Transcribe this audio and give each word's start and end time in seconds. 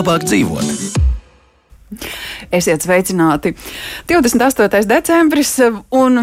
Labāk 0.00 0.24
dzīvot? 0.24 0.64
Esiet 2.56 2.82
sveicināti! 2.82 3.52
28. 4.10 4.80
decembris 4.88 5.52
un 5.94 6.16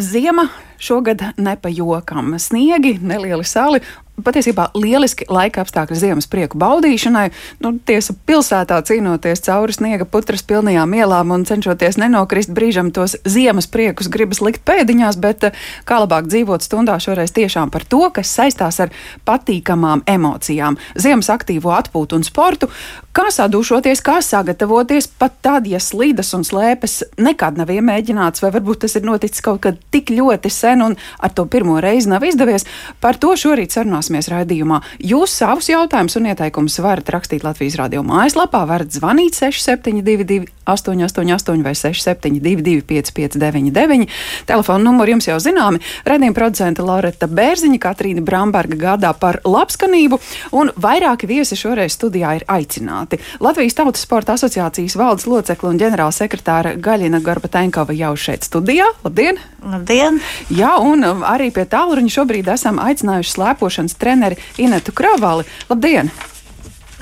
ziema 0.00 0.46
šogad 0.78 1.22
nepajokam. 1.36 2.38
Sniegi, 2.38 2.98
nelieli 3.02 3.44
sali 3.44 3.80
patiesībā 4.22 4.68
lieliski 4.78 5.26
laika 5.30 5.64
apstākļi 5.64 5.98
ziemas 5.98 6.28
prieku 6.30 6.58
baudīšanai. 6.60 7.26
Nu, 7.64 7.74
tiesa, 7.86 8.14
pilsētā 8.28 8.78
cīnoties 8.86 9.42
cauri 9.46 9.74
sniega 9.74 10.06
putras 10.06 10.44
pilnajām 10.46 10.94
ielām 10.94 11.32
un 11.34 11.46
cenšoties 11.48 11.98
nenokrist 11.98 12.52
brīžam 12.54 12.92
tos 12.94 13.16
ziemas 13.26 13.66
priekus, 13.70 14.10
gribas 14.12 14.40
likt 14.44 14.62
pēdiņās, 14.68 15.18
bet 15.22 15.48
eh, 15.48 15.64
kā 15.88 15.98
labāk 16.04 16.28
dzīvot 16.30 16.62
stundā 16.62 16.98
šoreiz 17.02 17.34
tiešām 17.34 17.72
par 17.74 17.86
to, 17.88 18.04
kas 18.14 18.30
saistās 18.30 18.78
ar 18.84 18.94
patīkamām 19.26 20.04
emocijām, 20.10 20.78
ziemas 20.94 21.32
aktīvo 21.34 21.74
atpūtu 21.74 22.20
un 22.20 22.26
sportu, 22.26 22.70
kā 23.14 23.26
sadūšoties, 23.34 24.02
kā 24.04 24.20
sagatavoties, 24.22 25.08
pat 25.18 25.40
tad, 25.42 25.66
ja 25.70 25.80
slīdas 25.82 26.32
un 26.36 26.46
slēpes 26.46 27.00
nekad 27.18 27.58
nav 27.58 27.70
iemēģināts, 27.74 28.42
vai 28.44 28.52
varbūt 28.54 28.84
tas 28.86 28.94
ir 28.98 29.06
noticis 29.06 29.42
kaut 29.44 29.62
kad 29.66 29.78
tik 29.94 30.14
ļoti 30.14 30.50
sen 30.52 30.82
un 30.86 30.96
ar 31.18 31.34
to 31.34 31.46
pirmo 31.50 31.80
reizi 31.82 32.10
nav 32.10 32.24
izdevies. 32.26 32.66
Par 33.02 33.18
to 33.20 33.34
šorīt 33.38 33.74
sarunāsimies 34.04 34.28
raidījumā. 34.32 34.80
Jūs 35.00 35.32
savus 35.40 35.68
jautājumus 35.70 36.16
un 36.18 36.28
ieteikumus 36.28 36.78
varat 36.82 37.08
rakstīt 37.08 37.44
Latvijas 37.44 37.78
radio 37.80 38.02
mājaslapā, 38.04 38.64
varat 38.68 38.92
zvanīt 38.92 39.34
6722 39.34 40.54
888 40.64 41.62
vai 41.62 41.74
672 41.74 42.82
559, 42.88 44.08
telefona 44.46 44.84
numuri 44.84 45.12
jums 45.12 45.28
jau 45.28 45.38
zināmi. 45.42 45.80
Radījuma 46.08 46.36
producente 46.36 46.84
Loreta 46.84 47.28
Bērziņa, 47.28 47.80
Katrīna 47.80 48.24
Bramberga 48.24 48.78
gādā 48.80 49.12
par 49.18 49.40
labskanību, 49.44 50.20
un 50.56 50.72
vairāki 50.80 51.28
viesi 51.28 51.58
šoreiz 51.58 51.96
studijā 51.98 52.36
ir 52.38 52.46
aicināti. 52.48 53.20
Latvijas 53.44 53.76
Tautas 53.76 54.04
Sporta 54.04 54.38
asociācijas 54.38 54.96
valdes 54.96 55.28
locekla 55.28 55.74
un 55.74 55.80
ģenerāla 55.80 56.14
sekretāra 56.14 56.74
Gaļina 56.80 57.20
Gorbatenkova 57.24 57.96
jau 57.96 58.14
šeit 58.16 58.48
studijā. 58.48 58.88
Labdien! 59.04 59.40
Labdien! 59.64 60.20
Jā, 60.52 60.74
un 60.80 61.04
arī 61.04 61.50
pie 61.54 61.66
tālruņa 61.68 62.16
šobrīd 62.16 62.48
esam 62.52 62.80
aicinājuši 62.82 63.36
slēpošanas 63.36 63.93
treneri 64.00 64.38
Inetu 64.58 64.92
Kravali. 64.92 65.44
Labdien! 65.68 66.10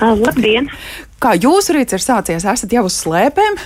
Labdien! 0.01 0.69
Kā 1.23 1.37
jūsu 1.39 1.77
rīts 1.77 1.95
ir 1.95 2.03
sācies? 2.03 2.43
Esat 2.43 2.73
jau 2.75 2.85
uz 2.89 2.97
slēpēm? 3.03 3.57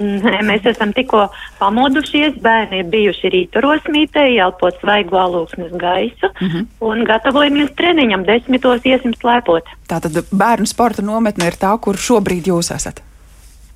Nē, 0.00 0.38
mēs 0.48 0.64
esam 0.64 0.94
tikko 0.96 1.26
pamodušies, 1.58 2.38
bērni 2.40 2.78
ir 2.80 2.86
bijuši 2.88 3.30
rīturosmītē, 3.34 4.22
elpot 4.40 4.78
svaigu 4.80 5.18
alūksnes 5.20 5.74
gaisu 5.76 6.30
mm 6.30 6.48
-hmm. 6.48 6.66
un 6.88 7.04
gatavojamies 7.04 7.74
treniņam, 7.76 8.24
desmitos 8.24 8.80
iesim 8.84 9.12
slēpot. 9.12 9.68
Tātad 9.88 10.24
bērnu 10.32 10.66
sporta 10.66 11.02
nometne 11.02 11.46
ir 11.46 11.60
tā, 11.60 11.76
kur 11.80 12.00
šobrīd 12.00 12.48
jūs 12.48 12.72
esat. 12.74 13.02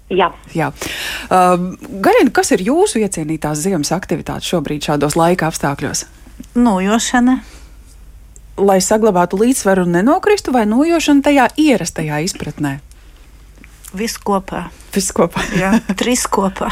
Jā. 0.09 0.33
Jā. 0.55 0.73
Uh, 1.29 1.77
Garina, 2.01 2.31
kas 2.33 2.53
ir 2.53 2.61
jūsu 2.61 3.05
iecienītās 3.05 3.61
ziemas 3.61 3.93
aktivitātes 3.93 4.49
šobrīd 4.49 4.81
šādos 4.81 5.17
laika 5.17 5.47
apstākļos? 5.49 6.07
Nojošana. 6.55 7.41
Lai 8.55 8.79
saglabātu 8.79 9.39
līdzsvaru 9.41 9.83
un 9.83 9.97
nenokristu, 9.99 10.55
vai 10.55 10.63
nojošana 10.71 11.27
tajā 11.27 11.49
ierastajā 11.59 12.21
izpratnē? 12.29 12.79
Viss 13.95 14.19
kopā. 14.19 14.69
Viss 14.95 15.15
kopā. 15.15 15.43
Jā, 15.63 15.77
trīs 15.99 16.25
kopā. 16.31 16.71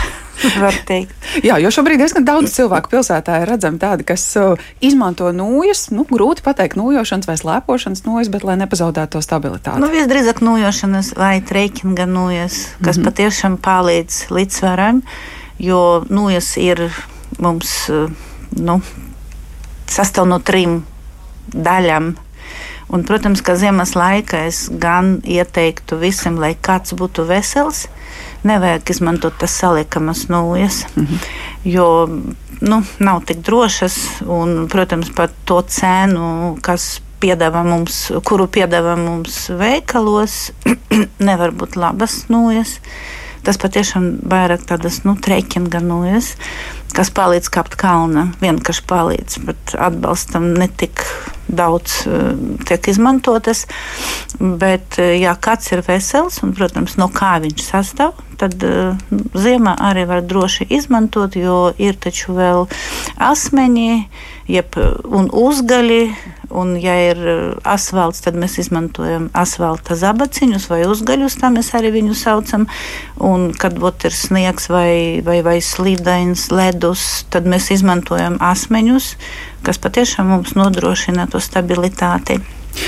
Jā, 1.42 1.58
jo 1.62 1.70
šobrīd 1.70 2.00
diezgan 2.02 2.24
daudz 2.26 2.50
cilvēku 2.56 2.90
pilsētā 2.90 3.36
ir 3.42 3.50
redzami 3.52 3.78
tādi, 3.82 4.06
kas 4.06 4.24
uh, 4.40 4.58
izmanto 4.82 5.28
nūjas, 5.34 5.84
nu, 5.94 6.02
grūti 6.08 6.42
pateikt, 6.42 6.74
nūjošanas 6.80 7.28
vai 7.30 7.36
slēpošanas 7.38 8.02
nūjas, 8.08 8.30
bet 8.32 8.46
lai 8.48 8.56
nepazaudētu 8.64 9.14
to 9.14 9.22
stabilitāti. 9.22 9.82
Nu, 9.82 9.90
visdrīzāk 9.92 10.42
nūjošanas 10.42 11.12
vai 11.18 11.36
treikinga 11.46 12.08
nūjas, 12.10 12.58
kas 12.82 12.98
mm 12.98 13.02
-hmm. 13.02 13.06
patiešām 13.06 13.58
palīdz 13.62 14.18
līdzsvaram, 14.34 15.02
jo 15.62 16.02
nūjas 16.10 16.56
ir 16.58 16.88
mums, 17.38 17.86
uh, 17.90 18.10
nu, 18.58 18.80
sastāv 19.92 20.28
no 20.30 20.40
trim 20.40 20.82
daļām. 21.52 22.14
Un, 22.92 23.04
protams, 23.08 23.40
ka 23.40 23.54
ziemas 23.56 23.94
laikā 23.96 24.42
es 24.50 24.66
gan 24.68 25.14
ieteiktu 25.24 25.96
visam, 26.00 26.36
lai 26.42 26.52
kāds 26.54 26.92
būtu 26.98 27.24
vesels. 27.28 27.86
Nevajag 28.44 28.90
izmantot 28.92 29.38
tas 29.40 29.54
saliekamas 29.56 30.26
nūjas, 30.28 30.82
mm 30.96 31.06
-hmm. 31.06 31.18
jo 31.64 31.86
nu, 32.60 32.82
nav 32.98 33.22
tik 33.24 33.40
drošas. 33.46 33.96
Un, 34.26 34.68
protams, 34.68 35.10
par 35.14 35.30
to 35.44 35.62
cenu, 35.62 36.58
kas 36.60 37.00
piedāvā 37.22 37.62
mums, 37.64 38.10
kuru 38.24 38.46
piedāvā 38.46 38.96
mums 38.98 39.48
veikalos, 39.48 40.52
nevar 41.28 41.50
būt 41.50 41.76
labas 41.76 42.24
nūjas. 42.28 42.80
Tas 43.42 43.58
patiešām 43.58 44.08
vairāk 44.30 44.66
tādas 44.68 45.00
nu, 45.02 45.16
treikinga 45.18 45.80
nūjas, 45.82 46.36
kas 46.94 47.10
palīdz 47.14 47.50
kāpt 47.52 47.74
kalnā. 47.80 48.28
Vienkārši 48.42 48.84
palīdz, 48.86 49.38
bet 49.48 49.74
atbalstam 49.74 50.52
netik 50.54 51.02
daudz 51.52 52.04
uh, 52.06 52.32
tiek 52.68 52.86
izmantotas. 52.92 53.64
Bet, 54.38 54.98
uh, 55.00 55.14
ja 55.18 55.34
kāds 55.34 55.72
ir 55.74 55.82
vesels 55.86 56.38
un, 56.46 56.54
protams, 56.56 56.94
no 57.00 57.10
kā 57.12 57.34
viņš 57.42 57.64
sastāv, 57.66 58.14
tad 58.40 58.62
uh, 58.66 58.94
ziemā 59.34 59.74
arī 59.90 60.06
var 60.10 60.22
droši 60.22 60.68
izmantot, 60.78 61.36
jo 61.36 61.72
ir 61.82 61.98
taču 61.98 62.36
vēl 62.38 62.68
asmeņi 63.18 63.90
jeb, 64.52 64.78
un 65.10 65.30
uzgaļi. 65.32 66.02
Un, 66.52 66.74
ja 66.80 66.94
ir 67.00 67.20
asfalts, 67.64 68.20
tad 68.24 68.36
mēs 68.38 68.58
izmantojam 68.60 69.30
asfalta 69.36 69.96
zabaciņus 69.98 70.68
vai 70.68 70.82
uzgaļus, 70.84 71.38
tā 71.40 71.48
mēs 71.54 71.72
arī 71.78 71.94
viņu 71.96 72.16
saucam. 72.18 72.66
Un, 73.22 73.50
kad 73.56 73.78
ot, 73.80 74.04
ir 74.08 74.16
sniegs 74.16 74.68
vai, 74.72 75.22
vai, 75.24 75.40
vai 75.46 75.58
slīdains 75.64 76.50
ledus, 76.52 77.24
tad 77.32 77.48
mēs 77.48 77.70
izmantojam 77.74 78.36
asmeņus, 78.42 79.14
kas 79.64 79.80
patiešām 79.80 80.34
mums 80.34 80.56
nodrošina 80.58 81.28
to 81.32 81.40
stabilitāti. 81.40 82.42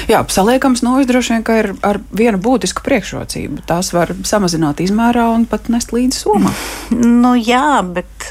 Jā, 0.08 0.20
saliekams 0.28 0.82
nojas 0.84 1.08
droši 1.08 1.34
vien 1.34 1.44
ir 1.58 1.70
ar 1.84 2.00
vienu 2.12 2.40
būtisku 2.40 2.84
priekšrocību. 2.84 3.64
Tās 3.68 3.92
var 3.96 4.12
samazināt 4.26 4.80
izmērā 4.84 5.26
un 5.34 5.46
pat 5.48 5.68
nest 5.72 5.94
līdzi 5.96 6.20
somā. 6.24 6.52
Nu, 6.94 7.34
jā, 7.36 7.80
bet, 7.84 8.28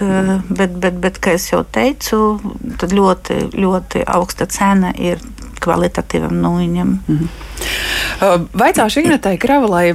bet, 0.49 0.77
bet, 0.77 0.99
bet, 1.01 1.19
kā 1.23 1.35
jau 1.51 1.63
teicu, 1.65 2.39
tad 2.81 2.93
ļoti, 2.93 3.39
ļoti 3.57 4.05
augsta 4.17 4.49
cena 4.49 4.93
ir 4.97 5.21
kvalitatīvam 5.63 6.35
nūjiņam. 6.43 6.95
-hmm. 7.07 8.47
Vaicāšu 8.53 9.05
Inetai 9.05 9.37
Kravalai 9.37 9.93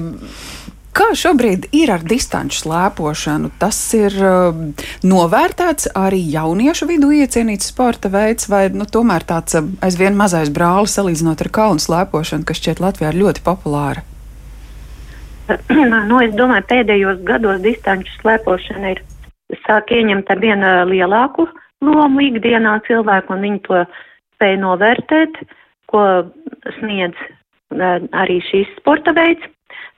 Kā 0.97 1.11
šobrīd 1.15 1.69
ir 1.77 1.91
ar 1.93 2.03
distanču 2.07 2.63
slēpošanu? 2.63 3.51
Tas 3.61 3.77
ir 3.97 4.15
uh, 4.25 4.57
novērtēts 5.05 5.91
arī 5.99 6.21
jauniešu 6.33 6.89
vidū 6.89 7.11
iecienīts 7.21 7.69
sporta 7.73 8.11
veids, 8.13 8.49
vai 8.51 8.67
nu, 8.73 8.87
tomēr 8.89 9.27
tāds 9.29 9.59
uh, 9.59 9.69
aizvien 9.85 10.17
mazais 10.19 10.51
brālis 10.55 10.97
salīdzinot 10.97 11.45
ar 11.45 11.51
kalnu 11.55 11.85
slēpošanu, 11.85 12.47
kas 12.49 12.61
šķiet 12.63 12.83
Latvijā 12.83 13.13
ir 13.13 13.21
ļoti 13.23 13.45
populāra? 13.47 14.05
Nu, 16.09 16.19
es 16.21 16.35
domāju, 16.37 16.67
pēdējos 16.69 17.23
gados 17.29 17.61
distanču 17.65 18.13
slēpošana 18.19 18.91
ir 18.93 18.99
sāk 19.65 19.93
ieņemt 19.97 20.29
ar 20.29 20.43
vienu 20.43 20.73
lielāku 20.91 21.47
lomu 21.85 22.25
ikdienā 22.27 22.75
cilvēku, 22.89 23.33
un 23.33 23.47
viņi 23.47 23.63
to 23.69 23.85
spēj 24.37 24.59
novērtēt, 24.65 25.39
ko 25.89 26.03
sniedz 26.81 27.17
uh, 27.23 28.03
arī 28.13 28.41
šīs 28.49 28.75
sporta 28.81 29.15
veids 29.17 29.47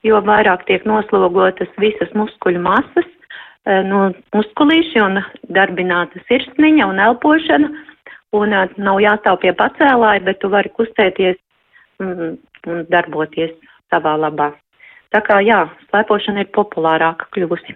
jo 0.06 0.20
vairāk 0.26 0.64
tiek 0.68 0.86
noslogotas 0.88 1.70
visas 1.82 2.12
muskuļu 2.16 2.62
masas, 2.64 3.08
eh, 3.66 3.82
no 3.86 4.10
muskulīši 4.36 5.02
un 5.04 5.20
darbināta 5.48 6.22
sirsniņa 6.28 6.88
un 6.88 7.02
elpošana, 7.08 7.70
un 8.32 8.52
eh, 8.52 8.68
nav 8.76 9.02
jāstāv 9.04 9.40
pie 9.44 9.52
pacēlāja, 9.52 10.24
bet 10.24 10.40
tu 10.40 10.48
vari 10.52 10.72
kustēties 10.78 11.36
mm, 12.00 12.34
un 12.66 12.82
darboties 12.90 13.54
savā 13.92 14.16
labā. 14.16 14.52
Tā 15.10 15.20
kā 15.26 15.40
jā, 15.42 15.64
slēpošana 15.90 16.44
ir 16.44 16.52
populārāka 16.54 17.26
kļuvusi. 17.34 17.74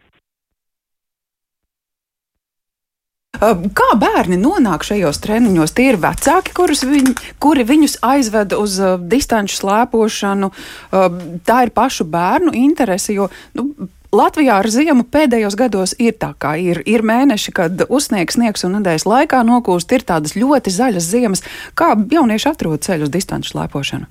Kā 3.74 3.88
bērni 4.00 4.38
nonāk 4.40 4.86
šajos 4.86 5.18
treniņos? 5.24 5.74
Tie 5.76 5.90
ir 5.92 5.98
vecāki, 6.00 6.54
viņ, 6.90 7.10
kuri 7.42 7.66
viņus 7.68 7.98
aizved 8.06 8.54
uz 8.56 8.78
uh, 8.80 8.94
distanču 8.98 9.58
slēpošanu. 9.58 10.50
Uh, 10.50 11.18
tā 11.46 11.64
ir 11.66 11.74
pašu 11.74 12.06
bērnu 12.08 12.54
interese, 12.56 13.14
jo 13.16 13.28
nu, 13.58 13.68
Latvijā 14.14 14.60
ar 14.62 14.68
ziemu 14.70 15.02
pēdējos 15.10 15.56
gados 15.58 15.94
ir 15.98 16.14
tā, 16.22 16.30
kā 16.38 16.54
ir. 16.62 16.80
Ir 16.86 17.02
mēneši, 17.02 17.54
kad 17.54 17.86
uzsniegs, 17.88 18.36
sniegs 18.38 18.62
un 18.66 18.76
nedēļas 18.78 19.08
laikā 19.10 19.40
nokūst, 19.46 19.90
ir 19.96 20.04
tādas 20.06 20.36
ļoti 20.38 20.70
zaļas 20.70 21.08
ziemas. 21.08 21.42
Kā 21.74 21.96
jaunieši 21.98 22.52
atrod 22.52 22.84
ceļu 22.86 23.08
uz 23.08 23.14
distanču 23.14 23.50
slēpošanu? 23.54 24.06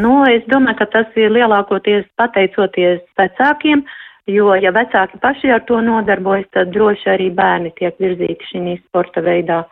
Nu, 0.00 0.12
es 0.30 0.46
domāju, 0.48 0.78
ka 0.78 0.86
tas 0.94 1.18
ir 1.18 1.32
lielākoties 1.34 2.06
pateicoties 2.16 3.02
vecākiem, 3.18 3.82
jo, 4.30 4.50
ja 4.58 4.72
vecāki 4.74 5.20
paši 5.22 5.52
ar 5.54 5.64
to 5.68 5.80
nodarbojas, 5.84 6.48
tad 6.54 6.72
droši 6.74 7.10
arī 7.14 7.30
bērni 7.34 7.72
tiek 7.78 7.96
virzīti 8.02 8.50
šī 8.50 8.76
sporta 8.86 9.22
veidā. 9.24 9.64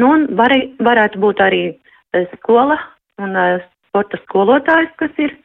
Nu, 0.00 0.12
un 0.12 0.26
var, 0.36 0.52
varētu 0.82 1.20
būt 1.22 1.40
arī 1.40 1.62
skola 2.34 2.76
un 3.22 3.36
sporta 3.88 4.20
skolotājs, 4.24 4.92
kas 5.00 5.22
ir 5.22 5.36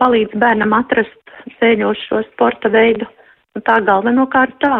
palīdz 0.00 0.36
bērnam 0.38 0.72
atrast 0.76 1.34
ceļošo 1.58 2.22
sporta 2.30 2.70
veidu. 2.72 3.08
Un 3.56 3.64
tā 3.66 3.80
galvenokārt 3.82 4.54
tā. 4.62 4.76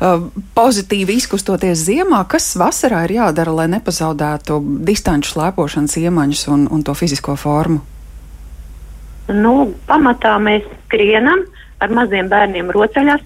Uh, 0.00 0.30
pozitīvi 0.56 1.18
izkustoties 1.20 1.82
ziemā, 1.84 2.22
kas 2.30 2.54
vasarā 2.56 3.02
ir 3.04 3.18
jādara, 3.18 3.52
lai 3.52 3.66
nepazaudētu 3.74 4.56
distanču 4.88 5.34
slēpošanas 5.34 5.98
iemaņas 6.00 6.46
un, 6.54 6.64
un 6.72 6.84
to 6.86 6.94
fizisko 6.96 7.36
formu? 7.36 7.82
Nu, 9.30 9.70
pamatā 9.86 10.34
mēs 10.42 10.64
skrienam 10.86 11.44
ar 11.80 11.92
maziem 11.94 12.28
bērniem 12.30 12.70
rotaļās, 12.74 13.22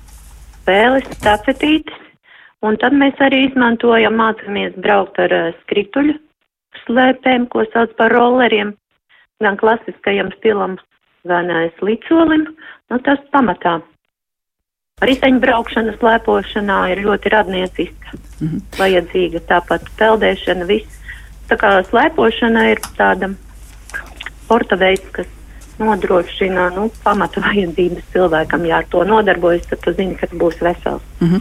spēles, 0.61 1.07
tapetītes, 1.25 1.97
un 2.65 2.77
tad 2.81 2.97
mēs 2.97 3.17
arī 3.25 3.47
izmantojam, 3.49 4.17
mācāmies 4.21 4.77
braukt 4.85 5.19
ar 5.23 5.33
uh, 5.33 5.47
skrituļu 5.63 6.19
slēpēm, 6.85 7.47
ko 7.49 7.65
sauc 7.73 7.95
par 7.97 8.13
rolleriem, 8.13 8.75
gan 9.41 9.57
klasiskajam 9.61 10.29
stilam, 10.37 10.77
gan 11.29 11.49
uh, 11.53 11.71
slicolim, 11.79 12.51
nu 12.93 12.99
tas 13.07 13.23
pamatā. 13.33 13.79
Riteņbraukšana, 15.05 15.97
slēpošanā 15.99 16.77
ir 16.93 17.01
ļoti 17.07 17.33
radnieciska, 17.33 18.13
mm 18.13 18.49
-hmm. 18.49 18.61
vajadzīga 18.79 19.41
tāpat 19.49 19.89
peldēšana, 19.99 20.69
viss. 20.69 21.01
Tā 21.49 21.57
kā 21.61 21.81
slēpošana 21.89 22.69
ir 22.73 22.85
tāda 22.99 23.33
sporta 24.45 24.77
veids, 24.77 25.09
kas 25.17 25.27
nodrošina 25.79 26.69
nu, 26.77 26.89
pamatu 27.05 27.43
vajadzības 27.45 28.07
cilvēkam. 28.15 28.67
Ja 28.69 28.81
ar 28.83 28.89
to 28.91 29.05
nodarbojas, 29.09 29.67
tad 29.71 29.83
tu 29.85 29.95
zini, 29.97 30.17
ka 30.19 30.29
tu 30.31 30.39
būsi 30.41 30.65
vesels. 30.65 31.03
Mm 31.21 31.29
-hmm. 31.29 31.41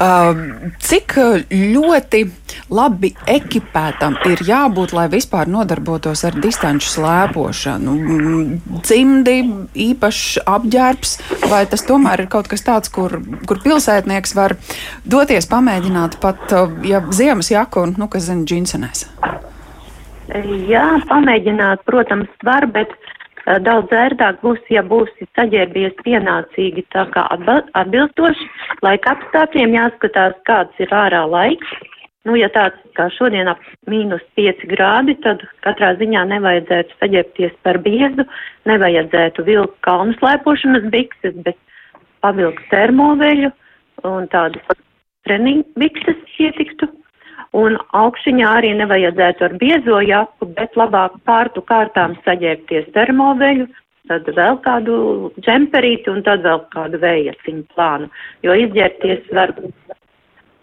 uh, 0.00 0.70
cik 0.78 1.16
ļoti 1.50 2.30
labi 2.70 3.14
ekipētam 3.26 4.16
ir 4.30 4.42
jābūt, 4.46 4.92
lai 4.92 5.08
vispār 5.08 5.48
nodarbotos 5.48 6.24
ar 6.24 6.32
distanču 6.32 6.88
slēpošanu? 6.88 7.94
Cimdi, 8.82 9.38
īpašs 9.74 10.38
apģērbs, 10.46 11.18
vai 11.50 11.66
tas 11.66 11.82
tomēr 11.82 12.20
ir 12.20 12.26
kaut 12.26 12.48
kas 12.48 12.62
tāds, 12.62 12.92
kur, 12.92 13.20
kur 13.46 13.60
pilsētnieks 13.64 14.34
var 14.34 14.56
doties 15.04 15.46
pamēģināt 15.46 16.20
pat, 16.20 16.38
ja 16.82 17.02
ziemas 17.10 17.50
jaku 17.50 17.80
un, 17.80 17.94
nu, 17.98 18.08
kas 18.08 18.22
zina, 18.22 18.44
džinsenēs? 18.44 19.08
Jā, 20.68 20.84
pamēģināt, 21.08 21.82
protams, 21.84 22.30
var, 22.44 22.64
bet 22.72 22.94
daudz 23.64 23.92
ērtāk 23.92 24.40
būs, 24.44 24.60
ja 24.72 24.82
būsi 24.86 25.28
saģērbies 25.36 25.98
pienācīgi 26.04 26.86
tā 26.94 27.06
kā 27.14 27.26
atbilstoši 27.32 28.48
laika 28.84 29.16
apstākļiem, 29.16 29.76
jāskatās, 29.76 30.38
kāds 30.48 30.80
ir 30.80 30.94
ārā 30.94 31.24
laiks. 31.28 31.74
Nu, 32.24 32.38
ja 32.40 32.48
tāds 32.48 32.80
kā 32.96 33.10
šodien 33.12 33.50
ap 33.52 33.60
mīnus 33.90 34.22
5 34.38 34.64
grādi, 34.70 35.12
tad 35.20 35.42
katrā 35.66 35.92
ziņā 36.00 36.22
nevajadzētu 36.30 36.96
saģērbties 37.02 37.58
par 37.66 37.78
biezu, 37.84 38.24
nevajadzētu 38.70 39.44
vilkt 39.44 39.76
kalnu 39.84 40.16
slēpošanas 40.16 40.88
bikses, 40.94 41.36
bet 41.44 41.58
pavilkt 42.24 42.64
termoveļu 42.72 43.52
un 44.08 44.28
tādas 44.32 44.80
treniņu 45.28 45.66
bikses 45.80 46.40
ietiktu. 46.40 46.88
Un 47.54 47.76
augšņā 47.94 48.50
arī 48.58 48.72
nevajadzētu 48.80 49.44
ar 49.46 49.52
biezo 49.60 50.00
japu, 50.02 50.48
bet 50.56 50.74
labāk 50.78 51.14
pārtu 51.28 51.62
kārtām 51.68 52.16
saģērbties 52.24 52.88
termoveļu, 52.96 53.68
tad 54.10 54.26
vēl 54.38 54.58
kādu 54.64 54.96
džemperīti 55.38 56.10
un 56.10 56.24
tad 56.26 56.42
vēl 56.46 56.64
kādu 56.74 56.98
vējaciņu 57.04 57.62
plānu, 57.76 58.10
jo 58.42 58.56
izģērties 58.64 59.30
var, 59.38 59.54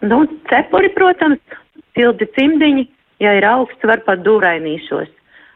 nu, 0.04 0.20
cepuri, 0.52 0.92
protams, 0.98 1.40
sildi 1.96 2.28
cimdiņi, 2.36 2.86
ja 3.24 3.38
ir 3.40 3.48
augsts, 3.48 3.88
var 3.88 4.04
pat 4.04 4.28
dūrainīšos. 4.28 5.10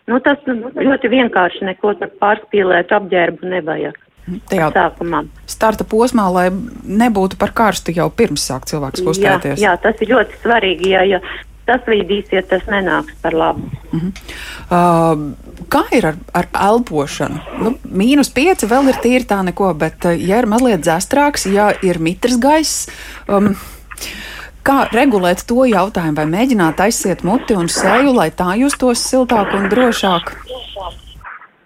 Nu, 0.08 0.22
tas 0.24 0.40
ļoti 0.48 1.12
vienkārši 1.12 1.68
neko 1.68 1.96
tur 2.00 2.16
pārspīlēt 2.22 2.96
apģērbu 2.96 3.52
nevajag 3.58 4.05
tajā 4.50 4.70
sākumā. 4.76 5.24
Starta 5.50 5.88
posmā, 5.88 6.28
lai 6.34 6.46
nebūtu 6.84 7.40
par 7.42 7.54
karstu 7.56 7.94
jau 7.96 8.10
pirms 8.10 8.46
sāk 8.50 8.68
cilvēks 8.70 9.04
kustēties. 9.06 9.60
Jā, 9.62 9.74
jā, 9.74 9.82
tas 9.82 10.02
ir 10.02 10.14
ļoti 10.14 10.40
svarīgi, 10.44 10.94
ja, 10.96 11.04
ja 11.16 11.22
tas 11.66 11.86
vīdīsies, 11.90 12.46
tas 12.50 12.66
nenāks 12.70 13.16
par 13.22 13.34
labu. 13.34 13.70
Uh 13.92 14.02
-huh. 14.02 14.12
uh, 14.70 15.64
kā 15.70 15.84
ir 15.98 16.08
ar, 16.12 16.18
ar 16.34 16.48
elpošanu? 16.68 17.40
Nu, 17.62 17.76
mīnus 17.86 18.30
pieci 18.34 18.70
vēl 18.70 18.90
ir 18.90 19.02
tīri 19.02 19.26
tā 19.26 19.42
neko, 19.44 19.74
bet 19.74 20.06
uh, 20.06 20.14
ja 20.30 20.40
ir 20.40 20.46
mazliet 20.46 20.82
dzestrāks, 20.82 21.50
ja 21.54 21.72
ir 21.82 22.00
mitrs 22.00 22.38
gaiss. 22.38 22.90
Um, 23.28 23.56
Kā 24.66 24.88
regulēt 24.90 25.44
to 25.46 25.62
jautājumu, 25.70 26.16
vai 26.18 26.26
mēģināt 26.26 26.80
aizsiet 26.82 27.20
muti 27.24 27.54
un 27.54 27.68
seju, 27.70 28.16
lai 28.16 28.32
tā 28.32 28.56
justos 28.58 29.04
siltāk 29.12 29.54
un 29.54 29.70
drošāk? 29.70 30.32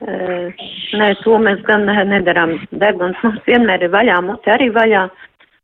Nē, 0.10 1.10
to 1.24 1.38
mēs 1.42 1.62
gan 1.68 1.86
nedarām. 1.86 2.56
Deguns 2.82 3.18
mums 3.24 3.42
vienmēr 3.48 3.86
ir 3.86 3.92
vaļā, 3.94 4.20
mute 4.26 4.54
arī 4.54 4.70
vaļā. 4.74 5.08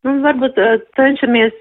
Nu, 0.06 0.19
varbūt 0.25 0.59
cenšamies 0.97 1.56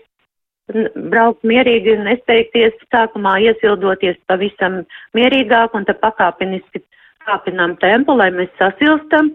braukt 1.13 1.45
mierīgi, 1.45 1.97
nesteigties, 2.05 2.77
sākumā 2.93 3.37
iesildoties 3.45 4.19
pavisam 4.29 4.83
mierīgāk 5.17 5.77
un 5.77 5.87
tad 5.89 6.01
pakāpeniski 6.03 6.83
kāpinām 7.25 7.77
tempu, 7.81 8.17
lai 8.17 8.31
mēs 8.35 8.53
sasilstam. 8.61 9.33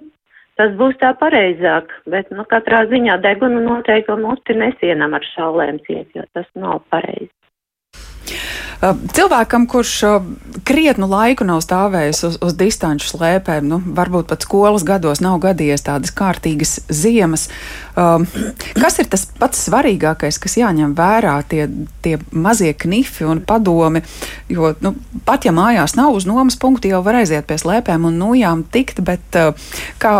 Tas 0.59 0.73
būs 0.75 0.97
tā 0.99 1.13
pareizāk, 1.15 1.93
bet, 2.11 2.33
nu, 2.35 2.43
katrā 2.43 2.83
ziņā 2.91 3.15
degunu 3.23 3.61
noteikti 3.63 4.17
muti 4.19 4.57
nesienam 4.59 5.13
ar 5.15 5.23
šaulēm 5.31 5.79
ciet, 5.85 6.09
jo 6.17 6.25
tas 6.35 6.49
nav 6.59 6.81
pareizi. 6.91 7.31
Cilvēkam, 8.79 9.65
kurš 9.67 9.93
krietnu 10.63 11.09
laiku 11.11 11.43
nav 11.43 11.59
stāvējis 11.65 12.21
uz, 12.23 12.37
uz 12.39 12.53
distanču 12.55 13.09
slēpēm, 13.09 13.67
nu, 13.67 13.79
varbūt 13.83 14.29
pat 14.29 14.45
skolas 14.47 14.85
gados 14.87 15.19
nav 15.19 15.41
gadījies 15.43 15.83
tādas 15.83 16.13
kārtīgas 16.15 16.77
ziemas. 16.87 17.49
Kas 18.79 18.99
ir 19.03 19.09
tas 19.11 19.25
pats 19.39 19.65
svarīgākais, 19.67 20.39
kas 20.39 20.55
jāņem 20.61 20.95
vērā, 20.95 21.35
tie, 21.51 21.67
tie 22.05 22.15
mazie 22.31 22.71
knifi 22.71 23.27
un 23.27 23.43
padomi? 23.43 24.05
Jo 24.47 24.71
nu, 24.79 24.95
pat 25.27 25.49
ja 25.49 25.51
mājās 25.55 25.97
nav 25.99 26.15
uz 26.15 26.29
nomas 26.29 26.55
punktu, 26.59 26.93
jau 26.93 27.03
var 27.03 27.19
aiziet 27.19 27.51
pie 27.51 27.59
slēpēm 27.59 28.07
un 28.07 28.15
nojām 28.23 28.63
tikt, 28.63 29.03
bet 29.03 29.41
kā 29.99 30.15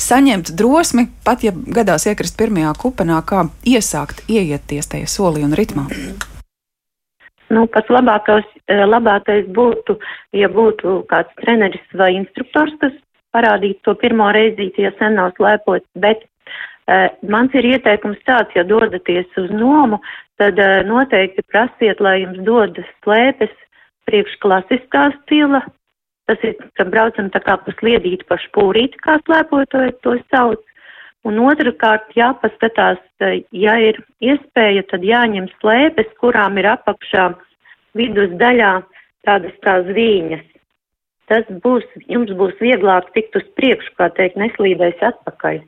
saņemt 0.00 0.54
drosmi, 0.56 1.10
pat 1.28 1.44
ja 1.44 1.52
gadās 1.52 2.08
iekrist 2.08 2.40
pirmajā 2.40 2.72
kupenā, 2.80 3.20
kā 3.20 3.50
iesākt 3.68 4.24
ieieties 4.32 4.88
tajā 4.88 5.12
solī 5.12 5.44
un 5.44 5.52
ritmā? 5.52 5.90
Nu, 7.50 7.66
pats 7.66 7.90
labākais, 7.90 8.46
eh, 8.70 8.84
labākais 8.86 9.48
būtu, 9.50 9.98
ja 10.38 10.48
būtu 10.48 11.00
kāds 11.10 11.32
treneris 11.42 11.94
vai 11.98 12.12
instruktors, 12.14 12.74
kas 12.80 12.92
parādītu 13.34 13.82
to 13.84 13.94
pirmo 13.94 14.30
reizi, 14.34 14.70
ja 14.78 14.92
sen 14.98 15.16
nav 15.18 15.32
slēpots, 15.38 15.86
bet 15.94 16.22
uh, 16.90 17.08
mans 17.22 17.54
ir 17.54 17.66
ieteikums 17.74 18.18
tāds, 18.26 18.54
ja 18.58 18.64
dodaties 18.66 19.26
uz 19.38 19.50
nomu, 19.54 20.00
tad 20.38 20.58
uh, 20.58 20.80
noteikti 20.86 21.44
prasiet, 21.46 22.00
lai 22.02 22.20
jums 22.24 22.40
dodas 22.46 22.88
slēpes 23.04 23.52
priekš 24.10 24.34
klasiskā 24.42 25.10
stila. 25.20 25.62
Tas 26.30 26.42
ir, 26.46 26.54
ka 26.78 26.86
braucam 26.86 27.30
tā 27.34 27.42
kā 27.42 27.56
pa 27.58 27.74
sliedīti 27.78 28.26
pa 28.28 28.38
špūrīti, 28.38 28.98
kā 29.02 29.18
slēpotāji 29.26 29.96
to 30.06 30.16
sauc. 30.30 30.62
Un 31.28 31.36
otrkārt 31.44 32.14
jāpaskatās, 32.16 33.00
ja 33.52 33.74
ir 33.76 33.98
iespēja, 34.24 34.86
tad 34.88 35.04
jāņem 35.04 35.50
slēpes, 35.58 36.08
kurām 36.22 36.56
ir 36.56 36.70
apakšā 36.72 37.26
vidus 37.98 38.32
daļā 38.40 38.78
tādas 39.28 39.58
kā 39.64 39.80
zvīņas. 39.90 40.46
Tas 41.30 41.44
būs, 41.62 41.84
jums 42.10 42.32
būs 42.38 42.56
vieglāk 42.58 43.12
tikt 43.14 43.36
uz 43.38 43.44
priekšu, 43.60 43.92
kā 44.00 44.08
teikt, 44.16 44.40
neslīdēs 44.40 45.04
atpakaļ. 45.10 45.60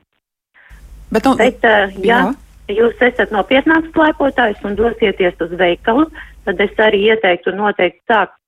Bet, 1.13 1.29
nu, 1.29 1.37
Bet, 1.37 1.61
uh, 1.69 1.93
ja 2.01 2.23
jā. 2.25 2.33
jūs 2.81 3.05
esat 3.05 3.35
nopietnāks 3.35 3.93
slēpotājs 3.93 4.65
un 4.65 4.79
dosieties 4.81 5.37
uz 5.45 5.53
veikalu, 5.61 6.09
tad 6.49 6.61
es 6.65 6.81
arī 6.81 7.05
ieteiktu 7.13 7.53
noteikti 7.55 8.01
sākt 8.09 8.39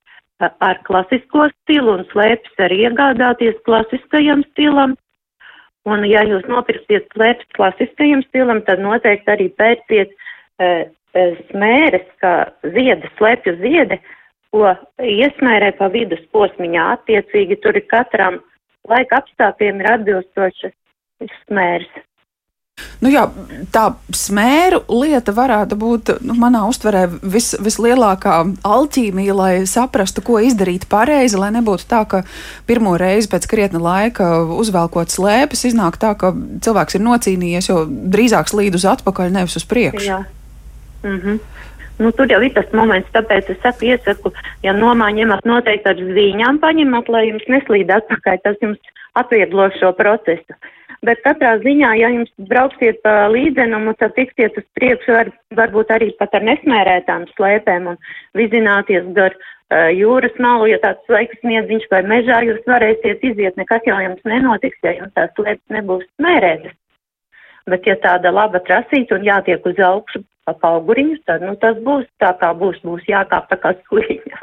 ar 0.41 0.81
klasisko 0.89 1.47
stilu 1.53 1.99
un 1.99 2.07
slēpes 2.11 2.65
arī 2.65 2.81
iegādāties 2.89 3.61
klasiskajam 3.69 4.43
stilam 4.51 4.97
Un, 5.85 6.05
ja 6.09 6.23
jūs 6.25 6.47
nopirksiet 6.49 7.11
slēpes 7.13 7.49
klasiskajam 7.57 8.23
stilam, 8.29 8.63
tad 8.65 8.81
noteikti 8.81 9.33
arī 9.35 9.51
pērciet 9.59 10.13
e, 10.13 10.69
e, 11.13 11.25
smēres, 11.51 12.07
kā 12.25 12.35
zieda, 12.77 13.11
slēpju 13.19 13.57
ziede, 13.61 13.99
ko 14.55 14.73
iesmērē 15.05 15.75
pa 15.77 15.91
vidus 15.93 16.23
posmiņā. 16.33 16.87
Attiecīgi 16.97 17.61
tur 17.61 17.77
ir 17.77 17.85
katram 17.93 18.41
laika 18.89 19.21
apstākļiem 19.21 19.83
ir 19.83 19.91
atbilstošas 19.93 20.75
smērs. 21.45 21.91
Nu 23.05 23.11
jā, 23.13 23.27
tā 23.75 23.85
smēru 24.17 24.81
lieta 24.89 25.35
varētu 25.37 25.77
būt 25.79 26.11
nu, 26.25 26.35
manā 26.39 26.65
uztverē 26.71 27.05
vis, 27.21 27.53
vislielākā 27.61 28.39
alķīmija, 28.67 29.35
lai 29.37 29.53
saprastu, 29.71 30.25
ko 30.25 30.41
izdarīt 30.43 30.87
pareizi, 30.91 31.39
lai 31.39 31.53
nebūtu 31.55 31.87
tā, 31.91 32.03
ka 32.09 32.23
pirmo 32.69 32.97
reizi 33.01 33.31
pēc 33.31 33.47
krietna 33.51 33.83
laika 33.83 34.29
uzvelkot 34.57 35.13
slēpes, 35.13 35.67
iznāk 35.71 36.01
tā, 36.03 36.15
ka 36.19 36.33
cilvēks 36.65 36.99
ir 36.99 37.05
nocīnījies, 37.05 37.71
jo 37.71 37.85
drīzāk 37.87 38.51
slīd 38.51 38.79
uz 38.79 38.87
atpakaļ, 38.95 39.35
nevis 39.37 39.59
uz 39.61 39.69
priekšu. 39.71 40.09
Jā. 40.09 40.23
Mm 41.05 41.21
-hmm. 41.21 41.39
Nu, 41.99 42.11
tur 42.11 42.27
jau 42.27 42.41
ir 42.43 42.51
tas 42.55 42.73
moments, 42.73 43.11
tāpēc 43.15 43.51
es 43.53 43.61
saku, 43.63 43.85
iesaku, 43.87 44.33
ja 44.63 44.73
nomā 44.73 45.13
ņemat 45.15 45.45
noteikti 45.47 45.89
ar 45.89 46.01
zvīņām 46.01 46.59
paņemat, 46.59 47.09
lai 47.09 47.29
jums 47.29 47.45
neslīd 47.49 47.91
atpakaļ, 47.91 48.39
tas 48.43 48.57
jums 48.63 48.79
atvieglo 49.15 49.69
šo 49.79 49.93
procesu. 49.93 50.57
Bet 51.05 51.21
katrā 51.25 51.57
ziņā, 51.61 51.91
ja 52.01 52.09
jums 52.15 52.31
brauksiet 52.49 53.01
pa 53.05 53.27
līdzenumu, 53.33 53.93
tad 54.01 54.15
tiksiet 54.17 54.57
uz 54.61 54.65
priekšu 54.79 55.13
var, 55.17 55.31
varbūt 55.59 55.91
arī 55.93 56.13
pat 56.21 56.37
ar 56.39 56.47
nesmērētām 56.49 57.27
slēpēm 57.35 57.91
un 57.93 57.99
vizināties 58.39 59.11
gar 59.17 59.35
uh, 59.37 59.91
jūras 59.93 60.37
malu, 60.41 60.71
ja 60.71 60.79
tāds 60.85 61.05
sveiks 61.09 61.41
sniedziņš 61.43 61.89
vai 61.93 62.03
mežā, 62.09 62.41
jūs 62.49 62.63
varēsiet 62.71 63.27
iziet, 63.27 63.59
nekas 63.61 63.85
jau 63.89 63.99
jums 64.01 64.25
nenotiks, 64.29 64.81
ja 64.87 64.95
jums 65.01 65.13
tās 65.19 65.35
slēpes 65.37 65.77
nebūs 65.77 66.07
smērētas. 66.15 66.79
Bet 67.69 67.87
ja 67.89 67.97
tāda 68.01 68.33
laba 68.33 68.61
trasīta 68.65 69.19
un 69.19 69.29
jātiek 69.29 69.65
uz 69.69 69.81
augšu 69.81 70.25
pa 70.53 70.75
auguriņu, 70.77 71.21
tad, 71.29 71.45
nu, 71.47 71.55
tas 71.61 71.79
būs 71.85 72.05
tā 72.21 72.35
kā 72.41 72.53
būs, 72.59 72.83
būs 72.85 73.07
jākāp 73.09 73.49
tā 73.49 73.59
kā 73.63 73.73
suliņā. 73.87 74.43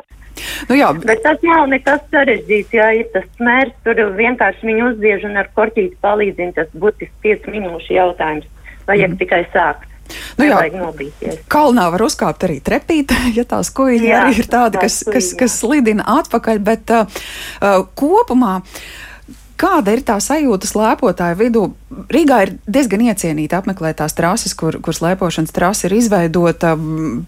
Nu 0.69 0.77
jā. 0.77 0.89
Bet 1.03 1.21
tas 1.25 1.41
nav 1.45 1.67
nekas 1.69 2.01
sarežģīts, 2.13 2.73
jā, 2.73 2.87
ir 3.01 3.09
tas 3.13 3.27
mērs, 3.43 3.75
tur 3.85 3.99
vienkārši 4.17 4.69
viņu 4.69 4.89
uzbiež 4.93 5.27
un 5.29 5.37
ar 5.41 5.51
korķīti 5.57 5.99
palīdzina, 6.01 6.55
tas 6.57 6.73
būtiski 6.73 7.13
5 7.27 7.49
minūšu 7.53 7.95
jautājums. 7.97 8.49
Vajag 8.87 9.13
mm. 9.13 9.19
tikai 9.21 9.43
sākt. 9.53 9.87
Nu 10.39 10.47
jā, 10.47 10.57
kalnā 11.51 11.85
var 11.93 12.03
uzkāpt 12.03 12.43
arī 12.47 12.57
trepīt, 12.63 13.13
ja 13.37 13.45
tās 13.47 13.71
kuģi 13.75 14.11
arī 14.11 14.41
ir 14.41 14.49
tādi, 14.51 14.81
kas, 14.81 15.01
kas, 15.07 15.31
kas 15.39 15.59
slidina 15.61 16.07
atpakaļ, 16.19 16.59
bet 16.65 16.91
uh, 16.95 17.21
uh, 17.61 17.83
kopumā. 17.97 18.59
Kāda 19.61 19.93
ir 19.93 20.01
tā 20.01 20.17
sajūta 20.23 20.65
slēpotāju 20.65 21.37
vidū? 21.37 21.67
Rīgā 21.91 22.37
ir 22.45 22.51
diezgan 22.71 23.01
iecienīta 23.03 23.59
apmeklēt 23.59 23.97
tās 23.99 24.13
trases, 24.15 24.53
kur, 24.55 24.77
kur 24.83 24.95
slēpošanas 24.95 25.51
trase 25.51 25.89
ir 25.89 25.95
izveidota. 25.97 26.73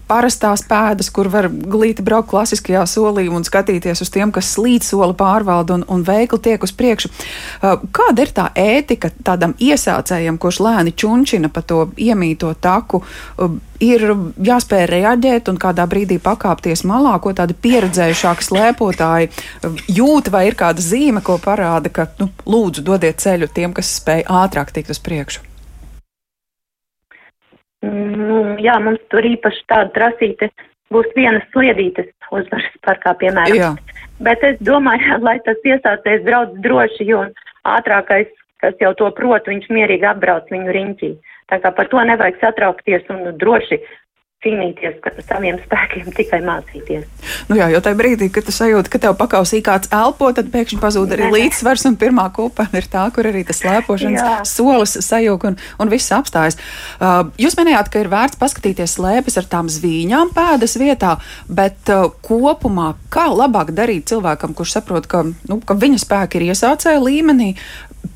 Parastās 0.08 0.64
pēdas, 0.68 1.10
kur 1.12 1.28
var 1.32 1.50
glīti 1.50 2.04
braukt 2.04 2.30
klasiskajā 2.32 2.86
solī 2.88 3.26
un 3.28 3.44
skatīties 3.44 4.00
uz 4.04 4.12
tiem, 4.14 4.32
kas 4.32 4.54
slīd 4.56 4.86
soli 4.86 5.16
pārvalda 5.18 5.76
un, 5.78 5.84
un 5.92 6.06
veikli 6.06 6.40
tiek 6.48 6.64
uz 6.64 6.72
priekšu. 6.76 7.12
Kāda 7.60 8.24
ir 8.24 8.32
tā 8.36 8.48
ētika 8.56 9.12
tādam 9.26 9.52
iesācējam, 9.60 10.40
kurš 10.40 10.62
lēni 10.64 10.96
čunčina 10.96 11.52
pa 11.52 11.60
to 11.60 11.86
iemīto 12.00 12.54
taku? 12.56 13.04
Ir 13.84 14.04
jāspēj 14.46 14.84
reaģēt 14.88 15.48
un 15.50 15.58
kādā 15.60 15.84
brīdī 15.90 16.16
pakāpties 16.22 16.84
malā, 16.88 17.16
ko 17.20 17.34
tādi 17.36 17.56
pieredzējušāki 17.58 18.46
slēpotāji 18.46 19.28
jūt, 19.92 20.30
vai 20.32 20.44
ir 20.48 20.56
kāda 20.56 20.80
zīme, 20.80 21.20
ko 21.26 21.36
parāda, 21.42 21.90
ka 21.92 22.06
nu, 22.22 22.30
lūdzu 22.48 22.84
dodiet 22.86 23.18
ceļu 23.20 23.50
tiem, 23.52 23.74
kas 23.76 23.90
spēj 23.98 24.24
ātri 24.30 24.53
ātrāk 24.54 24.70
tikt 24.70 24.92
uz 24.94 25.00
priekšu? 25.02 25.42
Nu, 27.82 28.54
jā, 28.62 28.78
mums 28.80 29.02
tur 29.10 29.26
īpaši 29.26 29.66
tāda 29.68 29.90
trasīte 29.96 30.48
būs 30.94 31.10
viena 31.16 31.42
sliedītes 31.50 32.12
uzvaras 32.30 32.78
parkā, 32.86 33.16
piemēram. 33.18 33.58
Jā. 33.58 33.72
Bet 34.22 34.44
es 34.46 34.60
domāju, 34.62 35.18
lai 35.26 35.40
tas 35.44 35.58
iesācējs 35.66 36.22
brauc 36.24 36.54
droši, 36.62 37.08
jo 37.10 37.26
ātrākais, 37.66 38.30
kas 38.62 38.78
jau 38.80 38.94
to 38.96 39.10
prot, 39.18 39.50
viņš 39.50 39.66
mierīgi 39.74 40.06
apbrauc 40.06 40.46
viņu 40.54 40.76
riņķī. 40.78 41.10
Tā 41.50 41.58
kā 41.60 41.74
par 41.74 41.90
to 41.90 42.00
nevajag 42.06 42.38
satraukties 42.40 43.10
un 43.12 43.34
droši 43.42 43.82
cīnīties 44.44 45.00
ar 45.08 45.16
saviem 45.24 45.58
spēkiem, 45.64 46.10
tikai 46.14 46.40
mācīties. 46.44 47.06
Nu 47.48 47.58
jā, 47.58 47.70
jo 47.72 47.80
tajā 47.84 47.98
brīdī, 47.98 48.28
kad 48.32 48.46
tu 48.46 48.54
sajūti, 48.54 48.92
ka 48.92 49.00
tev 49.06 49.16
pakausī 49.18 49.62
kāds 49.64 49.90
elpo, 49.94 50.30
tad 50.36 50.50
pēkšņi 50.52 50.80
pazūd 50.82 51.14
arī 51.16 51.30
līdzsvars, 51.32 51.86
un 51.88 51.96
pirmā 52.00 52.26
kupa 52.36 52.66
ir 52.76 52.88
tā, 52.92 53.06
kur 53.14 53.28
arī 53.30 53.44
tas 53.48 53.62
slēpošanas 53.62 54.20
jā. 54.20 54.34
solis 54.48 54.96
sajūg 55.06 55.48
un, 55.50 55.58
un 55.80 55.92
viss 55.92 56.12
apstājas. 56.14 56.58
Uh, 56.98 57.30
jūs 57.40 57.56
minējāt, 57.60 57.90
ka 57.92 58.04
ir 58.04 58.12
vērts 58.12 58.40
paskatīties 58.40 58.98
slēpes 58.98 59.40
ar 59.40 59.48
tām 59.50 59.72
zvīņām 59.72 60.34
pēdas 60.36 60.76
vietā, 60.80 61.16
bet 61.48 61.92
uh, 61.92 62.10
kopumā 62.24 62.92
kā 63.14 63.30
labāk 63.32 63.72
darīt 63.76 64.10
cilvēkam, 64.12 64.54
kurš 64.56 64.78
saprot, 64.78 65.08
ka, 65.10 65.24
nu, 65.24 65.60
ka 65.64 65.78
viņa 65.78 66.04
spēki 66.04 66.40
ir 66.40 66.50
iesācēja 66.52 67.02
līmenī, 67.02 67.54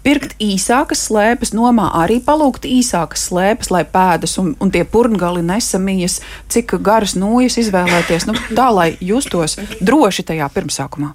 pirkt 0.05 0.35
īsākas 0.43 1.05
slēpes, 1.09 1.53
nomā 1.57 1.89
arī 2.01 2.19
palūgt 2.25 2.67
īsākas 2.69 3.29
slēpes, 3.29 3.71
lai 3.75 3.85
pēdas 3.89 4.39
un, 4.41 4.55
un 4.63 4.73
tie 4.75 4.85
purngali 4.85 5.45
nesamījas, 5.47 6.21
cik 6.53 6.77
garas 6.85 7.17
nūjas 7.19 7.59
izvēlēties, 7.65 8.29
nu, 8.29 8.37
tā 8.59 8.69
lai 8.75 8.91
justos 9.01 9.59
droši 9.85 10.27
tajā 10.31 10.51
pirmsākumā? 10.55 11.15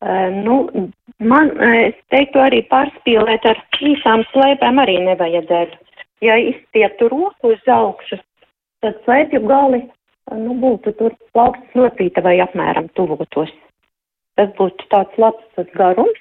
Uh, 0.00 0.32
nu, 0.32 0.56
man, 1.20 1.52
es 1.84 1.96
teiktu, 2.12 2.40
arī 2.40 2.62
pārspīlēt 2.70 3.44
ar 3.50 3.58
īsām 3.84 4.24
slēpēm 4.32 4.80
arī 4.80 4.96
nevajadzētu. 5.10 5.76
Ja 6.24 6.36
izstieptu 6.40 7.08
roku 7.12 7.54
uz 7.54 7.68
augšu, 7.68 8.20
tad 8.84 8.96
slēpju 9.04 9.40
gali 9.48 9.82
nu, 10.36 10.56
būtu 10.62 10.92
tur 10.98 11.16
plaukstas 11.34 11.76
nocīta 11.76 12.22
vai 12.24 12.38
apmēram 12.44 12.88
tuvotos. 12.96 13.52
Tas 14.38 14.52
būtu 14.58 14.86
tāds 14.92 15.16
labs 15.20 15.72
garums, 15.76 16.20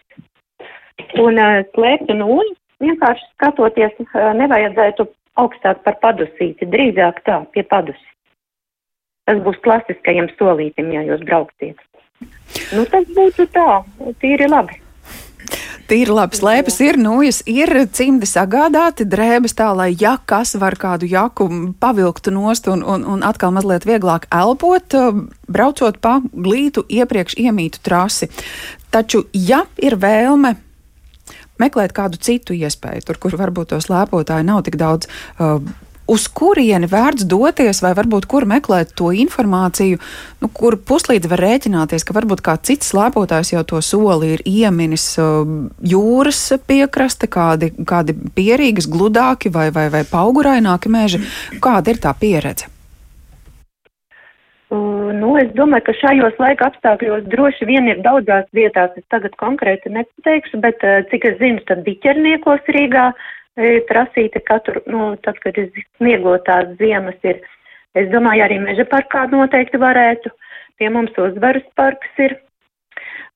Un 1.19 1.39
uh, 1.39 1.61
slēpt 1.75 2.11
nūju 2.13 2.55
vienkārši 2.83 3.25
skatoties, 3.33 3.95
uh, 4.07 4.31
nevajadzētu 4.39 5.07
augstāk 5.39 5.83
par 5.85 5.99
padusīti, 6.03 6.67
drīzāk 6.69 7.23
tā, 7.27 7.41
pie 7.53 7.63
padusi. 7.63 8.05
Tas 9.29 9.39
būs 9.45 9.59
klasiskajam 9.63 10.29
solītim, 10.39 10.91
ja 10.95 11.05
jūs 11.05 11.23
brauksiet. 11.27 11.79
Nu, 12.73 12.85
tas 12.89 13.07
būtu 13.15 13.45
tā, 13.53 13.81
tīri 14.21 14.49
labi. 14.49 14.79
Tīri 15.89 16.13
labi 16.13 16.37
slēpes 16.37 16.75
ir, 16.85 16.99
nūjas 17.01 17.39
ir, 17.49 17.71
cimdi 17.97 18.27
sagādāti, 18.29 19.07
drēbes 19.09 19.55
tā, 19.57 19.71
lai 19.73 19.87
ja 19.97 20.19
kas 20.21 20.53
var 20.61 20.75
kādu 20.77 21.07
jaku 21.09 21.47
pavilktu 21.81 22.33
nost 22.35 22.69
un, 22.69 22.83
un, 22.85 23.07
un 23.09 23.25
atkal 23.25 23.55
mazliet 23.55 23.87
vieglāk 23.89 24.27
elpot, 24.29 24.93
braucot 25.49 25.97
pa 25.97 26.19
glītu 26.29 26.85
iepriekš 26.85 27.39
iemītu 27.41 27.81
trasi. 27.81 28.29
Taču, 28.93 29.23
ja 29.33 29.63
ir 29.81 29.97
vēlme 29.97 30.53
meklēt 31.61 31.93
kādu 31.95 32.21
citu 32.21 32.57
iespēju, 32.57 33.05
tur, 33.07 33.21
kur 33.21 33.37
varbūt 33.39 33.75
tos 33.75 33.91
lēpotāji 33.91 34.47
nav 34.47 34.65
tik 34.67 34.79
daudz. 34.79 35.09
Uh, 35.37 35.61
uz 36.09 36.25
kurieni 36.33 36.89
vērts 36.89 37.27
doties, 37.29 37.81
vai 37.85 37.91
varbūt 37.97 38.25
kur 38.29 38.47
meklēt 38.49 38.95
to 38.97 39.11
informāciju, 39.13 39.99
nu, 40.41 40.49
kur 40.53 40.77
puslīdz 40.89 41.29
var 41.29 41.43
rēķināties, 41.45 42.05
ka 42.05 42.15
varbūt 42.17 42.41
kāds 42.45 42.71
cits 42.71 42.89
slēpotājs 42.93 43.53
jau 43.53 43.63
to 43.67 43.81
soli 43.85 44.33
ir 44.37 44.43
ieminis 44.49 45.11
uh, 45.21 45.45
jūras 45.85 46.41
piekraste, 46.69 47.29
kādi, 47.29 47.71
kādi 47.85 48.17
pierīgas, 48.35 48.89
gludāki 48.89 49.53
vai, 49.53 49.69
vai, 49.75 49.89
vai 49.93 50.03
pauguraināki 50.09 50.91
meži. 50.91 51.23
Kāda 51.61 51.93
ir 51.93 52.01
tā 52.01 52.15
pieredze? 52.17 52.78
Nu, 55.15 55.33
es 55.39 55.49
domāju, 55.57 55.85
ka 55.87 55.95
šajos 55.97 56.39
laika 56.41 56.69
apstākļos 56.69 57.27
droši 57.31 57.67
vien 57.69 57.87
ir 57.89 58.01
daudzās 58.05 58.47
vietās, 58.55 58.95
es 58.99 59.05
tagad 59.13 59.35
konkrēti 59.41 59.91
nepateikšu, 59.95 60.59
bet 60.63 60.83
uh, 60.85 60.99
cik 61.11 61.27
es 61.29 61.37
zinu, 61.41 61.63
tad 61.69 61.85
biķerniekos 61.87 62.73
Rīgā 62.75 63.11
prasīta 63.89 64.39
katru, 64.47 64.79
nu, 64.87 65.17
tad, 65.25 65.35
kad 65.43 65.57
ir 65.59 65.67
sniegotās 65.97 66.69
ziemas 66.79 67.17
ir. 67.27 67.41
Es 67.97 68.07
domāju, 68.13 68.45
arī 68.45 68.59
meža 68.63 68.85
parkā 68.87 69.25
noteikti 69.27 69.81
varētu. 69.81 70.31
Pie 70.79 70.87
mums 70.93 71.17
uzvaras 71.19 71.65
parks 71.75 72.21
ir. 72.23 72.37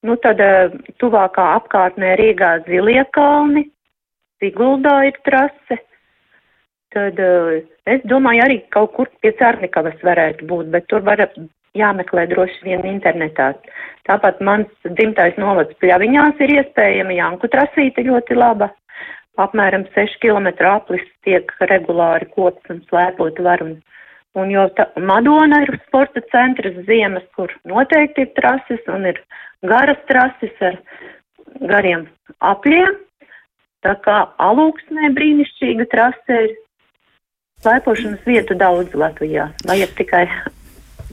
Nu, 0.03 0.15
tad 0.23 0.39
uh, 0.43 0.75
tuvākā 1.03 1.49
apkārtnē 1.57 2.15
Rīgā 2.19 2.59
Zilie 2.69 3.03
kalni, 3.15 3.67
Siguldā 4.39 5.01
ir 5.07 5.19
trase 5.23 5.79
tad 6.93 7.19
es 7.89 8.05
domāju, 8.09 8.43
arī 8.45 8.59
kaut 8.73 8.93
kur 8.97 9.09
pie 9.21 9.33
Cārnikavas 9.39 9.97
varētu 10.05 10.47
būt, 10.49 10.69
bet 10.73 10.87
tur 10.91 11.03
var 11.05 11.23
jāmeklē 11.77 12.27
droši 12.31 12.67
vien 12.67 12.85
internetā. 12.87 13.53
Tāpat 14.07 14.41
mans 14.43 14.69
dzimtais 14.85 15.37
novads 15.41 15.75
pļaviņās 15.81 16.41
ir 16.45 16.55
iespējama 16.59 17.17
Janku 17.17 17.49
trasīte 17.51 18.05
ļoti 18.05 18.37
laba. 18.37 18.69
Apmēram 19.41 19.87
6 19.95 20.19
km 20.21 20.51
aplis 20.69 21.05
tiek 21.25 21.49
regulāri 21.71 22.29
kops 22.35 22.69
un 22.69 22.83
slēpot 22.89 23.39
var. 23.41 23.63
Un, 23.65 23.79
un 24.37 24.51
jo 24.53 24.67
tā, 24.77 24.85
Madona 25.01 25.63
ir 25.65 25.73
sporta 25.87 26.21
centrs 26.29 26.77
ziemas, 26.85 27.25
kur 27.33 27.53
noteikti 27.65 28.27
ir 28.27 28.35
trases 28.37 28.83
un 28.93 29.09
ir 29.09 29.23
garas 29.65 30.01
trases 30.11 30.61
ar 30.61 30.77
gariem 31.73 32.05
apļiem. 32.45 32.99
Tā 33.83 33.97
kā 34.05 34.19
alūksnē 34.39 35.09
brīnišķīga 35.17 35.89
trase 35.91 36.43
ir 36.45 36.53
slēpošanas 37.63 38.21
vietu 38.27 38.55
daudz 38.59 38.93
Latvijā. 38.95 39.49
Vajag 39.67 39.97
tikai 39.97 40.27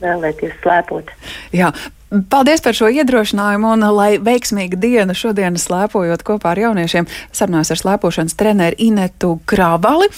vēlēties 0.03 0.59
slēpot. 0.63 1.11
Jā, 1.55 1.71
Paldies 2.11 2.59
par 2.59 2.75
šo 2.75 2.89
iedrošinājumu 2.91 3.69
un 3.71 3.85
lai 3.95 4.17
veiksmīga 4.19 4.75
diena 4.75 5.13
šodien 5.15 5.55
slēpojot 5.55 6.25
kopā 6.27 6.49
ar 6.51 6.59
jauniešiem. 6.59 7.07
Sarunājos 7.31 7.71
ar 7.71 7.79
slēpošanas 7.79 8.35
treneru 8.35 8.75
Inetu 8.83 9.37
Krāvali. 9.47 10.09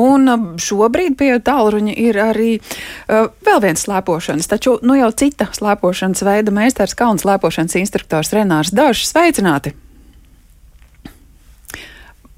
Un 0.00 0.32
um, 0.32 0.46
šobrīd 0.56 1.18
pie 1.20 1.34
tālruņa 1.44 1.98
ir 2.00 2.20
arī 2.24 2.54
uh, 2.56 3.28
vēl 3.44 3.60
viens 3.66 3.84
slēpošanas, 3.84 4.48
taču 4.48 4.78
nu 4.80 4.96
jau 4.96 5.12
cita 5.12 5.50
slēpošanas 5.52 6.24
veida 6.24 6.56
meistars 6.56 6.96
Kaunas 6.96 7.26
slēpošanas 7.26 7.76
instruktors 7.84 8.32
Renārs 8.32 8.72
Dažs. 8.72 9.12
Sveicināti! 9.12 9.76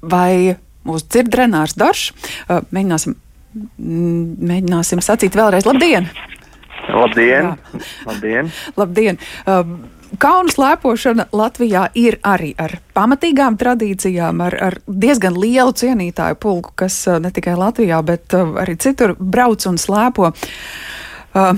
Vai 0.03 0.59
mūs 0.83 1.07
dzird 1.07 1.39
Renārs 1.39 1.79
Dažs? 1.79 2.11
Uh, 2.49 2.67
mēģināsim, 2.75 3.15
mēģināsim 3.79 4.99
sacīt 4.99 5.39
vēlreiz 5.39 5.63
labdien! 5.63 6.11
Labdien! 6.11 6.34
Labdien. 6.95 8.51
Labdien. 8.77 9.19
Uh, 9.45 9.75
Kaunas 10.21 10.55
lēpošana 10.61 11.25
Latvijā 11.35 11.89
ir 11.97 12.19
arī 12.23 12.53
ar 12.61 12.77
pamatīgām 12.95 13.57
tradīcijām, 13.59 14.39
ar, 14.45 14.55
ar 14.69 14.77
diezgan 14.87 15.35
lielu 15.35 15.73
cienītāju 15.75 16.39
pulku, 16.39 16.71
kas 16.79 17.01
uh, 17.09 17.19
ne 17.19 17.33
tikai 17.35 17.57
Latvijā, 17.59 17.99
bet 18.05 18.35
uh, 18.37 18.55
arī 18.63 18.77
citur 18.79 19.15
brauc 19.19 19.65
un 19.67 19.79
slēpo. 19.81 20.31
Uh, 21.35 21.57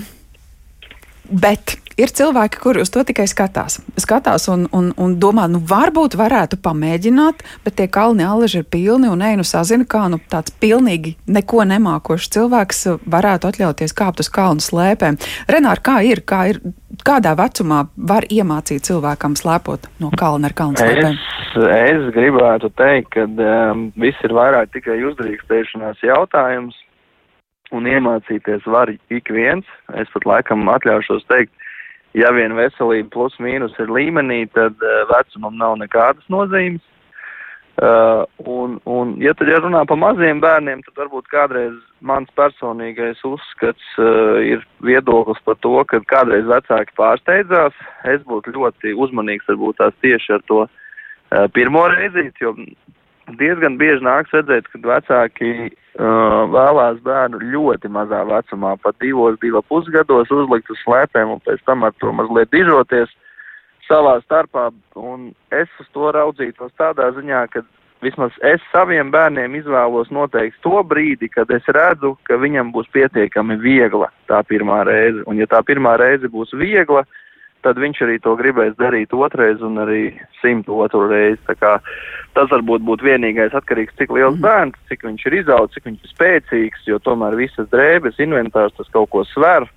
bet 1.29 1.77
ir 1.97 2.11
cilvēki, 2.13 2.59
kuri 2.61 2.81
uz 2.83 2.91
to 2.93 3.01
tikai 3.07 3.25
skatās. 3.29 3.79
Skatās 3.99 4.47
un, 4.53 4.67
un, 4.75 4.91
un 5.01 5.15
domā, 5.21 5.47
nu, 5.51 5.59
varbūt 5.67 6.17
varētu 6.19 6.59
pamēģināt, 6.63 7.43
bet 7.65 7.77
tie 7.79 7.87
kalni 7.91 8.25
alaži 8.27 8.61
ir 8.61 8.67
pilni 8.71 9.09
un 9.09 9.23
einu 9.25 9.45
sazina, 9.47 9.87
kā 9.89 10.05
nu, 10.11 10.21
tāds 10.31 10.53
pilnīgi 10.61 11.15
neko 11.25 11.65
nemākošs 11.67 12.31
cilvēks 12.37 12.83
varētu 13.09 13.51
atļauties 13.51 13.95
kāpt 13.97 14.21
uz 14.23 14.31
kalnu 14.33 14.63
slēpēm. 14.63 15.17
Renāri, 15.49 15.83
kā 15.89 15.99
ir, 16.05 16.23
kā 16.27 16.43
ir, 16.53 16.61
kādā 17.07 17.33
vecumā 17.37 17.87
var 17.97 18.27
iemācīt 18.29 18.85
cilvēkam 18.87 19.37
slēpot 19.39 19.89
no 20.03 20.13
kalna 20.17 20.51
ar 20.51 20.57
kalnu 20.57 20.81
slēpēm? 20.81 21.17
Es, 21.17 21.55
es 21.57 22.09
gribētu 22.13 22.69
teikt, 22.77 23.15
ka 23.15 23.25
um, 23.25 23.87
viss 23.97 24.27
ir 24.27 24.35
vairāk 24.37 24.75
tikai 24.75 24.99
uzdrīkstēšanās 25.09 26.05
jautājums. 26.05 26.77
Un 27.75 27.87
iemācīties 27.89 28.67
var 28.71 28.91
ik 28.91 29.31
viens. 29.33 29.67
Es 29.99 30.11
pat 30.13 30.27
laikam 30.27 30.69
atļaušos 30.71 31.25
teikt, 31.27 31.51
ja 32.15 32.31
vien 32.35 32.55
veselība 32.55 33.11
plus 33.11 33.35
mīnus 33.43 33.75
ir 33.81 33.91
līmenī, 33.91 34.45
tad 34.55 34.77
uh, 34.79 35.01
vecumam 35.11 35.57
nav 35.59 35.75
nekādas 35.81 36.23
nozīmes. 36.31 36.83
Uh, 37.77 38.23
un, 38.49 38.79
un, 38.89 39.11
ja 39.21 39.35
tad 39.37 39.51
ja 39.51 39.59
runā 39.61 39.83
par 39.85 39.99
maziem 40.01 40.39
bērniem, 40.41 40.79
tad 40.87 40.95
varbūt 40.97 41.27
kādreiz 41.29 41.75
mans 42.01 42.31
personīgais 42.39 43.19
uzskats 43.27 43.91
uh, 44.01 44.39
ir 44.41 44.63
viedoklis 44.81 45.43
par 45.45 45.59
to, 45.61 45.75
ka 45.85 45.99
kādreiz 46.09 46.47
vecāki 46.49 46.95
pārsteidzās. 46.97 47.77
Es 48.09 48.23
būtu 48.25 48.55
ļoti 48.55 48.95
uzmanīgs 48.97 49.45
varbūt 49.51 49.77
tās 49.83 49.93
tieši 50.01 50.39
ar 50.39 50.45
to 50.49 50.63
uh, 50.65 51.45
pirmo 51.53 51.85
reizi, 51.93 52.31
jo 52.41 52.55
diezgan 53.35 53.77
bieži 53.79 54.05
nāks 54.05 54.31
redzēt, 54.35 54.67
kad 54.71 54.85
vecāki 54.87 55.51
uh, 55.67 56.45
vēlās 56.53 56.99
bērnu 57.03 57.41
ļoti 57.53 57.91
mazā 57.91 58.23
vecumā, 58.29 58.75
pat 58.83 58.95
divos, 59.03 59.37
divu 59.43 59.61
pusgados 59.67 60.31
uzlikt 60.31 60.71
uz 60.71 60.79
slēpēm 60.85 61.35
un 61.35 61.41
pēc 61.45 61.63
tam 61.67 61.83
ar 61.83 61.95
to 61.99 62.13
mazliet 62.15 62.53
dižoties 62.55 63.11
savā 63.87 64.17
starpā. 64.23 64.69
Un 64.95 65.33
es 65.51 65.67
uz 65.81 65.89
to 65.95 66.11
raudzītos 66.15 66.71
tādā 66.79 67.09
ziņā, 67.17 67.43
ka 67.51 67.65
vismaz 68.05 68.35
es 68.45 68.63
saviem 68.71 69.11
bērniem 69.11 69.59
izvēlos 69.59 70.11
noteikti 70.13 70.63
to 70.63 70.83
brīdi, 70.87 71.31
kad 71.33 71.51
es 71.51 71.67
redzu, 71.67 72.15
ka 72.29 72.39
viņam 72.39 72.71
būs 72.75 72.87
pietiekami 72.95 73.59
viegla 73.59 74.11
tā 74.31 74.43
pirmā 74.47 74.83
reize. 74.87 75.23
Un 75.27 75.41
ja 75.41 75.49
tā 75.49 75.63
pirmā 75.67 75.97
reize 75.99 76.29
būs 76.31 76.53
viegla, 76.55 77.03
uh, 77.03 77.23
tad 77.67 77.79
viņš 77.81 78.03
arī 78.05 78.17
to 78.23 78.33
gribēs 78.39 78.75
darīt 78.79 79.13
otrais 79.15 79.61
un 79.65 79.81
arī 79.83 80.01
simt 80.39 80.69
otru 80.71 81.07
reizi. 81.11 81.41
Tas 81.57 82.51
varbūt 82.53 82.85
būtu 82.87 83.07
vienīgais 83.07 83.55
atkarīgs, 83.57 83.95
cik 83.99 84.13
liels 84.15 84.37
mm. 84.37 84.43
bērns, 84.45 84.83
cik 84.91 85.03
viņš 85.07 85.25
ir 85.27 85.39
izaudzis, 85.41 85.75
cik 85.75 85.89
viņš 85.89 86.05
ir 86.05 86.13
spēcīgs, 86.13 86.85
jo 86.87 87.01
tomēr 87.03 87.35
visas 87.39 87.67
drēbes, 87.73 88.21
inventārs 88.23 88.75
tas 88.77 88.89
kaut 88.93 89.11
ko 89.11 89.25
sver. 89.33 89.67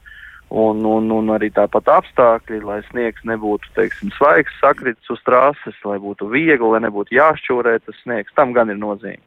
Un, 0.50 0.80
un, 0.82 1.04
un 1.14 1.28
arī 1.30 1.46
tāpat 1.54 1.86
apstākļi, 1.94 2.56
lai 2.66 2.80
sniegs 2.88 3.22
nebūtu, 3.22 3.70
teiksim, 3.76 4.10
svaigs, 4.16 4.56
sakritis 4.58 5.12
uz 5.14 5.20
trases, 5.22 5.76
lai 5.86 6.00
būtu 6.02 6.26
viegli, 6.32 6.72
lai 6.72 6.80
nebūtu 6.82 7.14
jāšķūrē 7.14 7.76
tas 7.84 8.00
sniegs, 8.02 8.34
tam 8.34 8.50
gan 8.56 8.72
ir 8.74 8.80
nozīme. 8.80 9.22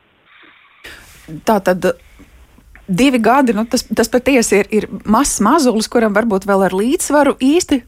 Tā 1.48 1.62
tad 1.64 1.94
divi 2.88 3.24
gadi, 3.24 3.56
nu, 3.56 3.64
tas, 3.64 3.86
tas 3.88 4.12
patiesi 4.12 4.60
ir, 4.60 4.70
ir 4.76 4.90
mazs 5.08 5.40
mazulis, 5.44 5.88
kuram 5.88 6.12
varbūt 6.16 6.48
vēl 6.50 6.68
ar 6.68 6.76
līdzsvaru 6.76 7.38
īsti 7.40 7.80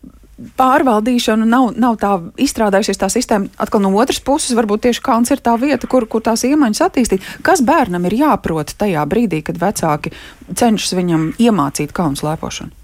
pārvaldīšanu 0.59 1.47
nav, 1.47 1.69
nav 1.79 1.97
tā 2.01 2.11
izstrādājusies 2.41 2.99
tā 2.99 3.09
sistēma. 3.11 3.51
Atkal 3.61 3.83
no 3.83 3.93
otras 3.95 4.19
puses, 4.23 4.55
varbūt 4.57 4.85
tieši 4.87 5.03
kalns 5.05 5.31
ir 5.31 5.43
tā 5.43 5.55
vieta, 5.61 5.87
kur, 5.91 6.07
kur 6.11 6.23
tās 6.25 6.43
iemaņas 6.47 6.83
attīstīt. 6.87 7.27
Kas 7.45 7.63
bērnam 7.65 8.07
ir 8.09 8.17
jāprot 8.19 8.75
tajā 8.79 9.05
brīdī, 9.09 9.41
kad 9.47 9.61
vecāki 9.61 10.11
cenšas 10.51 10.97
viņam 10.97 11.29
iemācīt 11.39 11.95
kalnu 11.95 12.19
slēpošanu? 12.19 12.75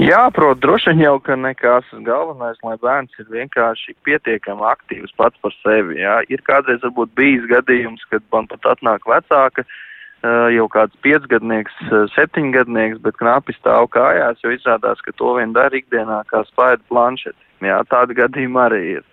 Jā, 0.00 0.22
protams, 0.32 0.62
droši 0.64 0.92
vien 0.92 1.02
jau, 1.04 1.16
ka 1.20 1.36
nekas 1.36 1.88
galvenais, 2.04 2.56
lai 2.64 2.78
bērns 2.80 3.12
ir 3.20 3.28
vienkārši 3.28 3.92
pietiekami 4.08 4.64
aktīvs 4.70 5.12
pats 5.20 5.36
par 5.44 5.52
sevi. 5.60 6.00
Jā. 6.00 6.22
Ir 6.32 6.40
kādreiz 6.46 6.80
varbūt 6.84 7.12
bijis 7.16 7.44
gadījums, 7.50 8.04
kad 8.10 8.24
man 8.32 8.48
pat 8.50 8.70
atnāk 8.72 9.04
vecāka, 9.08 9.66
uh, 9.66 9.80
jau 10.22 10.66
kāds 10.70 10.98
piecgadnieks, 11.02 11.74
septiņgadnieks, 12.14 13.00
bet 13.02 13.16
knapi 13.18 13.54
stāv 13.56 13.88
kājās, 13.94 14.38
jo 14.44 14.52
izrādās, 14.54 15.00
ka 15.02 15.14
to 15.18 15.34
vien 15.38 15.54
dara 15.56 15.74
ikdienā 15.74 16.22
kā 16.30 16.44
spaida 16.50 16.82
planšeti. 16.90 17.38
Jā, 17.62 17.80
tāda 17.90 18.14
gadījuma 18.14 18.68
arī 18.68 18.82
ir. 18.98 19.08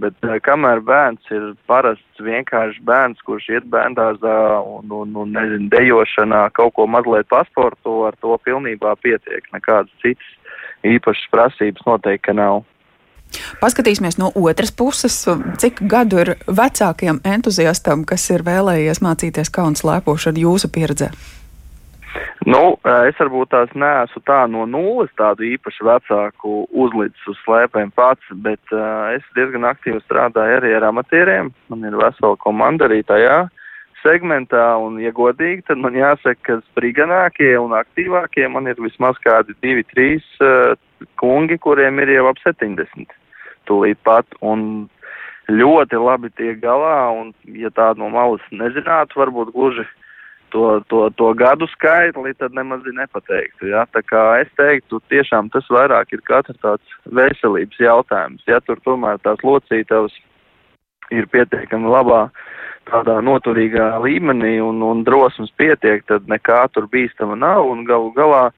Bet 0.00 0.16
kamēr 0.46 0.80
bērns 0.80 1.32
ir 1.34 1.50
parasts 1.68 2.22
vienkārši 2.24 2.80
bērns, 2.88 3.20
kurš 3.26 3.50
iet 3.52 3.66
bērndārzā 3.72 4.36
un, 4.64 4.88
un, 4.96 5.12
un 5.12 5.34
nezinu, 5.36 5.68
dejošanā 5.74 6.46
kaut 6.56 6.72
ko 6.78 6.86
mazliet 6.88 7.28
pasporto, 7.28 8.06
ar 8.08 8.16
to 8.24 8.38
pilnībā 8.46 8.94
pietiek. 9.04 9.44
Nekādas 9.52 9.92
citas 10.00 10.30
īpašas 10.88 11.28
prasības 11.34 11.84
noteikti, 11.88 12.32
nav. 12.36 12.62
Paskatīsimies 13.60 14.18
no 14.20 14.30
otras 14.34 14.72
puses, 14.72 15.18
cik 15.62 15.82
gadu 15.90 16.22
ir 16.22 16.34
vecākiem 16.46 17.20
entuziastam, 17.24 18.06
kas 18.08 18.24
ir 18.34 18.46
vēlējies 18.46 19.02
mācīties 19.04 19.52
kaunas 19.54 19.84
lēpošanu 19.86 20.46
jūsu 20.46 20.72
pieredzē? 20.72 21.10
Nu, 22.48 22.78
es 23.06 23.18
varbūt 23.20 23.50
tās 23.52 23.72
neesmu 23.76 24.22
tā 24.24 24.40
no 24.50 24.64
nulles 24.66 25.12
tādu 25.20 25.44
īpašu 25.44 25.84
vecāku 25.86 26.54
uzlicis 26.72 27.28
uz 27.28 27.38
slēpēm 27.44 27.92
pats, 27.94 28.24
bet 28.46 28.72
uh, 28.72 29.12
es 29.12 29.26
diezgan 29.36 29.68
aktīvi 29.68 30.00
strādāju 30.06 30.56
arī 30.58 30.72
ar 30.78 30.88
amatieriem. 30.88 31.52
Man 31.70 31.84
ir 31.84 31.98
vesela 32.00 32.40
komanda 32.40 32.88
arī 32.88 33.02
tajā 33.06 33.44
segmentā, 34.00 34.64
un, 34.80 34.96
ja 35.04 35.12
godīgi, 35.12 35.66
tad 35.68 35.82
man 35.84 35.98
jāsaka, 35.98 36.40
ka 36.46 36.58
spriganākie 36.70 37.52
un 37.60 37.76
aktīvākie 37.76 38.48
man 38.48 38.72
ir 38.72 38.80
vismaz 38.80 39.20
kādi 39.20 39.52
divi, 39.60 39.84
trīs 39.92 40.24
uh, 40.40 40.72
kungi, 41.20 41.60
kuriem 41.60 42.00
ir 42.00 42.16
jau 42.16 42.30
ap 42.32 42.40
70 42.40 43.19
tūlīt 43.70 44.02
pat. 44.04 44.26
Un 44.42 44.90
ļoti 45.50 45.98
labi 45.98 46.30
tiek 46.38 46.60
galā, 46.62 47.10
un 47.14 47.32
ja 47.56 47.70
tā 47.74 47.92
no 47.98 48.10
malas 48.12 48.44
nezinātu, 48.54 49.18
varbūt 49.22 49.54
gluži 49.54 49.86
to, 50.50 50.82
to, 50.90 51.10
to 51.18 51.32
gadu 51.38 51.66
skaitli, 51.70 52.34
tad 52.38 52.54
nemaz 52.54 52.82
nepateiktu. 52.86 53.70
Ja? 53.70 53.86
Es 54.40 54.50
teiktu, 54.58 55.00
tiešām 55.10 55.50
tas 55.54 55.66
vairāk 55.70 56.14
ir 56.14 56.22
katra 56.26 56.54
tāds 56.62 56.96
veselības 57.06 57.78
jautājums. 57.80 58.42
Ja 58.50 58.60
tur 58.60 58.82
tomēr 58.86 59.20
tās 59.24 59.42
locītavas 59.46 60.14
ir 61.14 61.26
pietiekami 61.30 61.90
labā, 61.90 62.28
tādā 62.90 63.18
noturīgā 63.22 63.92
līmenī 64.02 64.58
un, 64.64 64.82
un 64.82 65.04
drosmes 65.06 65.52
pietiek, 65.58 66.04
tad 66.08 66.26
nekā 66.30 66.64
tur 66.74 66.88
bīstama 66.90 67.38
nav 67.38 67.68
un 67.70 67.84
galu 67.88 68.10
galā 68.16 68.48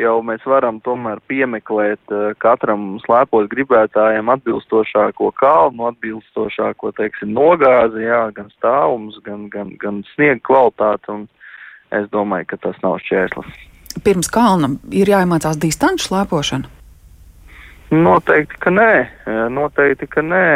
jau 0.00 0.14
mēs 0.24 0.44
varam 0.48 0.80
tomēr 0.84 1.20
piemeklēt 1.28 2.14
uh, 2.14 2.30
katram 2.42 2.96
slēpot 3.04 3.48
gribētājiem 3.52 4.30
atbilstošāko 4.32 5.32
kalnu, 5.40 5.88
atbilstošāko, 5.90 6.92
teiksim, 6.98 7.34
nogāzi, 7.36 8.06
jā, 8.06 8.24
gan 8.36 8.48
stāvums, 8.56 9.18
gan, 9.26 9.48
gan, 9.52 9.74
gan 9.80 10.02
sniega 10.14 10.40
kvalitāte, 10.48 11.12
un 11.12 11.26
es 11.92 12.08
domāju, 12.14 12.52
ka 12.52 12.60
tas 12.68 12.78
nav 12.84 13.00
šķērslis. 13.04 13.58
Pirms 14.06 14.30
kalna 14.32 14.72
ir 14.94 15.10
jāiemācās 15.12 15.58
distanču 15.60 16.08
slēpošana? 16.08 16.70
Noteikti, 17.92 18.56
ka 18.62 18.72
nē, 18.72 18.92
noteikti, 19.52 20.08
ka 20.08 20.24
nē. 20.24 20.46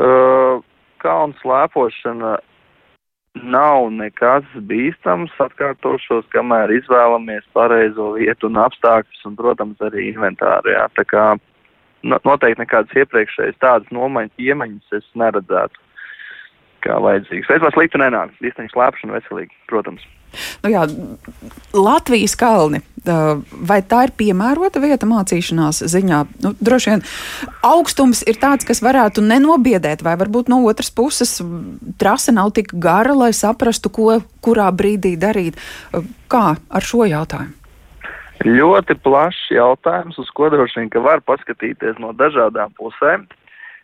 Uh, 0.00 0.64
kalnu 1.00 1.36
slēpošana 1.40 2.36
nav 3.38 3.90
nekas 3.94 4.46
bīstams, 4.70 5.32
atkārtošos, 5.42 6.26
kamēr 6.34 6.72
izvēlamies 6.74 7.46
pareizo 7.54 8.12
vietu 8.16 8.50
un 8.50 8.58
apstākļus 8.64 9.28
un, 9.28 9.36
protams, 9.38 9.78
arī 9.86 10.08
inventāru. 10.10 10.72
Jā. 10.74 10.88
Tā 10.98 11.04
kā 11.06 11.26
noteikti 12.02 12.62
nekādas 12.62 12.96
iepriekšējas 13.02 13.60
tādas 13.62 13.94
nomaņas, 13.94 14.34
iemaņas 14.38 14.98
es 15.00 15.06
neredzētu 15.14 15.89
kā 16.84 17.00
vajadzīgs. 17.02 17.50
Es 17.50 17.62
vēl 17.64 17.74
sliktu 17.74 18.00
nenāku, 18.02 18.36
distaņu 18.44 18.72
slēpšanu 18.74 19.16
veselīgi, 19.18 19.60
protams. 19.70 20.06
Nu 20.62 20.70
jā, 20.70 20.84
Latvijas 21.74 22.36
kalni 22.38 22.84
vai 23.04 23.80
tā 23.86 24.04
ir 24.06 24.12
piemērota 24.16 24.80
vieta 24.82 25.06
mācīšanās 25.08 25.82
ziņā? 25.88 26.18
Nu, 26.44 26.52
droši 26.60 26.90
vien 26.90 27.04
augstums 27.64 28.22
ir 28.28 28.36
tāds, 28.40 28.66
kas 28.68 28.82
varētu 28.84 29.22
nenobiedēt, 29.24 30.02
vai 30.02 30.16
varbūt 30.20 30.50
no 30.52 30.62
otras 30.68 30.90
puses 30.90 31.40
trase 31.98 32.32
nav 32.32 32.52
tik 32.52 32.74
gara, 32.74 33.14
lai 33.14 33.32
saprastu, 33.32 33.90
ko 33.90 34.20
kurā 34.44 34.68
brīdī 34.72 35.16
darīt. 35.16 35.56
Kā 36.28 36.56
ar 36.56 36.82
šo 36.84 37.06
jautājumu? 37.08 37.56
Ļoti 38.40 38.96
plašs 39.04 39.50
jautājums, 39.52 40.16
uz 40.16 40.28
ko 40.32 40.48
droši 40.48 40.80
vien 40.80 41.02
var 41.04 41.20
paskatīties 41.20 41.98
no 42.00 42.14
dažādām 42.16 42.72
pusēm. 42.78 43.26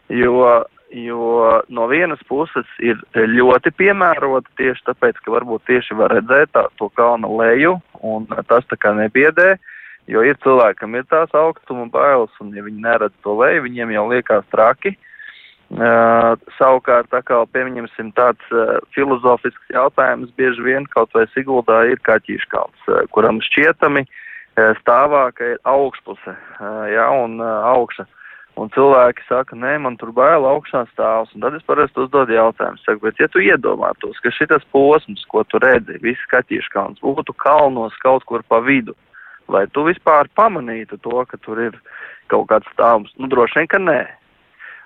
Jo 0.08 0.64
jo 0.90 1.62
no 1.68 1.86
vienas 1.90 2.20
puses 2.28 2.66
ir 2.78 3.00
ļoti 3.12 3.72
piemērota 3.76 4.50
tieši 4.58 4.86
tāpēc, 4.90 5.18
ka 5.24 5.34
varbūt 5.34 5.66
tieši 5.66 5.96
var 5.98 6.14
redzēt 6.14 6.52
tā, 6.54 6.66
to 6.78 6.88
kalnu 6.94 7.32
leju, 7.40 7.76
un 8.06 8.28
tas 8.48 8.66
tā 8.70 8.78
kā 8.78 8.94
nebiedē, 8.94 9.56
jo 10.06 10.22
ir 10.22 10.38
cilvēkam 10.44 10.94
ir 10.94 11.08
tās 11.10 11.34
augstuma 11.34 11.88
bailes, 11.90 12.30
un 12.40 12.54
ja 12.54 12.62
viņi 12.62 12.86
neredz 12.86 13.16
to 13.26 13.34
leju, 13.40 13.66
viņiem 13.66 13.96
jau 13.96 14.06
liekas 14.12 14.46
traki. 14.54 14.96
Uh, 15.66 16.38
savukārt, 16.60 17.08
tā 17.10 17.18
kā 17.26 17.40
pieņemsim 17.50 18.12
tāds 18.14 18.52
uh, 18.54 18.76
filozofisks 18.94 19.72
jautājums, 19.74 20.30
bieži 20.38 20.62
vien 20.62 20.84
kaut 20.92 21.10
vai 21.10 21.24
Siguldā 21.32 21.80
ir 21.90 21.98
kaķīškalns, 22.06 22.84
uh, 22.86 23.00
kuram 23.10 23.40
šķietami 23.42 24.04
uh, 24.06 24.76
stāvāka 24.78 25.56
ir 25.56 25.58
augšpuse, 25.66 26.36
uh, 26.36 26.84
ja, 26.86 27.08
un 27.10 27.40
uh, 27.42 27.66
augša. 27.72 28.06
Un 28.56 28.70
cilvēki 28.72 29.26
saka, 29.28 29.56
nē, 29.60 29.74
man 29.84 29.98
tur 30.00 30.14
bail 30.16 30.46
augšā 30.48 30.86
stāvs. 30.94 31.32
Un 31.36 31.44
tad 31.44 31.58
es 31.58 31.64
parasti 31.68 32.00
uzdodu 32.00 32.32
jautājumu, 32.32 32.80
saku, 32.86 33.02
bet 33.04 33.20
ja 33.20 33.28
tu 33.28 33.42
iedomātos, 33.44 34.16
ka 34.24 34.32
šitas 34.32 34.64
posms, 34.72 35.26
ko 35.28 35.42
tu 35.44 35.60
redzi, 35.60 35.98
viss 36.00 36.22
skatīšu 36.24 36.72
kalns, 36.72 37.02
būtu 37.04 37.36
kalnos 37.42 37.96
kaut 38.00 38.24
kur 38.24 38.44
pa 38.48 38.62
vidu, 38.64 38.96
vai 39.52 39.66
tu 39.76 39.84
vispār 39.84 40.32
pamanītu 40.40 40.96
to, 41.04 41.20
ka 41.28 41.36
tur 41.44 41.60
ir 41.68 41.76
kaut 42.32 42.48
kāds 42.48 42.72
stāvs? 42.72 43.12
Nu, 43.20 43.28
droši 43.28 43.60
vien, 43.60 43.70
ka 43.74 43.82
nē. 43.82 44.00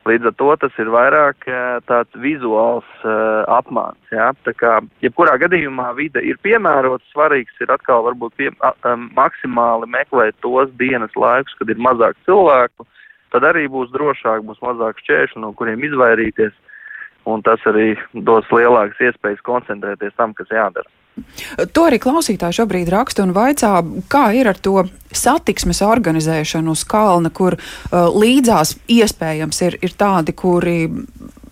Līdz 0.08 0.30
ar 0.32 0.38
to 0.40 0.52
tas 0.64 0.76
ir 0.80 0.90
vairāk 0.90 1.44
eh, 1.46 1.78
tāds 1.86 2.22
vizuāls 2.24 2.86
uh, 3.04 3.44
apmāns. 3.52 4.00
Ja? 4.10 4.30
Tā 4.48 4.54
kā, 4.56 4.78
jebkurā 5.04 5.34
gadījumā 5.42 5.90
vide 5.98 6.22
ir 6.24 6.40
piemērota, 6.40 7.04
svarīgs 7.12 7.60
ir 7.60 7.70
atkal 7.70 8.06
varbūt 8.08 8.34
pie, 8.40 8.48
uh, 8.64 8.94
maksimāli 9.14 9.86
meklēt 9.92 10.40
tos 10.40 10.72
dienas 10.80 11.12
laikus, 11.14 11.54
kad 11.60 11.68
ir 11.68 11.84
mazāk 11.84 12.16
cilvēku, 12.24 12.88
uh, 12.88 12.96
tad 13.34 13.46
arī 13.50 13.66
būs 13.72 13.92
drošāk, 13.94 14.44
būs 14.46 14.62
mazāk 14.64 15.00
šķēršļu, 15.04 15.42
no 15.44 15.52
kuriem 15.58 15.82
izvairīties, 15.86 16.54
un 17.30 17.44
tas 17.46 17.62
arī 17.68 17.92
dos 18.14 18.48
lielākas 18.54 19.10
iespējas 19.10 19.44
koncentrēties 19.46 20.16
tam, 20.16 20.34
kas 20.34 20.50
jādara. 20.54 20.88
To 21.74 21.84
arī 21.88 21.98
klausītāji 22.00 22.60
šobrīd 22.60 22.88
raksta 22.92 23.24
un 23.26 23.34
vaicā, 23.36 23.72
kā 24.08 24.30
ir 24.38 24.48
ar 24.48 24.58
to 24.62 24.84
satiksmes 25.12 25.82
organizēšanu 25.84 26.72
uz 26.72 26.84
kalna, 26.88 27.32
kur 27.34 27.58
uh, 27.58 28.08
līdzās 28.14 28.76
iespējams 28.88 29.60
ir, 29.66 29.76
ir 29.84 29.96
tādi, 30.00 30.32
kuri 30.38 30.78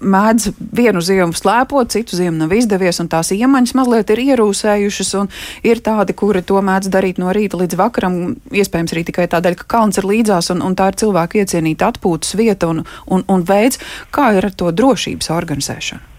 mēdz 0.00 0.52
vienu 0.78 1.00
ziemu 1.02 1.34
slēpot, 1.36 1.90
citu 1.92 2.16
ziemu 2.18 2.38
nav 2.38 2.52
izdevies, 2.54 3.00
un 3.02 3.10
tās 3.10 3.32
iemaņas 3.34 3.74
mazliet 3.78 4.12
ir 4.14 4.22
ierūsējušas, 4.24 5.14
un 5.20 5.30
ir 5.66 5.82
tādi, 5.84 6.14
kuri 6.18 6.42
to 6.46 6.60
mēdz 6.64 6.90
darīt 6.92 7.18
no 7.22 7.32
rīta 7.34 7.58
līdz 7.60 7.78
vakaram, 7.78 8.18
iespējams 8.54 8.94
arī 8.94 9.06
tikai 9.08 9.28
tādēļ, 9.32 9.58
ka 9.58 9.70
kalns 9.76 9.98
ir 9.98 10.08
līdzās, 10.08 10.52
un, 10.54 10.62
un 10.64 10.76
tā 10.78 10.92
ir 10.92 11.00
cilvēku 11.02 11.42
iecienīta 11.42 11.90
atpūtas 11.92 12.38
vieta 12.38 12.70
un, 12.70 12.84
un, 13.06 13.26
un 13.26 13.44
veids, 13.48 13.82
kā 14.14 14.32
ir 14.38 14.48
ar 14.50 14.54
to 14.54 14.70
drošības 14.70 15.32
organizēšanu. 15.34 16.14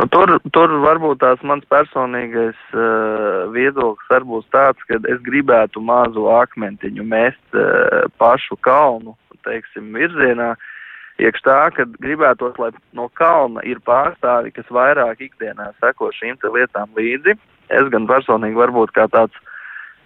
Nu, 0.00 0.06
tur, 0.10 0.32
tur 0.56 0.72
varbūt 0.82 1.20
tās 1.20 1.42
mans 1.46 1.66
personīgais 1.70 2.58
uh, 2.74 3.50
viedoklis 3.54 4.08
var 4.10 4.24
būt 4.26 4.46
tāds, 4.50 4.86
ka 4.88 4.96
es 4.98 5.20
gribētu 5.22 5.82
mazu 5.84 6.24
akmentiņu 6.32 7.04
mest 7.06 7.58
uh, 7.58 8.08
pašu 8.18 8.56
kalnu, 8.64 9.12
teiksim, 9.44 9.92
virzienā, 9.94 10.54
uh, 10.56 10.71
Iekš 11.20 11.42
tā, 11.44 11.58
ka 11.76 11.84
gribētos, 12.00 12.56
lai 12.58 12.70
no 12.96 13.08
kalna 13.18 13.60
ir 13.68 13.82
pārstāvi, 13.84 14.52
kas 14.56 14.68
vairāk 14.72 15.20
ikdienā 15.20 15.72
seko 15.82 16.08
šīm 16.16 16.38
lietām 16.40 16.88
līdzi. 16.96 17.36
Es 17.72 17.90
gan 17.92 18.08
personīgi 18.08 18.56
varbūt 18.56 18.94
kā 18.96 19.06
tāds 19.12 19.36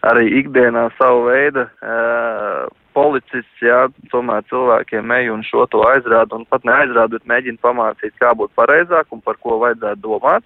arī 0.06 0.26
ikdienā 0.40 0.88
savu 0.98 1.28
veidu 1.30 1.64
uh, 1.66 2.66
policists, 2.94 3.62
jā, 3.62 3.86
tomēr 4.10 4.44
cilvēkiem 4.50 5.14
eju 5.20 5.38
un 5.38 5.46
šo 5.46 5.66
to 5.70 5.82
aizrādu 5.86 6.40
un 6.40 6.44
pat 6.50 6.66
neaizrādu, 6.66 7.18
bet 7.18 7.30
mēģinu 7.32 7.62
pamācīt, 7.62 8.14
kā 8.20 8.34
būt 8.34 8.54
pareizāk 8.58 9.10
un 9.10 9.22
par 9.22 9.38
ko 9.42 9.60
vajadzētu 9.62 10.02
domāt. 10.02 10.44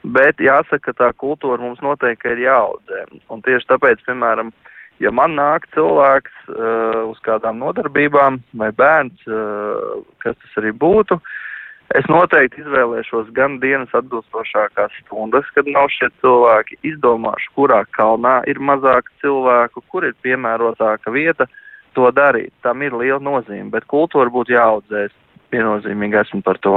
Bet 0.00 0.40
jāsaka, 0.40 0.92
ka 0.92 0.96
tā 0.96 1.08
kultūra 1.12 1.60
mums 1.60 1.80
noteikti 1.84 2.32
ir 2.32 2.46
jāaudzē. 2.46 3.04
Un 3.28 3.42
tieši 3.44 3.68
tāpēc, 3.68 4.00
piemēram, 4.06 4.48
uh, 4.48 4.69
ja 5.00 5.12
man 5.14 5.36
nāk 5.38 5.66
cilvēks 5.74 6.50
uh, 6.52 7.04
uz 7.10 7.20
kādām 7.26 7.60
nodarbībām 7.62 8.40
vai 8.60 8.70
bērns, 8.76 9.24
uh, 9.28 10.02
kas 10.22 10.36
tas 10.40 10.58
arī 10.60 10.72
būtu, 10.76 11.18
es 11.98 12.06
noteikti 12.12 12.62
izvēlēšos 12.62 13.32
gan 13.36 13.58
dienas 13.62 13.92
atbilstošākās 13.96 14.94
stundas, 15.04 15.48
kad 15.56 15.68
nav 15.70 15.90
šie 15.96 16.10
cilvēki, 16.22 16.78
izdomāšu, 16.92 17.52
kurā 17.56 17.82
kalnā 17.96 18.40
ir 18.50 18.60
mazāk 18.62 19.10
cilvēku, 19.24 19.82
kur 19.90 20.06
ir 20.06 20.16
piemērotāka 20.22 21.12
vieta 21.14 21.48
to 21.96 22.10
darīt. 22.14 22.52
Tam 22.62 22.82
ir 22.86 22.94
liela 22.94 23.22
nozīme, 23.22 23.70
bet 23.74 23.88
kultūra 23.90 24.30
būtu 24.30 24.54
jāaudzēs. 24.54 25.16
Viennozīmīgi 25.50 26.14
esmu 26.20 26.44
par 26.46 26.60
to. 26.62 26.76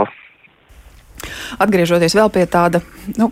Atgriežoties 1.64 2.16
vēl 2.18 2.32
pie 2.34 2.48
tāda 2.50 2.84
nu, 3.18 3.32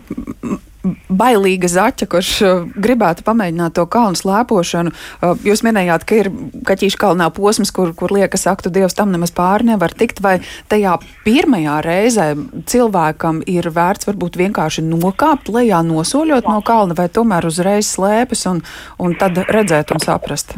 bailīga 1.08 1.68
zaķa, 1.70 2.06
kurš 2.10 2.30
uh, 2.42 2.62
gribētu 2.84 3.24
pamēģināt 3.26 3.76
to 3.76 3.84
kalnu 3.90 4.18
slēpošanu. 4.18 4.92
Uh, 4.92 5.36
jūs 5.46 5.62
minējāt, 5.66 6.06
ka 6.08 6.18
ir 6.18 6.30
kaķīša 6.66 7.00
kalnā 7.04 7.28
posms, 7.34 7.70
kur, 7.74 7.92
kur 7.98 8.14
liekas, 8.14 8.46
ak, 8.50 8.64
tu 8.64 8.72
Dievs 8.74 8.96
tam 8.98 9.12
nemaz 9.14 9.34
pāri 9.34 9.70
nevar 9.70 9.94
tikt, 9.94 10.22
vai 10.24 10.38
tajā 10.72 10.96
pirmajā 11.26 11.78
reizē 11.86 12.28
cilvēkam 12.70 13.42
ir 13.50 13.70
vērts 13.74 14.10
varbūt 14.10 14.40
vienkārši 14.42 14.84
nokāpt 14.88 15.52
lejā, 15.54 15.82
nosoļot 15.86 16.50
no 16.50 16.58
kalna, 16.66 16.98
vai 16.98 17.08
tomēr 17.12 17.46
uzreiz 17.46 17.92
slēpes 17.94 18.46
un, 18.50 18.64
un 19.02 19.16
tad 19.20 19.38
redzēt 19.52 19.94
un 19.94 20.02
saprast? 20.02 20.56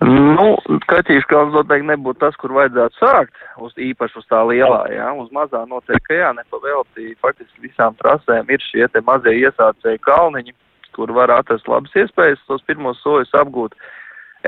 Nu, 0.00 0.54
kaķīšu 0.88 1.28
kalns 1.28 1.52
noteikti 1.52 1.90
nebūtu 1.90 2.22
tas, 2.22 2.36
kur 2.40 2.54
vajadzētu 2.56 2.96
sākt, 2.96 3.34
uz 3.60 3.74
īpaši 3.76 4.16
uz 4.16 4.28
tā 4.30 4.38
lielā, 4.48 4.80
jā, 4.94 5.10
uz 5.20 5.28
mazā 5.36 5.60
noteikti, 5.68 6.06
ka 6.06 6.16
jā, 6.16 6.30
nepavēltī, 6.38 7.10
faktiski 7.20 7.66
visām 7.66 7.98
trasēm 8.00 8.48
ir 8.48 8.64
šie 8.64 8.88
te 8.88 9.02
mazie 9.04 9.34
iesācēji 9.42 10.00
kalniņi, 10.06 10.56
kur 10.96 11.12
var 11.12 11.34
atrast 11.34 11.68
labas 11.68 11.92
iespējas 12.00 12.40
tos 12.48 12.64
pirmos 12.64 13.02
soļus 13.04 13.36
apgūt. 13.42 13.76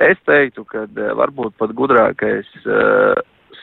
Es 0.01 0.17
teiktu, 0.25 0.65
ka 0.65 0.87
eh, 0.89 1.13
varbūt 1.21 1.59
pat 1.61 1.75
gudrākais 1.77 2.49
uh, 2.65 3.13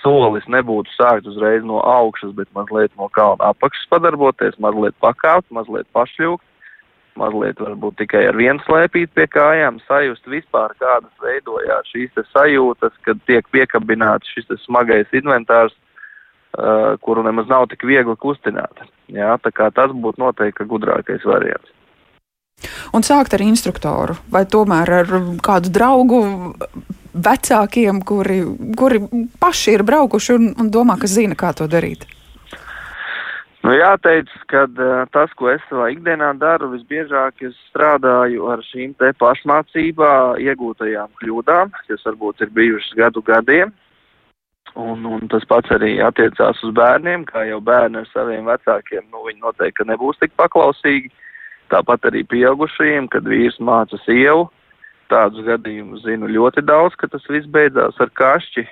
solis 0.04 0.45
nebūtu 0.45 0.93
sākt 0.93 1.25
uzreiz 1.28 1.65
no 1.65 1.82
augšas, 1.82 2.36
bet 2.38 2.54
mazliet 2.54 2.93
no 3.02 3.10
kalna 3.17 3.49
apakšas 3.49 3.89
padarboties, 3.89 4.62
mazliet 4.62 4.93
pakāpt, 5.02 5.49
mazliet 5.49 5.89
pašļūkt 5.97 6.45
mazliet 7.19 7.60
varbūt 7.62 7.99
tikai 8.03 8.25
ar 8.29 8.38
vienu 8.39 8.63
slēpīt 8.65 9.12
pie 9.17 9.27
kājām, 9.32 9.79
sajust 9.88 10.27
vispār, 10.32 10.75
kādas 10.82 11.23
veidojās 11.23 11.91
šīs 11.93 12.23
sajūtas, 12.32 12.95
kad 13.08 13.21
tiek 13.29 13.47
piekabināts 13.53 14.32
šis 14.36 14.51
smagais 14.65 15.12
inventārs, 15.15 15.75
uh, 15.75 16.95
kuru 17.03 17.25
nemaz 17.27 17.49
nav 17.51 17.67
tik 17.71 17.86
viegli 17.88 18.15
kustināt. 18.19 18.86
Jā, 19.12 19.36
tā 19.43 19.51
kā 19.55 19.71
tas 19.75 19.91
būtu 19.91 20.21
noteikti 20.23 20.67
gudrākais 20.69 21.25
variants. 21.27 21.75
Un 22.93 23.05
sākt 23.05 23.34
ar 23.38 23.43
instruktoru 23.45 24.17
vai 24.34 24.43
tomēr 24.49 24.93
ar 25.01 25.12
kādu 25.45 25.71
draugu 25.71 26.21
vecākiem, 27.13 28.01
kuri, 28.05 28.41
kuri 28.77 29.01
paši 29.39 29.77
ir 29.77 29.86
braukuši 29.88 30.36
un, 30.36 30.49
un 30.60 30.71
domā, 30.73 30.97
ka 30.99 31.08
zina, 31.08 31.38
kā 31.39 31.53
to 31.55 31.69
darīt? 31.71 32.05
Nu, 33.60 33.74
jāteic, 33.76 34.30
ka 34.48 34.63
uh, 34.72 35.04
tas, 35.12 35.32
ko 35.36 35.50
es 35.52 35.63
savā 35.67 35.89
ikdienā 35.91 36.32
daru, 36.39 36.69
visbiežāk 36.72 37.43
es 37.43 37.58
strādāju 37.67 38.48
ar 38.54 38.63
šīm 38.63 38.93
te 39.02 39.12
pašmācībā 39.19 40.12
iegūtajām 40.39 41.12
kļūdām, 41.19 41.74
kas 41.89 42.06
varbūt 42.08 42.45
ir 42.45 42.54
bijušas 42.56 42.95
gadu 43.02 43.24
gadiem. 43.28 43.74
Un, 44.80 45.04
un 45.04 45.28
tas 45.28 45.43
pats 45.50 45.74
arī 45.76 45.98
attiecās 46.06 46.62
uz 46.63 46.72
bērniem, 46.78 47.26
kā 47.28 47.43
jau 47.50 47.60
bērni 47.60 48.00
ar 48.00 48.08
saviem 48.13 48.48
vecākiem, 48.48 49.10
nu, 49.12 49.26
viņi 49.28 49.43
noteikti 49.43 49.88
nebūs 49.89 50.22
tik 50.22 50.32
paklausīgi. 50.39 51.12
Tāpat 51.74 52.08
arī 52.10 52.24
pieaugušajiem, 52.32 53.10
kad 53.12 53.28
vīrs 53.28 53.60
māca 53.60 54.00
sievu, 54.06 54.48
tādus 55.10 55.45
gadījumus 55.48 56.04
zinu 56.06 56.30
ļoti 56.30 56.63
daudz, 56.65 56.95
ka 57.00 57.10
tas 57.12 57.26
viss 57.30 57.50
beidzās 57.50 57.98
ar 58.02 58.12
kašķi. 58.17 58.65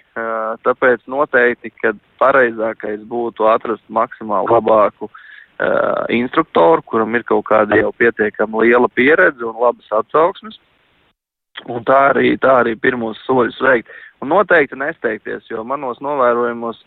Tāpēc 0.66 1.06
noteikti, 1.10 1.72
ka 1.82 1.94
pareizākais 2.22 3.04
būtu 3.10 3.48
atrast 3.50 3.84
maksimāli 3.94 4.54
labāku 4.54 5.10
uh, 5.10 6.06
instruktoru, 6.14 6.84
kuram 6.86 7.16
ir 7.18 7.26
kaut 7.28 7.46
kāda 7.50 7.80
jau 7.80 7.92
pietiekama 7.98 8.64
liela 8.64 8.90
pieredze 8.90 9.46
un 9.46 9.58
labas 9.62 9.90
atsauksmes. 10.02 10.60
Un 11.66 11.82
tā 11.86 11.98
arī, 12.12 12.36
tā 12.38 12.60
arī 12.62 12.76
pirmos 12.78 13.18
soļus 13.26 13.58
veikt. 13.66 13.90
Un 14.22 14.30
noteikti 14.30 14.78
nesteigties, 14.78 15.50
jo 15.50 15.64
manos 15.66 16.00
novērojumos 16.02 16.80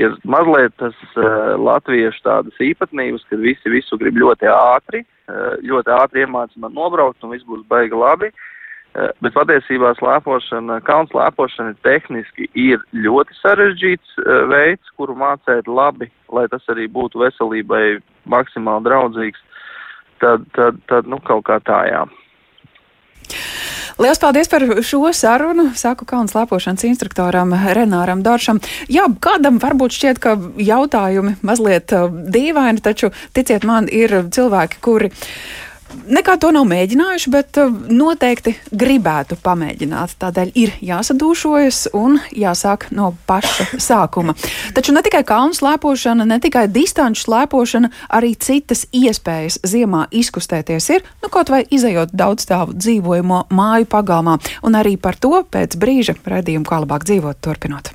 ir 0.00 0.16
mazliet 0.28 0.74
tas 0.80 0.96
uh, 1.16 1.54
latviešu 1.60 2.24
tādas 2.24 2.60
īpatnības, 2.60 3.24
kad 3.30 3.40
visi 3.40 3.72
visu 3.72 3.98
grib 4.00 4.18
ļoti 4.20 4.50
ātri. 4.50 5.04
Uh, 5.24 5.54
ļoti 5.64 5.92
ātri 5.94 6.24
iemācīt 6.24 6.60
man 6.60 6.74
nobraukt 6.76 7.24
un 7.24 7.32
viss 7.32 7.46
būs 7.48 7.64
baigi 7.70 7.96
labi. 7.96 8.32
Bet 8.94 9.34
patiesībā 9.34 9.90
slēpošana, 9.98 10.78
kalnu 10.86 11.10
slēpošana 11.10 11.74
tehniski 11.82 12.46
ir 12.54 12.82
ļoti 12.94 13.34
sarežģīts 13.40 14.18
veids, 14.52 14.92
kuru 14.94 15.16
mācīt 15.18 15.66
labi, 15.66 16.12
lai 16.30 16.46
tas 16.52 16.62
arī 16.70 16.86
būtu 16.94 17.24
veselībai 17.24 17.98
maksimāli 18.30 18.86
draudzīgs. 18.86 19.42
Tad, 20.22 20.46
tad, 20.54 20.78
tad 20.86 21.10
nu, 21.10 21.18
kaut 21.26 21.42
kā 21.48 21.58
tā 21.66 21.80
jā. 21.90 22.04
Lielas 23.98 24.18
paldies 24.18 24.48
par 24.50 24.64
šo 24.82 25.12
sarunu. 25.14 25.68
Saku 25.78 26.06
Kalnu 26.08 26.30
slēpošanas 26.30 26.82
instruktoram 26.88 27.52
Renāram 27.54 28.24
Doršam. 28.26 28.58
Jā, 28.90 29.06
kādam 29.22 29.60
varbūt 29.62 29.94
šķiet, 29.94 30.18
ka 30.22 30.34
jautājumi 30.58 31.36
mazliet 31.46 31.94
uh, 31.94 32.08
dīvaini, 32.10 32.82
taču 32.82 33.12
ticiet 33.36 33.66
man, 33.66 33.86
ir 33.86 34.16
cilvēki, 34.34 34.80
kuri 34.82 35.12
nekā 36.08 36.36
to 36.40 36.50
nav 36.54 36.66
mēģinājuši, 36.70 37.30
bet 37.32 37.58
uh, 37.60 37.70
noteikti 37.70 38.54
gribētu 38.74 39.38
pamēģināt. 39.44 40.16
Tādēļ 40.20 40.52
ir 40.58 40.74
jāsadūšojas 40.84 41.80
un 41.96 42.18
jāsāk 42.34 42.88
no 42.94 43.12
paša 43.28 43.80
sākuma. 43.88 44.36
Taču 44.76 44.94
ne 44.96 45.02
tikai 45.04 45.24
kalnu 45.26 45.56
slēpošana, 45.56 46.26
ne 46.28 46.38
tikai 46.42 46.66
distanču 46.72 47.26
slēpošana, 47.26 47.90
arī 48.14 48.34
citas 48.36 48.86
iespējas 48.94 49.60
ziemā 49.66 50.06
izkustēties 50.14 50.90
ir, 50.96 51.04
nu 51.24 51.32
kaut 51.32 51.52
vai 51.52 51.64
izējot 51.64 52.14
daudz 52.14 52.46
stāvu 52.46 52.76
dzīvojamo 52.78 53.46
māju 53.54 53.90
pagalmā, 53.90 54.38
un 54.66 54.78
arī 54.78 54.96
par 55.00 55.18
to 55.20 55.42
pēc 55.50 55.78
brīža 55.80 56.18
redzējumu, 56.24 56.68
kā 56.68 56.82
labāk 56.84 57.06
dzīvot 57.08 57.42
turpinot. 57.44 57.94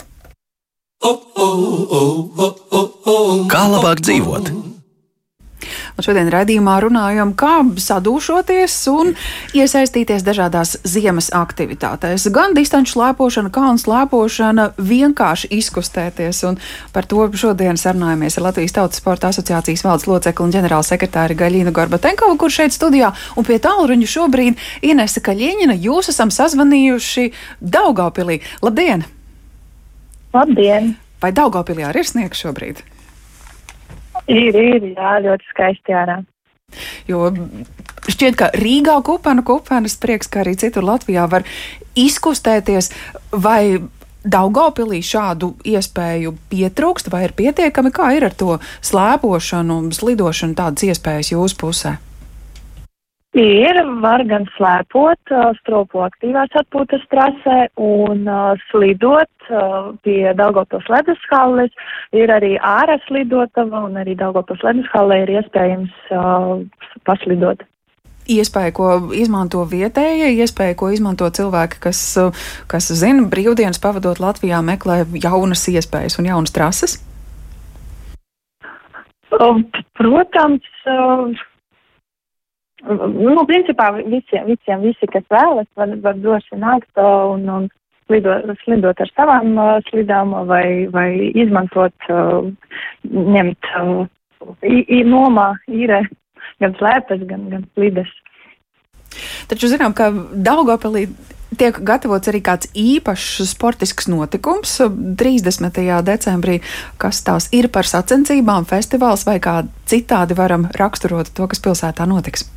Kā 3.50 3.64
labāk 3.72 4.04
dzīvot? 4.04 4.52
Un 5.98 6.06
šodien 6.06 6.30
raidījumā 6.32 6.78
runājam, 6.84 7.34
kā 7.38 7.60
sadūšoties 7.84 8.76
un 8.94 9.12
iesaistīties 9.58 10.24
dažādās 10.26 10.78
ziemas 10.88 11.30
aktivitātēs. 11.36 12.30
Gan 12.34 12.56
distanču 12.58 12.96
slēpošana, 12.96 13.52
kalnu 13.54 13.82
slēpošana, 13.82 14.70
vienkārši 14.78 15.52
izkustēties. 15.60 16.42
Un 16.50 16.60
par 16.96 17.08
to 17.10 17.28
šodien 17.40 17.80
sarunājamies 17.80 18.40
ar 18.40 18.48
Latvijas 18.50 18.78
Tautas 18.78 19.02
Sporta 19.02 19.34
asociācijas 19.34 19.84
valdes 19.86 20.08
locekli 20.10 20.46
un 20.46 20.56
ģenerāla 20.56 20.88
sekretāri 20.88 21.38
Gaļīnu 21.40 21.74
Gorbatenkovu, 21.76 22.38
kur 22.40 22.54
šeit 22.54 22.76
studijā, 22.76 23.12
un 23.36 23.48
pie 23.48 23.60
tālruņa 23.64 24.12
šobrīd 24.16 24.64
Inese 24.92 25.24
Kaļieņina. 25.26 25.78
Jūs 25.84 26.14
esam 26.14 26.32
sazvanījuši 26.34 27.30
Daugavpilī. 27.60 28.40
Labdien! 28.64 29.06
Labdien! 30.34 30.96
Vai 31.20 31.34
Daugavpilī 31.36 31.84
arī 31.88 32.06
ir 32.06 32.08
sniegs 32.08 32.46
šobrīd? 32.46 32.86
Ir, 34.30 34.56
ir, 34.56 34.92
jā, 34.94 35.14
ļoti 35.26 35.54
skaisti 35.54 35.96
ārā. 35.98 36.20
Jo 37.10 37.32
šķiet, 38.10 38.36
ka 38.38 38.50
Rīgā 38.54 39.00
kupana, 39.06 39.42
kupanas 39.46 39.98
prieks, 40.02 40.30
ka 40.30 40.44
arī 40.44 40.54
citur 40.60 40.86
Latvijā 40.86 41.26
var 41.32 41.48
izkustēties, 41.98 42.92
vai 43.34 43.80
Daugopilī 44.20 45.00
šādu 45.06 45.54
iespēju 45.64 46.34
pietrūkst, 46.52 47.08
vai 47.10 47.24
ir 47.30 47.34
pietiekami, 47.38 47.92
kā 47.96 48.12
ir 48.18 48.28
ar 48.28 48.36
to 48.36 48.58
slēpošanu, 48.86 49.80
slidošanu, 49.96 50.58
tādas 50.60 50.86
iespējas 50.92 51.32
jūsu 51.32 51.60
pusē? 51.62 51.96
Ir, 53.38 53.78
var 54.02 54.24
gan 54.26 54.48
slēpot, 54.56 55.32
stropo 55.60 56.02
aktīvās 56.02 56.50
atpūtas 56.58 57.04
trasē 57.12 57.68
un 57.78 58.24
slidot 58.72 59.52
pie 60.02 60.32
Daugavpils 60.34 60.88
ledushalles. 60.90 61.70
Ir 62.18 62.34
arī 62.34 62.56
ārā 62.58 62.98
slidotava 63.06 63.84
un 63.86 64.00
arī 64.02 64.16
Daugavpils 64.18 64.64
ledushallē 64.66 65.20
ir 65.28 65.34
iespējams 65.38 65.94
paslidot. 67.06 67.62
Iespēja, 68.30 68.74
ko 68.74 68.88
izmanto 69.14 69.62
vietējie, 69.66 70.32
iespēja, 70.42 70.78
ko 70.78 70.90
izmanto 70.94 71.30
cilvēki, 71.30 71.80
kas, 71.86 72.02
kas 72.70 72.90
zina, 72.98 73.28
brīvdienas 73.30 73.82
pavadot 73.82 74.18
Latvijā, 74.22 74.64
meklē 74.66 75.04
jaunas 75.22 75.68
iespējas 75.70 76.18
un 76.18 76.30
jaunas 76.30 76.54
trases? 76.54 76.98
Protams, 79.30 80.66
Nu, 82.88 83.44
principā 83.48 83.90
visiem, 83.98 84.46
visiem 84.48 84.84
visi, 84.86 85.08
kas 85.12 85.26
vēlas, 85.32 85.68
var, 85.76 85.92
var 86.04 86.16
droši 86.16 86.60
nākt 86.62 87.02
un, 87.04 87.44
un 87.52 87.66
slidot, 88.08 88.48
slidot 88.64 89.02
ar 89.04 89.12
savām 89.12 89.58
uh, 89.58 89.74
slidām 89.90 90.32
vai, 90.48 90.88
vai 90.94 91.10
izmantot, 91.36 92.08
uh, 92.08 92.48
ņemt 93.10 93.72
uh, 93.82 94.06
nomā, 95.10 95.50
īrē 95.68 96.06
gan 96.64 96.78
slēpes, 96.80 97.26
gan, 97.28 97.50
gan 97.52 97.68
slides. 97.74 98.14
Taču 99.50 99.68
zinām, 99.72 99.96
ka 99.98 100.12
Daugopelī 100.32 101.08
tiek 101.60 101.80
gatavots 101.84 102.30
arī 102.30 102.42
kāds 102.46 102.70
īpašs 102.78 103.42
sportisks 103.50 104.08
notikums 104.12 104.78
30. 105.20 105.82
decembrī, 106.06 106.60
kas 107.02 107.24
tās 107.26 107.50
ir 107.56 107.72
par 107.74 107.90
sacensībām, 107.90 108.70
festivāls 108.70 109.26
vai 109.28 109.40
kā 109.44 109.64
citādi 109.90 110.38
varam 110.38 110.70
raksturot 110.80 111.34
to, 111.34 111.50
kas 111.50 111.64
pilsētā 111.66 112.08
notiks. 112.10 112.48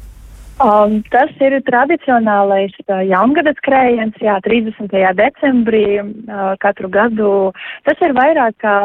Um, 0.63 1.01
tas 1.11 1.31
ir 1.43 1.57
tradicionālais 1.67 2.75
uh, 2.85 3.01
jaungada 3.03 3.51
skrējiens, 3.57 4.15
jā, 4.23 4.37
30. 4.45 4.93
decembrī 5.19 5.87
uh, 5.99 6.53
katru 6.63 6.91
gadu. 6.93 7.31
Tas 7.89 7.99
ir 8.07 8.15
vairāk 8.15 8.61
kā 8.63 8.77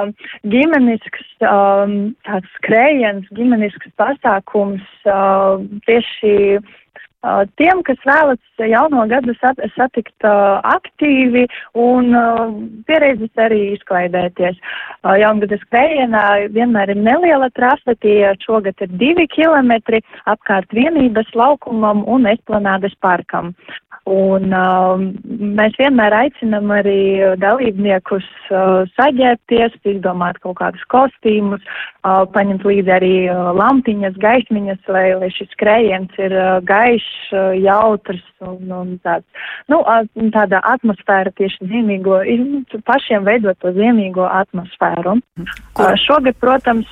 ģimenisks 0.50 1.28
um, 1.46 2.16
skrējiens, 2.56 3.30
ģimenisks 3.38 3.94
pasākums 4.02 4.82
uh, 5.06 5.62
tieši 5.86 6.34
tiem, 7.60 7.82
kas 7.88 8.00
vēlas 8.06 8.62
jauno 8.62 9.06
gadu 9.10 9.36
sat 9.42 9.60
satikt 9.76 10.28
uh, 10.28 10.60
aktīvi 10.76 11.46
un 11.78 12.14
uh, 12.16 12.44
pieredzes 12.90 13.32
arī 13.42 13.62
izklaidēties. 13.76 14.60
Jaungada 15.22 15.58
skrējienā 15.62 16.24
vienmēr 16.56 16.94
ir 16.94 17.02
neliela 17.02 17.50
trase, 17.56 17.96
tie 18.04 18.34
šogad 18.44 18.80
ir 18.84 18.94
divi 19.02 19.28
kilometri 19.32 20.02
apkārt 20.30 20.74
vienības 20.76 21.30
laukumam 21.38 22.04
un 22.08 22.28
esplanādes 22.30 22.96
parkam. 23.02 23.54
Un 24.08 24.54
uh, 24.56 24.96
mēs 25.28 25.76
vienmēr 25.76 26.14
aicinam 26.16 26.72
arī 26.72 27.36
dalībniekus 27.42 28.24
uh, 28.48 28.86
saģērbties, 28.96 29.76
izdomāt 29.84 30.40
kaut 30.44 30.62
kādus 30.62 30.86
kostīmus, 30.94 31.64
uh, 32.08 32.24
paņemt 32.32 32.64
līdzi 32.64 32.94
arī 32.96 33.16
uh, 33.28 33.50
lampiņas, 33.58 34.16
gaismiņas, 34.24 34.80
lai, 34.96 35.10
lai 35.20 35.32
šis 35.36 35.52
skrējiens 35.58 36.22
ir 36.24 36.36
uh, 36.40 36.54
gaišs, 36.64 37.17
jautrs 37.62 38.24
un, 38.46 38.72
un 38.72 38.94
tāds, 39.06 39.26
nu, 39.72 39.82
uh, 39.82 40.06
tāda 40.36 40.62
atmosfēra 40.76 41.34
tieši 41.38 41.70
ziemīgo, 41.72 42.22
ir 42.28 42.46
pašiem 42.88 43.28
veidot 43.28 43.60
to 43.64 43.74
ziemīgo 43.76 44.26
atmosfēru. 44.30 45.20
Uh, 45.42 45.94
šogad, 46.06 46.40
protams, 46.44 46.88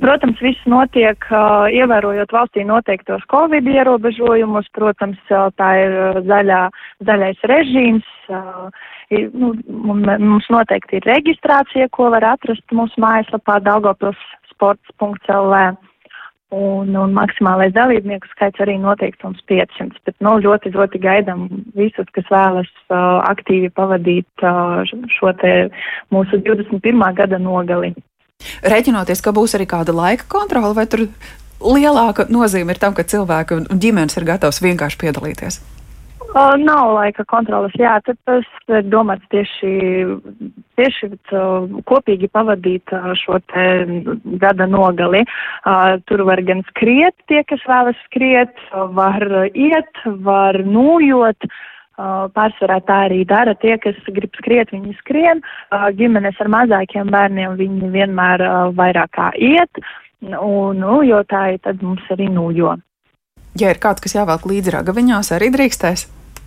Protams, 0.00 0.36
viss 0.44 0.60
notiek 0.68 1.24
uh, 1.32 1.64
ievērojot 1.72 2.32
valstī 2.34 2.64
noteiktos 2.68 3.22
Covid 3.32 3.64
ierobežojumus. 3.70 4.68
Protams, 4.76 5.16
uh, 5.32 5.48
tā 5.56 5.68
ir 5.80 5.92
zaļā, 6.28 6.58
zaļais 7.08 7.40
režīms. 7.48 8.04
Uh, 8.28 8.68
ir, 9.14 9.30
nu, 9.32 9.54
mums 9.64 10.46
noteikti 10.52 10.96
ir 11.00 11.04
reģistrācija, 11.08 11.88
ko 11.96 12.10
var 12.12 12.24
atrast 12.34 12.66
mūsu 12.76 13.00
mājaslapā 13.00 13.54
daugopilsports.lv. 13.70 15.54
Un, 16.54 16.92
un 16.94 17.10
maksimālais 17.10 17.72
dalībnieku 17.74 18.28
skaits 18.30 18.60
arī 18.62 18.76
noteikts 18.78 19.24
mums 19.26 19.40
500, 19.50 19.96
bet 20.06 20.14
nu, 20.22 20.36
ļoti, 20.44 20.70
ļoti 20.76 21.00
gaidām 21.02 21.48
visus, 21.74 22.06
kas 22.14 22.28
vēlas 22.30 22.70
uh, 22.86 23.18
aktīvi 23.26 23.72
pavadīt 23.74 24.46
uh, 24.46 24.84
šo 25.10 25.32
te 25.40 25.54
mūsu 26.14 26.38
21. 26.46 27.02
gada 27.18 27.40
nogali. 27.42 27.96
Rēķinoties, 28.62 29.24
ka 29.26 29.34
būs 29.34 29.56
arī 29.58 29.66
kāda 29.66 29.96
laika 29.96 30.28
kontrola, 30.30 30.70
vai 30.76 30.86
tur 30.86 31.08
lielāka 31.58 32.28
nozīme 32.30 32.76
ir 32.76 32.78
tam, 32.78 32.94
ka 32.94 33.02
cilvēki 33.02 33.58
un 33.58 33.82
ģimenes 33.82 34.14
ir 34.14 34.28
gatavs 34.30 34.62
vienkārši 34.62 35.02
piedalīties? 35.02 35.58
Uh, 36.26 36.56
nav 36.60 36.90
laika 36.92 37.24
kontrolas, 37.24 37.72
jā, 37.78 37.94
tas 38.04 38.48
ir 38.68 38.88
domāts 38.92 39.24
tieši, 39.32 39.70
tieši 40.76 41.08
kopīgi 41.88 42.28
pavadīt 42.28 42.92
šo 43.22 43.38
gada 44.42 44.66
nogali. 44.68 45.22
Tur 46.10 46.24
var 46.28 46.42
gan 46.44 46.60
skriet 46.68 47.16
tie, 47.30 47.40
kas 47.48 47.62
vēlas 47.68 47.96
skriet, 48.08 48.52
var 48.72 49.24
iet, 49.54 50.02
var 50.26 50.60
nūjot. 50.66 51.48
Pārsvarā 51.96 52.82
tā 52.84 52.96
arī 53.06 53.22
dara 53.24 53.54
tie, 53.56 53.78
kas 53.80 53.96
grib 54.12 54.34
skriet, 54.36 54.74
viņi 54.74 54.98
skrien. 54.98 55.40
Ģimenes 55.96 56.36
ar 56.44 56.50
mazākiem 56.52 57.08
bērniem 57.14 57.56
viņi 57.56 57.88
vienmēr 57.94 58.44
vairāk 58.76 59.14
kā 59.16 59.30
iet, 59.40 59.80
un, 60.20 60.82
nu, 60.82 61.00
jo 61.08 61.22
tā 61.24 61.54
ir 61.54 61.64
tad 61.64 61.80
mums 61.80 62.04
arī 62.12 62.28
nūjo. 62.28 62.76
Ja 63.56 63.72
ir 63.72 63.80
kāds, 63.82 64.02
kas 64.04 64.16
jāvelk 64.16 64.46
līdzi 64.48 64.74
ragaviņās, 64.74 65.32
arī 65.36 65.52
drīkstēs? 65.54 66.06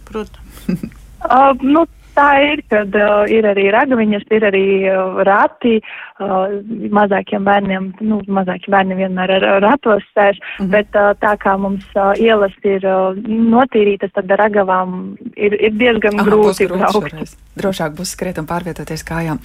Protams. 0.10 0.68
uh, 1.26 1.54
nu, 1.64 1.86
tā 2.18 2.30
ir, 2.46 2.64
kad 2.72 2.96
uh, 2.98 3.24
ir 3.32 3.48
arī 3.50 3.70
ragaviņas, 3.74 4.28
ir 4.36 4.46
arī 4.50 4.66
uh, 4.92 5.22
rati, 5.28 5.80
uh, 5.80 6.09
mazākiem 6.20 7.46
bērniem, 7.48 7.92
nu, 8.04 8.20
mazāki 8.28 8.72
bērni 8.72 8.98
vienmēr 9.00 9.32
ar 9.38 9.46
ratos 9.64 10.04
sēž, 10.12 10.40
mm 10.40 10.66
-hmm. 10.66 10.72
bet 10.72 10.96
uh, 10.96 11.12
tā 11.22 11.36
kā 11.40 11.56
mums 11.58 11.86
uh, 11.96 12.12
ielas 12.20 12.52
ir 12.64 12.86
uh, 12.86 13.16
notīrītas, 13.26 14.12
tad 14.14 14.32
ar 14.32 14.40
ragavām 14.44 15.16
ir, 15.36 15.56
ir 15.62 15.72
diezgan 15.72 16.20
Aha, 16.20 16.28
grūti 16.28 16.68
braukt. 16.68 17.38
Drošāk 17.60 17.96
būs 17.96 18.14
skriet 18.16 18.38
un 18.40 18.48
pārvietoties 18.48 19.04
kājām. 19.04 19.40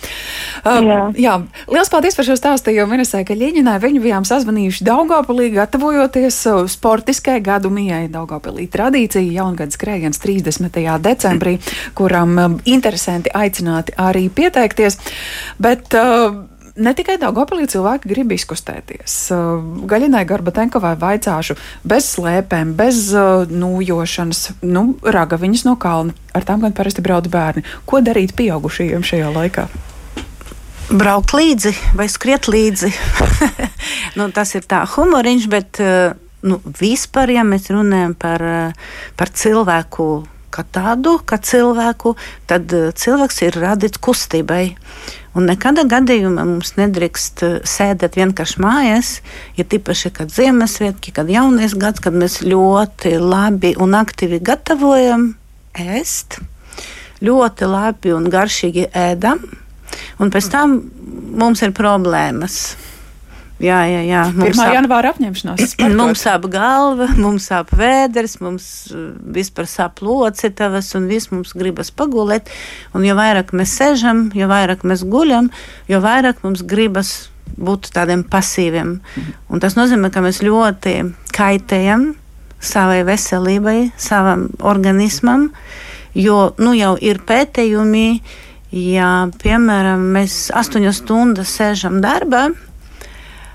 Uh, 0.65 0.83
jā. 0.87 1.01
jā, 1.19 1.35
liels 1.69 1.91
paldies 1.91 2.17
par 2.17 2.25
šo 2.25 2.37
stāstījumu 2.39 2.95
Inesai 2.95 3.25
Kaļiņinai. 3.25 3.79
Viņu 3.83 4.03
bijām 4.03 4.25
sazvanījuši 4.25 4.85
Daugavpilī, 4.85 5.51
gatavojoties 5.55 6.47
sportiskai 6.67 7.41
gadu 7.41 7.71
mijai 7.71 8.09
Daugavpilī 8.09 8.69
tradīcija 8.71 9.33
jaungads 9.43 9.79
skrējiens 9.79 10.19
30. 10.23 10.99
decembrī, 11.03 11.59
kuram 11.95 12.61
interesanti 12.65 13.31
aicināti 13.35 13.95
arī 13.99 14.29
pieteikties. 14.31 14.99
Bet, 15.59 15.95
uh, 15.95 16.55
Ne 16.75 16.91
tikai 16.91 17.15
Dārgopelī 17.23 17.69
cilvēki 17.71 18.09
grib 18.11 18.33
izkustēties. 18.35 19.13
Uh, 19.31 19.61
Gaļinai 19.87 20.25
Garbatenkovai 20.27 20.97
vaicāšu 20.99 21.55
bez 21.87 22.09
slēpēm, 22.17 22.73
bez 22.75 23.13
uh, 23.15 23.47
nūjošanas, 23.47 24.41
nu, 24.67 24.83
ragaviņas 25.07 25.63
no 25.69 25.77
kalna. 25.79 26.17
Ar 26.35 26.43
tām 26.49 26.67
gan 26.67 26.75
parasti 26.75 27.05
brauc 27.05 27.31
bērni. 27.31 27.63
Ko 27.87 28.03
darīt 28.03 28.35
pieaugušajiem 28.35 29.07
šajā 29.07 29.31
laikā? 29.37 29.69
Braukt 30.91 31.37
līdzi 31.39 31.77
vai 31.95 32.09
skriet 32.11 32.51
līdzi. 32.51 32.91
nu, 34.19 34.27
tas 34.35 34.57
ir 34.59 34.67
tā 34.67 34.83
humoriņš, 34.97 35.51
bet 35.55 35.79
uh, 35.79 36.19
nu, 36.43 36.59
vispār, 36.83 37.37
ja 37.39 37.47
mēs 37.47 37.71
runājam 37.71 38.19
par, 38.19 38.43
par 39.15 39.31
cilvēku 39.31 40.25
kā 40.55 40.65
tādu, 40.75 41.19
kā 41.27 41.39
cilvēku, 41.43 42.15
tad 42.51 42.73
eh, 42.75 42.91
cilvēks 42.95 43.43
ir 43.47 43.59
radīts 43.63 44.01
kustībai. 44.03 44.65
Un 45.35 45.49
nekādā 45.51 45.83
gadījumā 45.91 46.45
mums 46.47 46.75
nedrīkst 46.79 47.45
eh, 47.47 47.57
sēdēt 47.67 48.19
vienkārši 48.21 48.63
mājās, 48.63 49.13
ja 49.59 49.67
tīpaši, 49.67 50.15
kad 50.15 50.33
Ziemassvētki, 50.35 51.15
kad 51.17 51.31
jaunais 51.33 51.77
gads, 51.79 52.03
kad 52.05 52.17
mēs 52.17 52.41
ļoti 52.47 53.17
labi 53.21 53.75
un 53.81 53.99
aktīvi 53.99 54.41
gatavojam 54.45 55.33
ēst, 55.75 56.39
ļoti 57.25 57.71
labi 57.71 58.15
un 58.15 58.31
garšīgi 58.31 58.89
ēdam, 58.95 59.43
un 60.23 60.35
pēc 60.35 60.51
tam 60.53 60.81
mums 61.35 61.63
ir 61.67 61.75
problēmas. 61.75 62.61
Jā, 63.65 63.81
jā, 63.89 64.01
jā. 64.05 64.23
Mums 64.35 64.51
1. 64.51 64.59
Sāp, 64.59 64.73
janvāra 64.77 65.13
apņemšanās. 65.15 65.75
Mums 66.01 66.25
sāp 66.27 66.49
galva, 66.53 67.09
mums 67.17 67.47
sāp 67.49 67.71
vēders, 67.79 68.37
mums 68.45 68.67
uh, 68.93 69.13
vispār 69.37 69.69
sāp 69.71 70.03
locekavas 70.05 70.91
un 70.99 71.07
viss 71.09 71.31
mums 71.33 71.55
gribas 71.57 71.93
pagulēt. 71.95 72.51
Un 72.97 73.07
jo 73.07 73.15
vairāk 73.17 73.55
mēs 73.57 73.77
sežam, 73.79 74.27
jo 74.37 74.49
vairāk 74.51 74.85
mēs 74.85 75.07
guļam, 75.09 75.49
jo 75.89 76.01
vairāk 76.05 76.43
mums 76.45 76.65
gribas 76.69 77.15
būt 77.55 77.89
tādiem 77.95 78.25
pasīviem. 78.29 78.99
Un 79.49 79.63
tas 79.63 79.79
nozīmē, 79.79 80.11
ka 80.13 80.25
mēs 80.25 80.43
ļoti 80.45 80.97
kaitējam 81.35 82.11
savai 82.65 83.03
veselībai, 83.07 83.79
savam 84.01 84.49
organismam, 84.65 85.49
jo 86.17 86.51
nu, 86.59 86.75
jau 86.77 86.95
ir 87.01 87.23
pētījumi, 87.25 88.09
ja 88.75 89.11
piemēram 89.41 90.05
mēs 90.17 90.49
astoņas 90.57 91.03
stundas 91.05 91.57
sēžam 91.61 92.01
darbā 92.05 92.49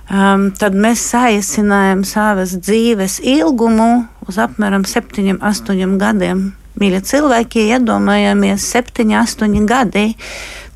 um, 0.09 0.49
tad 0.57 0.77
mēs 0.77 1.03
saīsinājām 1.13 2.05
savas 2.07 2.57
dzīves 2.59 3.19
ilgumu 3.23 4.07
uz 4.29 4.39
apmēram 4.41 4.85
7, 4.87 5.39
8 5.41 5.99
gadiem. 6.01 6.49
Mīļie 6.79 7.01
cilvēki, 7.03 7.65
iedomājamies, 7.75 8.63
7, 8.71 9.11
8 9.19 9.65
gadi. 9.67 10.13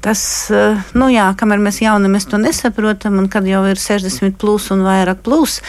Tas, 0.03 0.21
uh, 0.51 0.81
nu 0.99 1.07
jā, 1.13 1.29
kamēr 1.39 1.61
mēs 1.63 1.77
jauni, 1.79 2.09
mēs 2.11 2.25
to 2.27 2.35
nesaprotam, 2.41 3.21
un 3.21 3.29
kad 3.31 3.45
jau 3.47 3.61
ir 3.69 3.79
60 3.79 4.35
plus 4.41 4.65
un 4.75 4.83
vairāk 4.83 5.21
plus, 5.23 5.61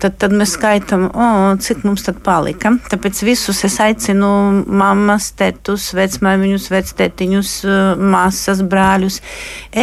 tad, 0.00 0.16
tad 0.22 0.32
mēs 0.32 0.54
skaitām, 0.56 1.10
oh, 1.12 1.52
cik 1.60 1.84
mums 1.84 2.06
tad 2.06 2.22
palika. 2.24 2.72
Tāpēc 2.88 3.20
visus 3.28 3.60
es 3.68 3.76
aicinu 3.84 4.32
mammas, 4.64 5.34
tētus, 5.36 5.90
vecmāmiņus, 5.98 6.72
vectētiņus, 6.72 7.54
uh, 7.68 7.80
māsas, 8.16 8.64
brāļus, 8.64 9.20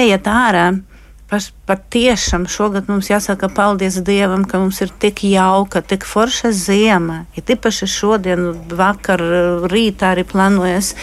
ejiet 0.02 0.32
ārā! 0.34 0.71
Patiešām 1.30 2.48
šogad 2.50 2.88
mums 2.89 3.12
jāsaka 3.12 3.52
paldies 3.54 4.00
Dievam, 4.02 4.48
ka 4.50 4.58
mums 4.58 4.80
ir 4.82 4.89
tik 4.89 5.22
jauka, 5.30 5.84
tik 5.86 6.08
forša 6.10 6.50
ziema. 6.58 7.20
Ir 7.38 7.46
ja 7.46 7.54
īpaši 7.54 7.86
šodien, 7.86 8.48
vakar, 8.74 9.22
rītā 9.70 10.15
arī 10.15 10.26
plānojas. 10.26 10.96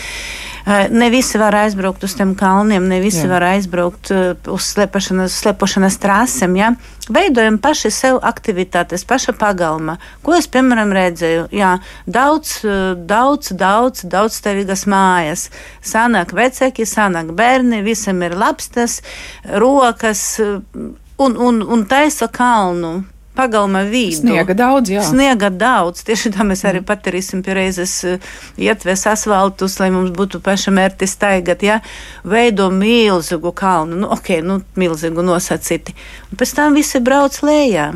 Eh, 0.66 0.88
ne 0.90 1.12
visi 1.14 1.38
var 1.38 1.54
aizbraukt 1.54 2.02
uz 2.02 2.16
tiem 2.18 2.32
kalniem, 2.34 2.88
ne 2.90 2.98
visi 2.98 3.22
Jā. 3.22 3.30
var 3.30 3.44
aizbraukt 3.52 4.10
eh, 4.10 4.32
uz 4.50 4.66
slepošanas, 4.72 5.36
slepošanas 5.44 6.00
trasēm. 6.02 6.56
Ja? 6.58 6.72
Veidojam 7.08 7.58
paši 7.62 7.90
sev 7.94 8.18
aktivitātes, 8.26 9.04
paša 9.06 9.36
pagalma. 9.38 9.96
Ko 10.26 10.34
es, 10.34 10.48
piemēram, 10.50 10.90
redzēju? 10.96 11.48
Jā, 11.54 11.76
daudz, 12.06 12.64
eh, 12.64 12.94
daudz, 12.98 13.52
daudz, 13.54 14.02
daudzstāvīgas 14.10 14.86
mājas. 14.90 15.48
Sanāk 15.82 16.34
vecāki, 16.34 16.86
sanāk 16.86 17.30
bērni, 17.38 17.84
visam 17.86 18.22
ir 18.26 18.34
labs 18.34 18.68
tas, 18.74 19.02
rokas 19.44 20.40
un, 20.40 21.36
un, 21.36 21.62
un 21.62 21.86
taisa 21.86 22.28
kalnu 22.28 23.04
pagalma 23.36 23.84
vīdu. 23.86 24.22
Sniega 24.22 24.56
daudz, 24.56 24.90
jā. 24.92 25.04
Sniega 25.06 25.50
daudz. 25.52 26.02
Tieši 26.06 26.32
tā 26.34 26.46
mēs 26.46 26.64
arī 26.66 26.82
mm. 26.82 26.88
paturīsim 26.88 27.44
pie 27.46 27.56
reizes 27.58 27.94
eh, 28.08 28.32
ietves 28.68 29.06
asfaltus, 29.10 29.78
lai 29.82 29.92
mums 29.94 30.14
būtu 30.16 30.40
pašam 30.44 30.80
ērti 30.82 31.08
staigat, 31.10 31.64
jā. 31.66 31.78
Veido 32.26 32.70
milzīgu 32.74 33.52
kalnu, 33.56 34.02
nu, 34.02 34.10
ok, 34.16 34.38
nu, 34.46 34.60
milzīgu 34.80 35.24
nosacīti. 35.26 35.96
Un 36.30 36.40
pēc 36.40 36.56
tam 36.58 36.76
visi 36.78 37.02
brauc 37.04 37.38
lejā. 37.46 37.92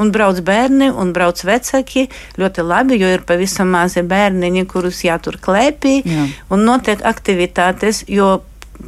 Un 0.00 0.12
brauc 0.14 0.38
bērni, 0.46 0.86
un 0.94 1.10
brauc 1.12 1.40
vecāki. 1.44 2.06
Ļoti 2.38 2.62
labi, 2.64 3.00
jo 3.00 3.08
ir 3.10 3.24
pavisam 3.26 3.72
mazi 3.74 4.04
bērniņi, 4.06 4.62
kurus 4.70 5.02
jātur 5.04 5.40
klēpī. 5.42 5.96
Jā. 6.06 6.28
Un 6.54 6.62
notiek 6.68 7.02
aktivitātes, 7.10 8.04
jo 8.08 8.36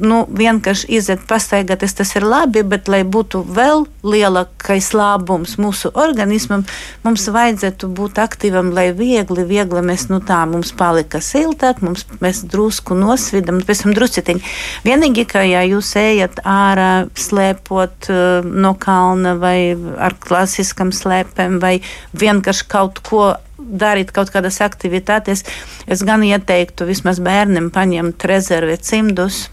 nu, 0.01 0.23
vienkārši 0.29 0.89
iziet 0.97 1.25
pastaigāties, 1.29 1.95
tas 1.99 2.13
ir 2.17 2.25
labi, 2.27 2.63
bet, 2.67 2.89
lai 2.91 3.03
būtu 3.05 3.43
vēl 3.57 3.85
lielākais 4.07 4.93
labums 4.97 5.57
mūsu 5.61 5.93
organismam, 5.99 6.65
mums 7.05 7.29
vajadzētu 7.33 7.91
būt 7.93 8.21
aktīvam, 8.23 8.73
lai 8.75 8.91
viegli, 8.97 9.45
viegli 9.49 9.85
mēs, 9.85 10.09
nu 10.13 10.21
tā, 10.25 10.43
mums 10.49 10.73
palika 10.79 11.23
siltāk, 11.23 11.83
mums 11.85 12.07
mēs 12.23 12.45
drusku 12.51 12.97
nosvidam, 12.99 13.63
pēc 13.67 13.85
tam 13.85 13.97
druscitiņi. 13.99 14.45
Vienīgi, 14.87 15.27
ka, 15.31 15.45
ja 15.47 15.63
jūs 15.67 15.95
ejat 16.01 16.43
ārā 16.49 17.07
slēpot 17.19 18.11
uh, 18.13 18.51
no 18.67 18.75
kalna 18.81 19.37
vai 19.41 19.73
ar 19.99 20.17
klasiskam 20.23 20.93
slēpēm 20.95 21.61
vai 21.63 21.79
vienkārši 22.19 22.69
kaut 22.73 23.03
ko 23.07 23.33
darīt 23.63 24.11
kaut 24.15 24.33
kādas 24.35 24.59
aktivitātes, 24.65 25.45
es 25.87 26.03
gan 26.07 26.25
ieteiktu 26.27 26.87
vismaz 26.89 27.23
bērniem 27.23 27.71
paņemt 27.75 28.27
rezervi 28.29 28.79
cimdus 28.83 29.47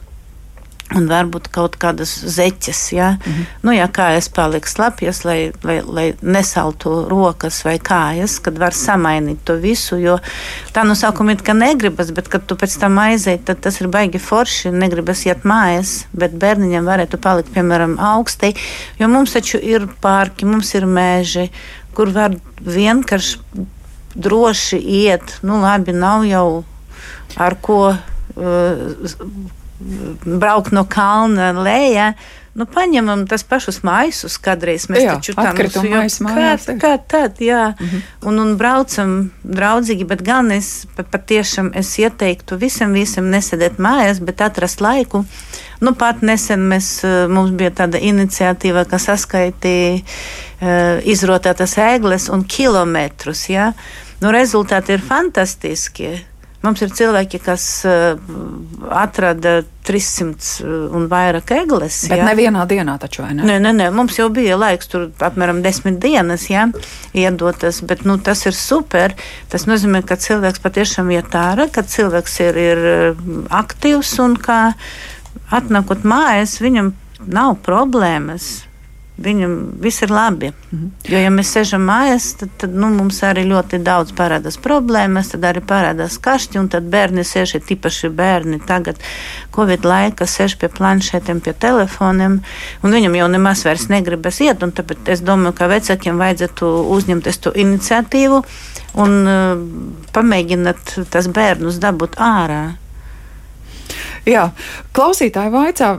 Un 0.98 1.06
varbūt 1.06 1.52
kaut 1.54 1.76
kādas 1.78 2.10
zeķes, 2.34 2.80
ja, 2.96 3.10
mm 3.12 3.32
-hmm. 3.34 3.50
nu, 3.62 3.72
ja 3.76 3.86
kājas 3.94 4.30
paliks 4.34 4.72
slapjas, 4.74 5.20
lai, 5.26 5.52
lai, 5.64 5.82
lai 5.86 6.06
nesaltu 6.22 7.06
rokas 7.10 7.62
vai 7.66 7.78
kājas, 7.78 8.40
kad 8.42 8.58
var 8.58 8.74
samainīt 8.74 9.44
to 9.46 9.54
visu. 9.54 9.98
Jo 9.98 10.18
tā 10.74 10.84
no 10.88 10.96
sākuma 10.98 11.32
ir, 11.32 11.44
ka 11.46 11.54
negribas, 11.54 12.10
bet 12.12 12.28
kad 12.28 12.46
tu 12.46 12.56
pēc 12.56 12.80
tam 12.80 12.98
aizēji, 12.98 13.44
tad 13.46 13.62
tas 13.62 13.82
ir 13.82 13.88
baigi 13.88 14.20
forši. 14.20 14.72
Negribas 14.72 15.26
iet 15.26 15.46
mājās, 15.46 16.06
bet 16.14 16.32
bērniņam 16.32 16.86
varētu 16.86 17.18
palikt, 17.18 17.54
piemēram, 17.54 18.00
augstī. 18.00 18.56
Jo 19.00 19.08
mums 19.08 19.34
taču 19.34 19.58
ir 19.62 19.88
parki, 20.02 20.46
mums 20.46 20.74
ir 20.74 20.86
mēži, 20.86 21.50
kur 21.94 22.10
var 22.10 22.34
vienkārši 22.66 23.38
droši 24.16 24.78
iet. 24.78 25.38
Nu, 25.42 25.62
labi, 25.62 25.94
nav 25.94 26.26
jau 26.26 26.64
ar 27.38 27.56
ko. 27.62 27.96
Braukt 29.80 30.74
no 30.76 30.86
kalna 30.90 31.54
lejā. 31.56 32.14
Nu, 32.58 32.66
paņemam 32.68 33.22
tos 33.30 33.44
pašus 33.48 33.78
maisus, 33.88 34.36
kādreiz 34.42 34.88
mēs 34.92 35.04
jā, 35.06 35.14
taču 35.16 35.36
tam 35.38 35.54
kā, 35.56 36.80
kā 36.82 36.92
tad, 37.08 37.38
jā, 37.40 37.70
mm 37.72 37.86
-hmm. 37.88 38.02
un, 38.28 38.40
un 38.40 38.58
braucam 38.58 39.32
draudzīgi, 39.44 40.08
bet 40.08 40.22
gan 40.26 40.52
es 40.52 40.88
patiešām 40.98 41.72
es 41.76 41.94
ieteiktu 42.00 42.58
visam, 42.58 42.94
visam 42.94 43.30
nesēdēt 43.32 43.78
mājās, 43.78 44.20
bet 44.20 44.42
atrast 44.42 44.82
laiku. 44.82 45.24
Nu, 45.80 45.94
pat 45.94 46.22
nesen 46.22 46.60
mēs, 46.60 47.06
mums 47.30 47.52
bija 47.52 47.72
tāda 47.72 48.02
iniciatīva, 48.02 48.86
kas 48.86 49.06
saskaitīja 49.08 50.02
uh, 50.02 51.00
izrotētas 51.04 51.78
ēgles 51.78 52.30
un 52.30 52.44
kilometrus, 52.44 53.50
jā. 53.50 53.74
Nu, 54.20 54.32
rezultāti 54.32 54.92
ir 54.94 55.02
fantastiski 55.02 56.26
Mums 56.60 56.82
ir 56.84 56.92
cilvēki, 56.92 57.40
kas 57.40 57.66
uh, 57.88 58.20
atrada 58.92 59.62
300 59.88 60.68
un 60.98 61.06
vairāk 61.12 61.54
eglis. 61.56 62.02
Bet 62.12 62.20
jā. 62.20 62.26
nevienā 62.28 62.66
dienā 62.68 62.98
taču, 63.00 63.24
vai 63.24 63.32
ne? 63.38 63.46
Nē, 63.48 63.56
nē, 63.64 63.72
nē, 63.78 63.88
mums 63.96 64.20
jau 64.20 64.28
bija 64.34 64.58
laiks, 64.60 64.92
tur 64.92 65.08
apmēram 65.24 65.64
desmit 65.64 66.02
dienas, 66.04 66.50
jā, 66.52 66.68
iedotas, 67.16 67.80
bet, 67.88 68.04
nu, 68.08 68.20
tas 68.20 68.44
ir 68.50 68.58
super. 68.58 69.16
Tas 69.52 69.70
nozīmē, 69.72 70.04
ka 70.04 70.20
cilvēks 70.20 70.64
patiešām 70.66 71.14
iet 71.16 71.36
ārā, 71.40 71.70
ka 71.72 71.86
cilvēks 71.88 72.40
ir, 72.50 72.64
ir 72.66 72.84
aktīvs 73.62 74.18
un 74.26 74.36
kā 74.40 74.62
atnākot 75.56 76.04
mājās, 76.04 76.60
viņam 76.60 76.92
nav 77.24 77.56
problēmas 77.64 78.69
viņam 79.24 79.56
viss 79.84 80.04
ir 80.06 80.12
labi. 80.14 80.52
Mhm. 80.72 80.88
Jo, 81.10 81.22
ja 81.24 81.30
mēs 81.34 81.52
sēžam 81.56 81.86
mājās, 81.88 82.32
tad, 82.40 82.54
tad 82.62 82.74
nu, 82.76 82.90
mums 82.94 83.22
arī 83.26 83.46
ļoti 83.50 83.82
daudz 83.84 84.14
parādās 84.18 84.60
problēmas, 84.62 85.32
tad 85.34 85.46
arī 85.50 85.64
parādās 85.66 86.18
kašķi, 86.22 86.60
un 86.62 86.70
tad 86.72 86.90
bērni 86.92 87.26
sēž, 87.28 87.58
tīpaši 87.68 88.12
bērni 88.16 88.62
tagad, 88.68 89.00
Covid 89.56 89.86
laika, 89.86 90.28
sēž 90.30 90.58
pie 90.62 90.72
planšetiem, 90.72 91.42
pie 91.44 91.54
telefoniem, 91.54 92.40
un 92.84 92.98
viņam 92.98 93.18
jau 93.20 93.30
nemaz 93.32 93.64
vairs 93.68 93.90
negribas 93.92 94.42
iet, 94.46 94.64
un 94.64 94.74
tāpēc 94.76 95.10
es 95.16 95.24
domāju, 95.26 95.58
ka 95.58 95.72
vecākiem 95.72 96.20
vajadzētu 96.22 96.70
uzņemties 96.98 97.42
to 97.44 97.56
iniciatīvu 97.56 98.44
un 99.00 99.18
uh, 99.30 99.64
pamēģināt 100.16 100.96
tas 101.14 101.28
bērnus 101.32 101.82
dabūt 101.82 102.18
ārā. 102.22 102.64
Jā, 104.30 104.50
klausītāji 104.94 105.54
vaicā, 105.54 105.90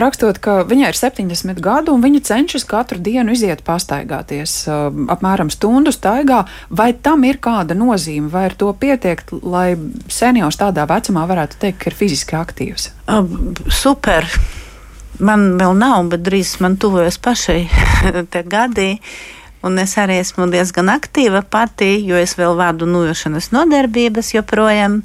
rakstot, 0.00 0.38
ka 0.42 0.60
viņai 0.68 0.90
ir 0.92 0.98
70 0.98 1.60
gadu 1.64 1.94
un 1.96 2.04
viņa 2.04 2.22
cenšas 2.28 2.66
katru 2.68 3.00
dienu 3.02 3.34
iziet 3.36 3.62
pastaigāties 3.66 4.58
uh, 4.68 4.88
apmēram 5.12 5.50
stundu 5.52 5.94
staigā. 5.94 6.44
Vai 6.68 6.92
tam 6.92 7.24
ir 7.28 7.40
kāda 7.42 7.76
nozīme, 7.78 8.30
vai 8.32 8.46
ar 8.50 8.56
to 8.58 8.72
pietiek, 8.76 9.22
lai 9.42 9.70
seniors 10.12 10.60
tādā 10.60 10.86
vecumā 10.90 11.26
varētu 11.30 11.60
teikt, 11.62 11.80
ka 11.82 11.90
ir 11.90 11.98
fiziski 11.98 12.38
aktīvs? 12.38 12.90
Uh, 13.06 13.24
super! 13.72 14.28
Man 15.16 15.54
vēl 15.56 15.72
nav, 15.80 16.10
bet 16.12 16.26
drīz 16.26 16.58
man 16.60 16.76
tuvojas 16.76 17.16
pašai 17.22 17.62
tie 18.32 18.42
gadi. 18.44 18.90
Un 19.66 19.80
es 19.82 19.96
arī 19.98 20.20
esmu 20.22 20.46
diezgan 20.52 20.92
aktīva 20.92 21.42
pati, 21.42 21.96
jo 22.06 22.18
es 22.20 22.36
vēl 22.38 22.54
vadu 22.58 22.86
nojošanas 22.86 23.50
nodarbības 23.54 24.30
joprojām. 24.36 25.00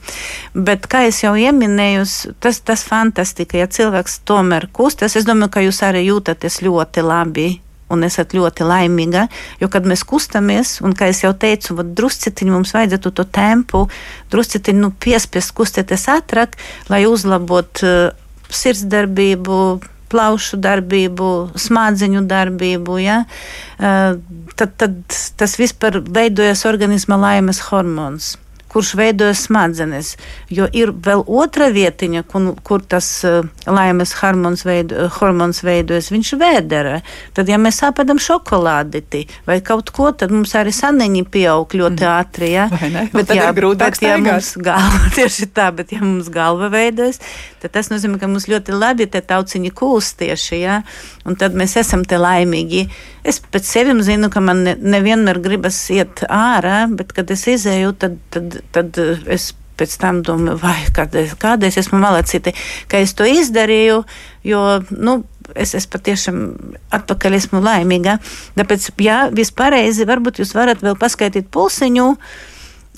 Bet, 0.53 0.86
kā 0.91 1.07
jau 1.24 1.34
minēju, 1.57 2.05
tas, 2.43 2.62
tas 2.62 2.86
fantastika, 2.86 3.57
ja 3.57 3.68
cilvēks 3.72 4.22
tomēr 4.30 4.70
kustas. 4.74 5.18
Es 5.18 5.26
domāju, 5.26 5.53
ka 5.55 5.66
jūs 5.66 5.82
arī 5.88 6.05
jūtaties 6.12 6.62
ļoti 6.62 7.05
labi 7.05 7.49
un 7.91 8.05
esat 8.07 8.36
ļoti 8.38 8.66
laimīga. 8.68 9.26
Jo, 9.62 9.70
kad 9.72 9.88
mēs 9.89 10.05
kustamies, 10.07 10.78
un 10.86 10.95
kā 10.97 11.09
jau 11.26 11.34
teicu, 11.38 11.76
drusciņi 11.82 12.51
mums 12.53 12.74
vajadzētu 12.76 13.14
to 13.18 13.26
tempu, 13.28 13.86
drusciņi 14.32 14.78
nu, 14.80 14.91
piespiest 14.95 15.55
kustēties 15.57 16.07
ātrāk, 16.14 16.55
lai 16.91 17.03
uzlabotu 17.09 17.88
uh, 17.88 18.30
sirdsdarbību, 18.51 19.57
plaušu 20.12 20.59
darbību, 20.62 21.32
smadzeņu 21.59 22.26
darbību, 22.30 22.99
ja, 23.01 23.24
tad, 23.80 24.78
tad 24.78 25.20
tas 25.39 25.57
vispār 25.59 26.01
veidojas 26.05 26.68
organisma 26.70 27.20
laimes 27.22 27.64
hormons 27.72 28.36
kurš 28.72 28.93
veidojas 28.99 29.45
smadzenes. 29.47 30.13
Jo 30.51 30.67
ir 30.72 30.93
vēl 30.95 31.24
otra 31.28 31.67
vietiņa, 31.74 32.24
kur, 32.32 32.51
kur 32.63 32.84
tas 32.84 33.07
uh, 33.28 33.41
laimes 33.67 34.13
hormons, 34.22 34.63
veido, 34.67 35.07
hormons 35.19 35.61
veidojas. 35.65 36.11
Viņš 36.13 36.34
vēdera. 36.39 37.01
Tad, 37.36 37.51
ja 37.51 37.59
mēs 37.61 37.82
apēdam 37.88 38.22
šokolāditi 38.22 39.26
vai 39.47 39.59
kaut 39.65 39.91
ko, 39.95 40.11
tad 40.15 40.34
mums 40.34 40.55
arī 40.57 40.74
saniņi 40.76 41.26
pieaug 41.32 41.76
ļoti 41.82 42.05
mm. 42.05 42.11
ātri. 42.15 42.51
Ja? 42.55 42.67
Bet, 43.11 43.34
jā, 43.36 43.51
bet 43.51 44.01
ja 44.03 44.17
mums 44.22 44.53
galva, 44.61 45.03
tieši 45.17 45.49
tā, 45.55 45.69
bet 45.76 45.91
ja 45.95 46.01
mums 46.03 46.32
galva 46.32 46.72
veidojas, 46.72 47.19
tad 47.61 47.76
tas 47.76 47.91
nozīmē, 47.91 48.19
ka 48.22 48.30
mums 48.32 48.47
ļoti 48.51 48.76
labi 48.76 49.09
tie 49.11 49.24
tauciņi 49.26 49.74
kūst 49.76 50.19
tieši, 50.22 50.61
ja? 50.61 50.82
Un 51.26 51.38
tad 51.39 51.55
mēs 51.57 51.78
esam 51.82 52.05
te 52.07 52.19
laimīgi. 52.22 52.86
Es 53.28 53.41
pēc 53.41 53.67
sevis 53.67 54.05
zinu, 54.07 54.32
ka 54.34 54.43
man 54.43 54.63
ne, 54.67 54.76
nevienmēr 54.76 55.41
gribas 55.43 55.80
iet 55.93 56.24
ārā, 56.30 56.86
bet 56.89 57.13
kad 57.17 57.32
es 57.34 57.47
izēju, 57.49 57.95
tad, 58.01 58.17
tad, 58.34 58.61
tad 58.76 59.01
es 59.26 59.51
pēc 59.82 59.97
tam 60.01 60.22
domāju, 60.26 60.59
vai 60.61 60.78
kādreiz, 60.93 61.34
kādreiz 61.41 61.80
esmu 61.82 61.99
malacīti, 62.01 62.53
ka 62.91 63.01
es 63.01 63.15
to 63.17 63.26
izdarīju, 63.26 64.03
jo, 64.45 64.61
nu, 64.93 65.22
es, 65.55 65.74
es 65.78 65.88
patiešām 65.91 66.39
atpakaļ 66.93 67.38
esmu 67.39 67.61
laimīga. 67.63 68.19
Tāpēc, 68.59 68.91
jā, 69.01 69.19
vispareizi, 69.36 70.07
varbūt 70.09 70.41
jūs 70.41 70.55
varat 70.57 70.84
vēl 70.86 70.97
paskaidīt 71.01 71.49
pulsiņu. 71.53 72.07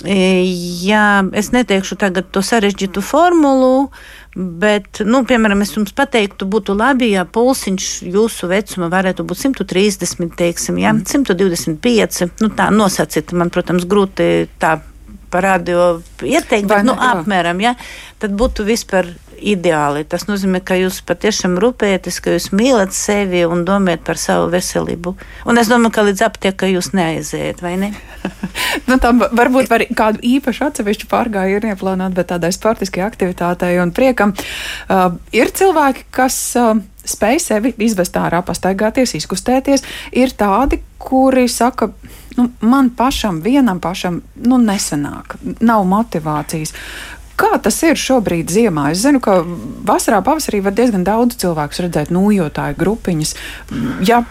E, 0.04 0.18
jā, 0.84 1.08
es 1.38 1.54
neteikšu 1.54 1.98
tagad 2.02 2.32
to 2.34 2.42
sarežģītu 2.44 3.04
formulu, 3.06 3.92
Bet, 4.36 5.04
nu, 5.06 5.22
piemēram, 5.30 5.62
es 5.62 5.76
jums 5.76 5.94
pateiktu, 5.94 6.48
būtu 6.50 6.74
labi, 6.74 7.12
ja 7.14 7.22
pulsiņš 7.30 7.90
jūsu 8.10 8.50
vecuma 8.50 8.90
varētu 8.90 9.26
būt 9.30 9.44
130, 9.44 10.34
teiksim, 10.40 10.80
ja? 10.82 10.94
mm. 10.96 11.06
125. 11.06 12.40
Nu, 12.42 12.50
tā 12.58 12.72
nosacīt, 12.74 13.36
man, 13.38 13.54
protams, 13.54 13.86
grūti 13.90 14.48
tā 14.62 14.80
par 15.34 15.48
radio 15.48 15.88
ieteikt, 16.22 16.70
bet, 16.70 16.86
nu, 16.86 16.94
apmēram, 16.94 17.62
ja? 17.64 17.74
Tad 18.22 18.36
būtu 18.40 18.66
vispār 18.68 19.10
ideāli. 19.44 20.06
Tas 20.08 20.28
nozīmē, 20.30 20.62
ka 20.66 20.78
jūs 20.80 21.02
patiešām 21.08 21.58
rūpējaties, 21.62 22.20
ka 22.24 22.36
jūs 22.36 22.50
mīlat 22.56 22.96
sevi 22.96 23.44
un 23.48 23.66
domājat 23.68 24.06
par 24.08 24.20
savu 24.22 24.48
veselību. 24.54 25.16
Un 25.50 25.60
es 25.60 25.72
domāju, 25.72 25.94
ka 25.98 26.06
līdz 26.08 26.24
aptiekai 26.30 26.72
jūs 26.74 26.94
neaiziet, 26.96 27.62
vai 27.66 27.76
ne? 27.82 27.92
nu, 28.88 28.98
tam 29.04 29.26
varbūt 29.26 29.70
var 29.72 29.86
kādu 29.98 30.24
īpašu 30.36 30.70
atsevišķu 30.70 31.12
pārgājienu 31.12 31.74
ieplānot, 31.74 32.16
bet 32.16 32.32
tādai 32.32 32.54
sportiskai 32.56 33.04
aktivitātei 33.06 33.76
un 33.84 33.94
priekam. 33.96 34.36
Uh, 34.88 35.20
ir 35.36 35.54
cilvēki, 35.54 36.10
kas. 36.14 36.40
Uh, 36.60 36.76
spēj 37.04 37.42
sevi 37.44 37.74
izvest 37.84 38.16
ārā, 38.16 38.40
pastaigāties, 38.48 39.12
izkustēties. 39.18 39.84
Ir 40.16 40.32
tādi, 40.40 40.80
kuri 41.04 41.50
saka, 41.52 41.90
nu, 42.38 42.50
man 42.62 42.90
pašam, 42.98 43.42
vienam 43.42 43.80
pašam, 43.84 44.22
nu, 44.36 44.58
nesanāk, 44.62 45.38
nav 45.60 45.86
motivācijas. 45.90 46.74
Kā 47.40 47.58
tas 47.62 47.80
ir 47.84 47.98
šobrīd 47.98 48.52
ziemā? 48.54 48.92
Es 48.94 49.02
zinu, 49.02 49.22
ka 49.24 49.40
vasarā, 49.88 50.22
pavasarī 50.26 50.62
var 50.62 50.76
diezgan 50.78 51.06
daudz 51.08 51.40
cilvēku 51.42 51.88
redzēt 51.88 52.12
nūjotāju 52.14 52.78
grupiņas. 52.78 53.34
Ja 54.06 54.22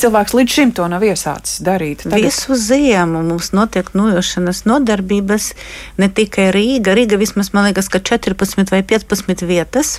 cilvēks 0.00 0.34
līdz 0.36 0.56
šim 0.56 0.72
to 0.76 0.86
nav 0.90 1.04
iesācis 1.04 1.60
darīt. 1.64 2.04
Tagad... 2.06 2.24
Visu 2.24 2.56
ziemu 2.58 3.22
mums 3.26 3.52
notiek 3.56 3.90
nojošanas 3.96 4.64
nodarbības, 4.68 5.52
ne 6.00 6.08
tikai 6.12 6.50
Rīga. 6.54 6.94
Rīga 6.96 7.20
vismaz, 7.20 7.52
man 7.56 7.68
liekas, 7.68 7.90
ka 7.92 8.00
14 8.00 8.72
vai 8.72 8.82
15 8.86 9.46
vietas. 9.48 9.98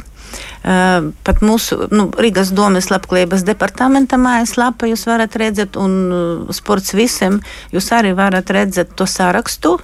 Uh, 0.61 1.11
pat 1.27 1.41
mūsu 1.43 1.89
nu, 1.91 2.07
Rīgas 2.21 2.53
domas 2.55 2.87
labklājības 2.91 3.43
departamenta 3.43 4.19
mājaslapā 4.21 4.87
jūs 4.87 5.03
varat 5.09 5.35
redzēt, 5.39 5.75
un 5.79 5.95
uh, 6.07 6.53
sports 6.55 6.93
visiem 6.95 7.41
jūs 7.73 7.89
arī 7.95 8.13
varat 8.15 8.51
redzēt 8.53 8.93
to 8.95 9.07
sārakstu. 9.09 9.75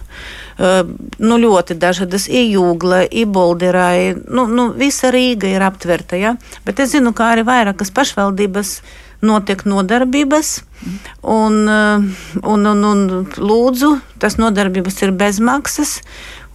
Uh, 0.58 0.88
nu, 1.20 1.40
ļoti 1.42 1.76
dažādas 1.78 2.30
iejūgla, 2.32 3.04
ibolderai, 3.12 4.16
nu, 4.24 4.48
nu, 4.48 4.70
visa 4.78 5.12
Rīga 5.14 5.52
ir 5.52 5.66
aptverta, 5.68 6.18
ja? 6.18 6.38
bet 6.66 6.80
es 6.82 6.96
zinu, 6.96 7.14
ka 7.18 7.34
arī 7.34 7.44
vairākas 7.48 7.92
pašvaldības 7.94 8.80
notiek 9.22 9.64
nodarbības, 9.66 10.62
un, 11.22 11.56
un, 11.68 12.66
un, 12.70 12.84
un 12.86 13.06
lūdzu, 13.38 13.92
tas 14.22 14.38
nodarbības 14.38 15.02
ir 15.06 15.14
bezmaksas. 15.18 16.02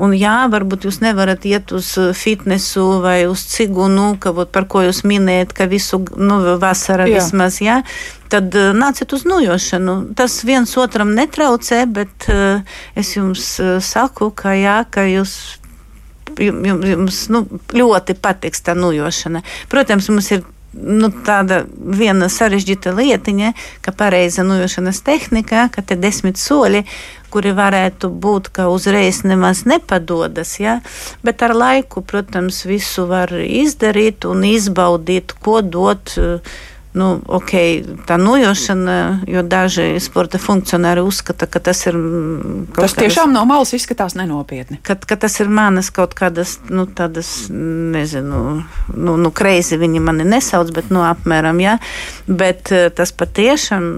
Un 0.02 0.14
jā, 0.16 0.48
varbūt 0.50 0.86
jūs 0.88 0.98
nevarat 1.02 1.44
iet 1.46 1.70
uz 1.76 1.92
fitnesu 2.18 2.84
vai 3.04 3.20
uz 3.30 3.44
cigunu, 3.52 4.16
ka, 4.18 4.32
vot, 4.34 4.50
par 4.50 4.66
ko 4.70 4.82
jūs 4.82 5.02
minējat, 5.06 5.52
ka 5.54 5.68
visu 5.70 6.00
nu, 6.16 6.40
vasarā 6.58 7.06
jā. 7.10 7.20
vismaz, 7.20 7.60
jā, 7.62 7.82
tad 8.32 8.50
uh, 8.58 8.72
nāciet 8.74 9.12
uz 9.14 9.26
nojošanu. 9.28 9.96
Tas 10.18 10.40
viens 10.48 10.74
otram 10.80 11.12
netraucē, 11.14 11.84
bet 11.86 12.30
es 12.98 13.14
jums 13.14 13.54
saku, 13.84 14.32
ka 14.34 14.56
jā, 14.58 14.80
ka 14.90 15.06
jūs 15.06 15.36
jums, 16.40 16.88
jums 16.88 17.20
nu, 17.32 17.44
ļoti 17.74 18.16
patiks 18.22 18.64
tā 18.64 18.74
nojošana. 18.78 19.42
Protams, 19.72 20.08
mums 20.12 20.30
ir 20.34 20.44
nu, 20.72 21.10
tāda 21.26 21.62
viena 21.76 22.28
sarežģīta 22.32 22.94
lietiņa, 22.96 23.52
ka 23.84 23.94
pareiza 23.96 24.44
nojošanas 24.46 25.02
tehnika, 25.06 25.68
ka 25.72 25.84
te 25.86 25.96
desmit 26.00 26.40
soļi, 26.40 26.84
kuri 27.32 27.54
varētu 27.56 28.10
būt, 28.22 28.50
ka 28.56 28.68
uzreiz 28.72 29.22
nemaz 29.24 29.64
nepadodas, 29.68 30.58
ja? 30.60 30.80
bet 31.24 31.42
ar 31.44 31.56
laiku, 31.56 32.04
protams, 32.04 32.64
visu 32.68 33.06
var 33.08 33.32
izdarīt 33.32 34.28
un 34.28 34.44
izbaudīt, 34.48 35.36
ko 35.40 35.60
dot. 35.64 36.16
Nu, 36.92 37.06
ok, 37.24 37.52
tā 38.04 38.18
nojošana, 38.20 38.96
jo 39.30 39.40
daži 39.48 39.96
sporta 40.04 40.36
funkcionāri 40.36 41.00
uzskata, 41.00 41.48
ka 41.48 41.62
tas 41.64 41.80
ir. 41.88 41.96
Tas 42.76 42.92
tiešām 42.98 43.32
kādas, 43.32 43.36
no 43.38 43.44
malas 43.48 43.72
izskatās 43.72 44.16
nenopietni. 44.18 44.76
Ka, 44.84 44.98
ka 45.00 45.16
tas 45.24 45.38
ir 45.40 45.48
manas 45.48 45.88
kaut 45.94 46.12
kādas, 46.18 46.58
nu, 46.68 46.84
tādas, 46.84 47.46
nezinu, 47.48 48.42
nu, 48.92 49.16
nu 49.16 49.32
kreizi 49.32 49.80
viņi 49.80 50.04
mani 50.04 50.28
nesauc, 50.28 50.74
bet, 50.76 50.92
nu, 50.92 51.00
apmēram, 51.08 51.64
jā. 51.64 51.78
Ja? 51.78 52.34
Bet 52.42 52.68
tas 52.96 53.16
patiešām 53.16 53.88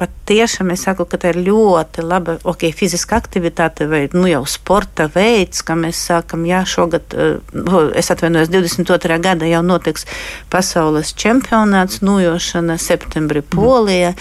patiešām 0.00 0.72
es 0.72 0.84
saku, 0.86 1.04
ka 1.08 1.18
tā 1.20 1.34
ir 1.34 1.40
ļoti 1.44 2.04
laba 2.04 2.36
okay, 2.48 2.72
fiziska 2.76 3.18
aktivitāte 3.20 3.86
vai 3.90 4.02
nu, 4.14 4.24
jau 4.30 4.42
sporta 4.48 5.08
veids, 5.12 5.60
kā 5.66 5.76
mēs 5.78 6.00
sākam. 6.08 6.46
Jā, 6.48 6.62
šogad, 6.68 7.12
uh, 7.12 7.90
es 7.98 8.08
atvainojos, 8.12 8.50
22. 8.52 9.18
gada 9.22 9.48
jau 9.50 9.60
notiks 9.66 10.06
pasaules 10.52 11.12
čempionāts 11.18 12.00
nujošana 12.06 12.78
septembrī 12.80 13.42
Polijā. 13.44 14.14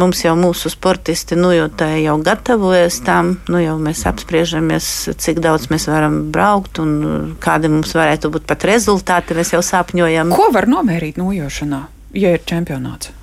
Mums 0.00 0.22
jau 0.24 0.36
mūsu 0.38 0.70
sportisti 0.72 1.38
nujotāji 1.38 2.06
jau 2.06 2.16
gatavojas 2.24 3.00
tam, 3.06 3.36
nu 3.50 3.62
jau 3.62 3.76
mēs 3.82 4.04
apspriežamies, 4.10 4.92
cik 5.18 5.42
daudz 5.44 5.70
mēs 5.72 5.88
varam 5.90 6.22
braukt 6.34 6.78
un 6.82 7.34
kādi 7.42 7.72
mums 7.72 7.94
varētu 7.96 8.30
būt 8.34 8.48
pat 8.50 8.68
rezultāti. 8.70 9.36
Mēs 9.38 9.54
jau 9.56 9.62
sapņojam. 9.64 10.34
Ko 10.34 10.50
var 10.54 10.70
nomērīt 10.70 11.18
nujošanā, 11.20 11.84
ja 12.20 12.34
ir 12.36 12.46
čempionāts? 12.46 13.14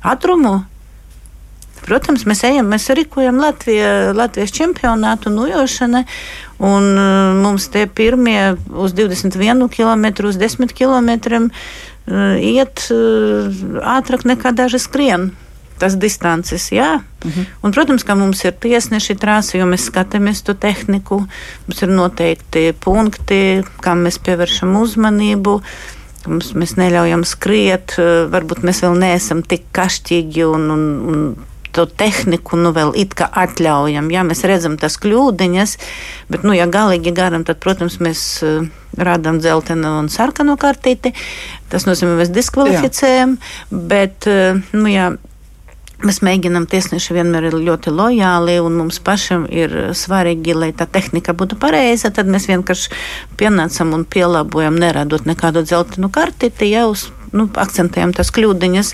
Ātrumu. 0.00 0.69
Protams, 1.90 2.22
mēs 2.22 2.44
ejam, 2.46 2.68
mēs 2.70 2.84
rīkojam 2.94 3.40
Latvija, 3.42 4.12
Latvijas 4.14 4.52
čempionātu 4.54 5.32
nujošanai, 5.34 6.04
un 6.62 6.84
uh, 6.94 7.32
mums 7.42 7.66
te 7.74 7.82
pirmie 7.90 8.52
uz 8.70 8.94
21 8.94 9.66
km, 9.74 10.06
uz 10.28 10.38
10 10.38 10.70
km 10.70 11.10
uh, 11.50 12.36
iet 12.38 12.84
uh, 12.94 13.58
ātrāk 13.96 14.22
nekā 14.30 14.54
daži 14.54 14.78
skrien. 14.78 15.32
Tas 15.82 15.98
distances, 15.98 16.68
jā. 16.70 17.00
Uh 17.24 17.30
-huh. 17.30 17.44
un, 17.62 17.72
protams, 17.72 18.04
ka 18.04 18.14
mums 18.14 18.44
ir 18.44 18.52
tiesneši 18.52 19.18
trāsa, 19.18 19.58
jo 19.58 19.66
mēs 19.66 19.90
skatāmies 19.90 20.44
to 20.44 20.54
tehniku. 20.54 21.26
Mums 21.66 21.82
ir 21.82 21.88
noteikti 21.88 22.72
punkti, 22.84 23.64
kam 23.80 24.06
mēs 24.06 24.18
pievēršam 24.22 24.76
uzmanību. 24.76 25.60
Mums, 26.26 26.52
mēs 26.54 26.76
neļaujam 26.76 27.24
skriet, 27.24 27.96
varbūt 28.30 28.62
mēs 28.62 28.82
vēl 28.82 28.98
neesam 28.98 29.42
tik 29.42 29.62
kašķīgi 29.72 30.44
un, 30.44 30.70
un, 30.70 30.82
un 31.08 31.36
to 31.74 31.86
tehniku 31.86 32.58
nu, 32.60 32.72
vēl 32.76 32.92
it 32.98 33.14
kā 33.18 33.28
atļaujam. 33.42 34.10
Ja 34.12 34.24
mēs 34.26 34.44
redzam 34.48 34.76
tās 34.80 34.98
kļūdiņas, 35.02 35.76
bet, 36.32 36.44
nu, 36.46 36.54
ja 36.56 36.68
galīgi 36.70 37.14
garam, 37.16 37.46
tad, 37.48 37.60
protams, 37.62 38.00
mēs 38.02 38.22
uh, 38.46 38.68
rādām 38.98 39.40
dzeltenu 39.42 39.96
un 40.02 40.12
sarkanu 40.12 40.58
kartīti. 40.60 41.14
Tas 41.72 41.86
nozīmē, 41.88 42.18
mēs 42.20 42.32
diskvalificējam, 42.34 43.36
jā. 43.40 43.82
bet, 43.90 44.30
uh, 44.30 44.62
nu, 44.76 44.86
jā. 44.90 45.10
Mēs 46.00 46.22
mēģinām, 46.24 46.64
tiesneši 46.64 47.12
vienmēr 47.12 47.50
ir 47.50 47.58
ļoti 47.60 47.92
lojāli, 47.92 48.54
un 48.64 48.78
mums 48.78 48.96
pašam 49.04 49.42
ir 49.52 49.74
svarīgi, 49.92 50.54
lai 50.56 50.70
tā 50.72 50.86
tehnika 50.88 51.34
būtu 51.36 51.58
pareiza. 51.60 52.08
Tad 52.08 52.30
mēs 52.32 52.48
vienkārši 52.48 52.88
pienācam 53.36 53.92
un 53.92 54.06
pielāgojam, 54.08 54.80
neradot 54.80 55.28
nekādu 55.28 55.60
dzeltenu 55.68 56.08
kartīti 56.08 56.72
jau 56.72 56.86
uz 56.94 57.10
nu, 57.36 57.46
akcentējam 57.60 58.14
tās 58.16 58.32
kļūdiņas. 58.34 58.92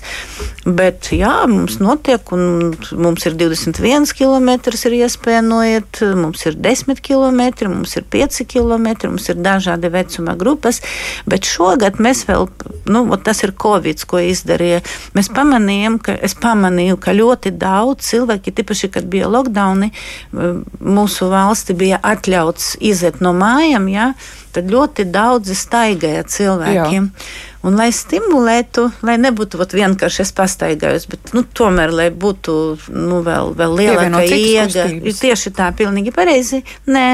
Bet 0.67 1.11
jā, 1.15 1.33
mums 1.49 1.77
notiek, 1.83 2.31
un 2.35 2.73
mums 2.99 3.27
ir 3.29 3.37
21 3.39 4.13
km, 4.17 4.49
ir 4.89 4.97
iespēja 5.01 5.43
noiet, 5.45 6.01
mums 6.17 6.43
ir 6.49 6.57
10 6.59 7.01
km, 7.03 7.43
mums 7.71 7.95
ir 7.99 8.07
5 8.17 8.43
km, 8.51 8.89
mums 9.07 9.29
ir 9.31 9.39
dažādi 9.41 9.91
vecuma 9.93 10.35
grupas. 10.39 10.81
Bet 11.29 11.47
šogad 11.47 12.01
mēs 12.03 12.25
vēl, 12.27 12.49
nu, 12.91 13.05
tas 13.23 13.43
ir 13.45 13.55
Covid, 13.57 14.03
ko 14.09 14.21
izdarīja. 14.23 14.83
Mēs 15.17 15.31
pamanījām, 15.33 15.99
ka 16.03 16.17
pamanīju, 16.41 16.99
ka 17.01 17.15
ļoti 17.15 17.53
daudz 17.57 18.07
cilvēki, 18.11 18.53
tīpaši, 18.59 18.91
kad 18.93 19.07
bija 19.11 19.29
lockdowni, 19.31 19.91
mūsu 20.33 21.31
valsti 21.31 21.75
bija 21.77 22.01
atļauts 22.03 22.75
iziet 22.83 23.21
no 23.23 23.33
mājām, 23.37 23.89
jā, 23.91 24.11
tad 24.55 24.71
ļoti 24.73 25.07
daudzi 25.13 25.55
staigāja 25.57 26.25
cilvēkiem. 26.27 27.11
Jā. 27.11 27.46
Un, 27.67 27.75
lai 27.75 27.89
stimulētu, 27.91 28.85
lai 29.03 29.17
nebūtu 29.19 29.59
vienkārši 29.59 30.21
es 30.23 30.31
pastaigājos, 30.37 31.07
bet 31.11 31.33
nu, 31.35 31.43
tomēr, 31.43 31.91
lai 31.91 32.07
būtu 32.15 32.53
nu, 32.95 33.19
vēl, 33.25 33.51
vēl 33.59 33.73
lielāka 33.81 34.23
iega. 34.23 34.85
Tieši 35.17 35.51
tā, 35.57 35.71
pilnīgi 35.75 36.13
pareizi. 36.15 36.61
Nē, 36.87 37.07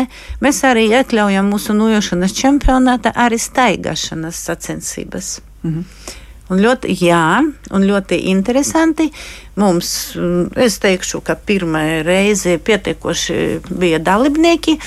mēs 0.43 0.61
arī 0.69 0.85
iekļaujam 0.91 1.49
mūsu 1.49 1.73
nojošanas 1.77 2.35
čempionātā 2.37 3.15
arī 3.25 3.39
staigāšanas 3.41 4.43
sacensības. 4.49 5.39
Mhm. 5.63 5.87
Un 6.51 6.59
ļoti, 6.59 6.91
jā, 6.99 7.39
un 7.73 7.85
ļoti 7.87 8.17
interesanti. 8.29 9.07
Mums, 9.55 10.15
mm, 10.15 10.55
es 10.65 10.79
teikšu, 10.81 11.19
ka 11.21 11.35
pirmā 11.37 12.01
reize 12.01 12.55
pietiekoši 12.57 13.35
bija 13.69 13.99
dalībnieki. 14.01 14.79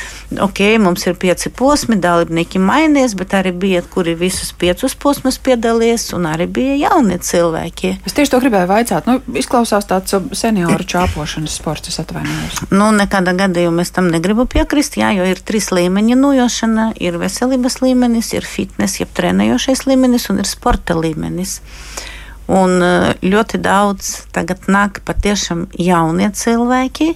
Ok, 0.43 0.59
mums 0.83 1.07
ir 1.07 1.15
pieci 1.23 1.53
posmi, 1.55 1.95
dalībnieki 2.03 2.59
mainījies, 2.59 3.15
bet 3.15 3.37
arī 3.39 3.53
bija, 3.55 3.83
kuri 3.87 4.17
visus 4.19 4.51
piecus 4.59 4.97
posmus 4.99 5.39
piedalījās, 5.39 6.09
un 6.19 6.27
arī 6.27 6.49
bija 6.51 6.75
jauni 6.81 7.21
cilvēki. 7.23 7.93
Es 8.11 8.17
tieši 8.17 8.35
to 8.35 8.41
gribēju 8.43 8.71
vaicāt. 8.73 9.07
Nu, 9.07 9.21
izklausās 9.39 9.87
tāds 9.87 10.19
senioru 10.35 10.83
čāpošanas 10.83 11.61
sports, 11.61 11.93
es 11.95 12.03
atvainojos. 12.03 12.67
Nu, 12.75 12.91
nekādā 12.97 13.37
gadījumā 13.39 13.87
es 13.87 13.95
tam 13.95 14.11
negribu 14.11 14.49
piekrist, 14.51 14.99
jā, 14.99 15.13
jo 15.15 15.31
ir 15.31 15.45
trīs 15.47 15.71
līmeņi 15.71 16.19
nojošana. 16.19 16.91
Ir 17.07 17.23
veselības 17.23 17.79
līmenis, 17.87 18.35
ir 18.35 18.43
fitnes, 18.43 18.99
jeb 18.99 19.15
trenējošais 19.15 19.87
līmenis 19.87 20.27
un 20.35 20.43
ir 20.43 20.51
sporta 20.51 20.99
līmenis. 20.99 21.61
Un 22.47 22.83
eh, 22.83 23.13
ļoti 23.27 23.59
daudz 23.63 24.13
tagad 24.35 24.69
nāk 24.71 25.03
patiešām 25.07 25.67
jaunie 25.83 26.31
cilvēki, 26.31 27.15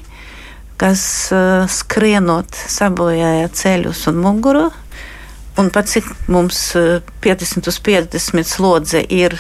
kas 0.81 1.03
uh, 1.29 1.67
skrienot 1.69 2.57
sabojāja 2.57 3.51
ceļus 3.53 4.07
un 4.09 4.23
muguru. 4.25 4.63
Un 5.61 5.69
pat 5.69 5.91
cik 5.93 6.07
mums 6.33 6.57
50 7.21 7.69
uz 7.69 7.79
50 7.85 8.49
slodze 8.49 9.03
ir 9.13 9.37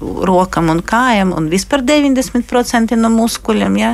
rokam 0.00 0.70
un 0.72 0.80
kājam, 0.80 1.34
un 1.36 1.50
vispār 1.52 1.84
90% 1.84 2.96
no 2.96 3.10
muskuļiem, 3.12 3.76
ja, 3.76 3.90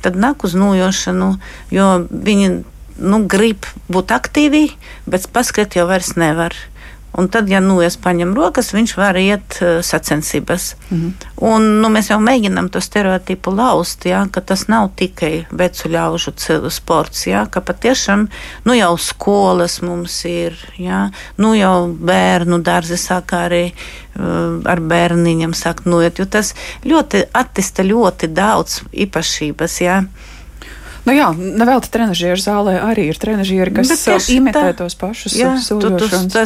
tad 0.00 0.16
nāk 0.16 0.46
uz 0.48 0.56
nojošanu, 0.56 1.34
jo 1.74 1.88
viņi 2.08 2.50
nu, 3.00 3.22
grib 3.28 3.66
būt 3.92 4.12
aktīvi, 4.14 4.66
bet 5.10 5.28
paskatīt 5.34 5.80
jau 5.80 5.86
vairs 5.90 6.14
nevar. 6.20 6.56
Un 7.12 7.28
tad, 7.28 7.48
ja 7.50 7.58
nu 7.60 7.80
es 7.82 7.96
paņemu 7.98 8.36
rokas, 8.38 8.70
viņš 8.74 8.92
var 8.98 9.16
iet 9.18 9.58
uh, 9.60 9.80
sacensības. 9.82 10.74
Mm 10.90 10.98
-hmm. 10.98 11.12
Un, 11.50 11.66
nu, 11.82 11.88
mēs 11.88 12.10
jau 12.10 12.20
mēģinām 12.20 12.68
to 12.70 12.80
stereotipu 12.80 13.50
laust, 13.50 14.04
ja, 14.06 14.26
ka 14.30 14.40
tas 14.40 14.68
nav 14.68 14.90
tikai 14.96 15.46
vecu 15.50 15.88
ļaužu 15.88 16.32
sports. 16.70 17.26
Ja, 17.26 17.46
ka 17.46 17.60
patiešām 17.60 18.28
nu, 18.64 18.74
jau 18.74 18.96
skolas 18.98 19.80
mums 19.82 20.24
ir, 20.24 20.54
ja, 20.78 21.10
nu, 21.36 21.54
jau 21.54 21.88
bērnu 21.88 22.62
dārzi 22.62 22.96
sāk 22.96 23.32
arī 23.32 23.72
uh, 23.72 24.62
ar 24.64 24.80
bērniņiem 24.80 25.54
sāk 25.54 25.84
noiet. 25.84 26.20
Tas 26.30 26.54
ļoti 26.84 27.24
attista 27.32 27.82
ļoti 27.82 28.26
daudz 28.26 28.82
īpašības. 28.92 29.80
Ja. 29.80 30.04
Nu 31.10 31.16
jā, 31.16 31.28
nevelti 31.34 31.90
trenižieru 31.90 32.38
zālē 32.38 32.76
arī 32.86 33.08
ir 33.10 33.18
trenižieri, 33.18 33.72
kas 33.74 33.90
imitē 34.30 34.60
tā, 34.70 34.74
tos 34.78 34.94
pašus 34.94 35.34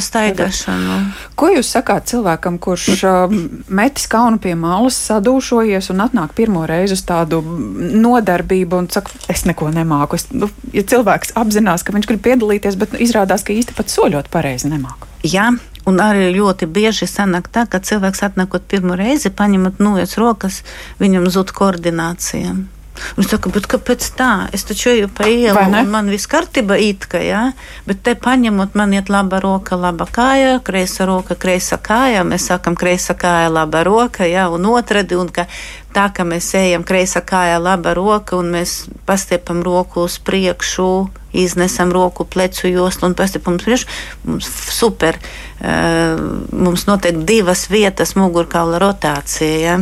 staigāšanu. 0.00 0.94
Ko 1.36 1.50
jūs 1.52 1.68
sakāt 1.74 2.08
cilvēkam, 2.08 2.56
kurš 2.64 2.86
uh, 3.10 3.34
metis 3.68 4.08
kaunu 4.08 4.40
pie 4.40 4.54
malas, 4.56 4.96
sadūšojies 5.10 5.90
un 5.92 6.00
atnāk 6.06 6.32
pirmo 6.38 6.64
reizi 6.70 6.96
uz 6.96 7.04
tādu 7.04 7.42
nodarbību 7.44 8.80
un 8.80 8.88
saka, 8.94 9.12
es 9.28 9.44
neko 9.44 9.68
nemāku. 9.74 10.16
Es, 10.16 10.30
nu, 10.32 10.48
ja 10.72 10.86
cilvēks 10.94 11.36
apzinās, 11.36 11.84
ka 11.84 11.92
viņš 11.92 12.08
grib 12.08 12.24
piedalīties, 12.24 12.80
bet 12.80 12.96
nu, 12.96 13.04
izrādās, 13.04 13.44
ka 13.44 13.52
īsti 13.52 13.76
pat 13.76 13.92
soļot 13.92 14.32
pareizi 14.32 14.72
nemāku. 14.72 15.12
Jā, 15.28 15.52
Un 15.84 15.98
arī 16.00 16.30
ļoti 16.32 16.64
bieži 16.72 17.04
sanāk 17.04 17.50
tā, 17.52 17.66
ka 17.68 17.76
cilvēks 17.84 18.22
atnākot 18.24 18.64
pirmo 18.72 18.96
reizi, 18.96 19.28
paņemot 19.28 19.82
nojas 19.84 20.16
rokas, 20.16 20.62
viņam 20.96 21.28
zūd 21.28 21.52
koordinācija. 21.52 22.54
Viņš 22.94 23.30
saka, 23.32 23.50
bet 23.50 23.66
kāpēc 23.70 24.06
tā? 24.18 24.30
Es 24.54 24.62
taču 24.66 24.92
eju 24.92 25.08
pa 25.10 25.26
ielu, 25.26 25.66
un 25.66 25.90
man 25.90 26.10
viss 26.12 26.28
kārtībā 26.30 26.76
it 26.78 27.08
kā, 27.10 27.20
jā, 27.24 27.42
bet 27.88 28.04
te 28.06 28.14
paņemot, 28.14 28.76
man 28.78 28.94
iet 28.94 29.10
laba 29.10 29.40
roka, 29.42 29.78
laba 29.78 30.06
kāja, 30.06 30.60
kreisa 30.64 31.06
roka, 31.10 31.34
kreisa 31.34 31.78
kāja, 31.82 32.22
mēs 32.26 32.46
sakam, 32.52 32.78
kreisa 32.78 33.16
kāja, 33.18 33.50
laba 33.52 33.82
roka, 33.86 34.28
jā, 34.28 34.46
un 34.52 34.68
otradi, 34.70 35.18
un 35.18 35.32
ka 35.34 35.48
tā, 35.94 36.06
ka 36.14 36.26
mēs 36.28 36.52
ejam 36.58 36.86
kreisa 36.86 37.22
kāja, 37.26 37.58
laba 37.62 37.96
roka, 37.98 38.38
un 38.38 38.54
mēs 38.54 38.84
pastiepam 39.08 39.64
roku 39.66 40.06
uz 40.06 40.20
priekšu, 40.22 40.88
iznesam 41.34 41.90
roku 41.94 42.28
plecu 42.30 42.70
joslu 42.70 43.10
un 43.10 43.18
pastiepam 43.18 43.58
uz 43.58 43.66
priekšu, 43.66 43.90
mums 44.30 44.54
super, 44.78 45.18
uh, 45.18 46.14
mums 46.54 46.86
notiek 46.86 47.24
divas 47.26 47.66
vietas 47.74 48.14
mugurkaula 48.18 48.78
rotācija. 48.82 49.60
Ja? 49.66 49.78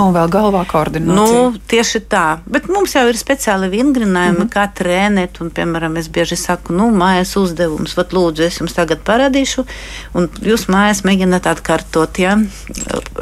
Un 0.00 0.14
vēl 0.16 0.30
galvā 0.32 0.62
koordinācija. 0.68 1.14
Nu, 1.16 1.58
tieši 1.68 2.00
tā. 2.08 2.24
Bet 2.48 2.70
mums 2.72 2.94
jau 2.96 3.02
ir 3.10 3.18
speciāli 3.20 3.68
vingrinājumi, 3.72 4.38
mm 4.38 4.42
-hmm. 4.46 4.52
kā 4.54 4.64
trēnēt. 4.78 5.40
Un, 5.44 5.50
piemēram, 5.56 5.98
es 6.00 6.08
bieži 6.08 6.38
saku, 6.40 6.72
nu, 6.72 6.88
mājas 6.88 7.36
uzdevums, 7.36 7.96
vat 7.98 8.14
lūdzu, 8.16 8.46
es 8.46 8.60
jums 8.60 8.76
tagad 8.76 9.04
parādīšu, 9.04 9.66
un 10.14 10.28
jūs 10.40 10.68
mājās 10.72 11.04
mēģināt 11.04 11.50
atkārtot, 11.52 12.18
ja, 12.18 12.38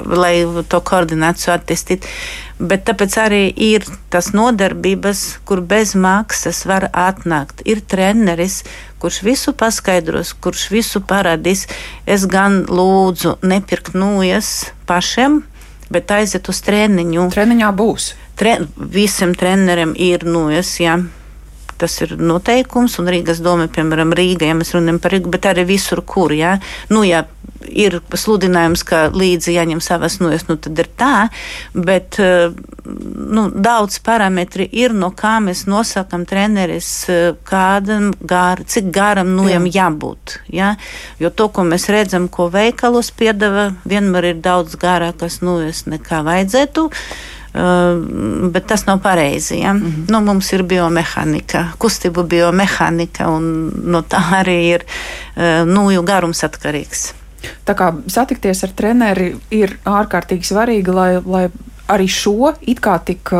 lai 0.07 0.47
to 0.68 0.81
koordināciju 0.81 1.55
attīstītu. 1.57 2.07
Bet 2.59 2.85
tāpēc 2.87 3.18
arī 3.22 3.43
ir 3.57 3.85
tas 4.11 4.33
nodarbības, 4.35 5.39
kur 5.45 5.61
bez 5.61 5.95
maksas 5.95 6.64
var 6.66 6.91
atnākt. 6.93 7.62
Ir 7.64 7.81
treneris, 7.81 8.64
kurš 8.99 9.22
visu 9.22 9.53
paskaidros, 9.53 10.35
kurš 10.35 10.70
visu 10.70 11.01
parādīs. 11.01 11.66
Es 12.07 12.26
gan 12.26 12.64
lūdzu 12.66 13.39
nepirkt 13.43 13.95
nūjas 13.95 14.72
pašiem 14.87 15.43
bet 15.91 16.11
aiziet 16.11 16.49
uz 16.49 16.62
treniņu. 16.66 17.28
Treniņā 17.34 17.70
būs. 17.76 18.14
tre, 18.39 18.59
visam 18.76 19.34
trenerim 19.34 19.95
ir 19.97 20.24
nojas. 20.24 20.80
Ja. 20.80 20.99
Tas 21.79 21.95
ir 22.03 22.16
noteikums, 22.18 22.99
un 22.99 23.11
Rīgas 23.12 23.43
doma, 23.45 23.68
piemēram, 23.70 24.14
Rīga, 24.18 24.49
ja 24.51 24.59
mēs 24.59 24.74
runājam 24.74 24.99
par 25.03 25.14
Rīgu, 25.14 25.31
bet 25.35 25.47
arī 25.51 25.66
visur, 25.68 26.03
kur. 26.07 26.35
Ja. 26.35 26.57
Nu, 26.91 27.05
ja 27.07 27.24
ir 27.66 27.99
sludinājums, 28.14 28.83
ka 28.87 29.09
līdzi 29.14 29.55
jāņem 29.57 29.81
savas 29.85 30.18
nojas, 30.22 30.47
nu 30.49 30.57
tad 30.61 30.79
ir 30.79 30.89
tā, 30.99 31.29
bet 31.74 32.18
eh, 32.22 32.53
nu, 32.85 33.49
daudz 33.53 33.99
parametri 34.05 34.68
ir, 34.81 34.95
no 34.97 35.11
kā 35.16 35.37
mēs 35.45 35.66
nosakam 35.70 36.26
treneris, 36.29 36.91
eh, 37.12 37.33
kādam 37.49 38.11
gar, 38.20 38.62
cik 38.64 38.93
garam 38.95 39.35
nojam 39.37 39.68
Jā. 39.68 39.74
jābūt. 39.81 40.39
Ja? 40.55 40.74
Jo 41.22 41.33
to, 41.35 41.51
ko 41.53 41.66
mēs 41.68 41.89
redzam, 41.93 42.29
ko 42.33 42.49
veikalos 42.53 43.11
piedāvā, 43.18 43.70
vienmēr 43.89 44.33
ir 44.33 44.45
daudz 44.45 44.79
garākas 44.81 45.43
nojas 45.45 45.87
nekā 45.91 46.22
vajadzētu. 46.26 46.89
Bet 48.53 48.66
tas 48.68 48.84
nav 48.86 49.01
pareizi. 49.03 49.61
Ja? 49.61 49.72
Mm 49.72 49.80
-hmm. 49.82 50.11
nu, 50.12 50.20
mums 50.20 50.53
ir 50.53 50.62
biomehānika, 50.62 51.64
kustību 51.78 52.22
biomehānika, 52.22 53.28
un 53.28 53.72
no 53.84 54.03
tā 54.03 54.20
arī 54.42 54.59
ir 54.74 54.84
nūju 55.64 56.03
garums 56.03 56.44
atkarīgs. 56.44 57.12
Tā 57.66 57.74
kā 57.74 57.94
satikties 58.07 58.64
ar 58.64 58.70
treneri 58.76 59.36
ir 59.51 59.78
ārkārtīgi 59.84 60.44
svarīgi, 60.44 60.94
lai, 60.94 61.22
lai 61.24 61.49
arī 61.88 62.09
šo 62.09 62.55
it 62.61 62.80
kā 62.80 62.99
tik 63.05 63.30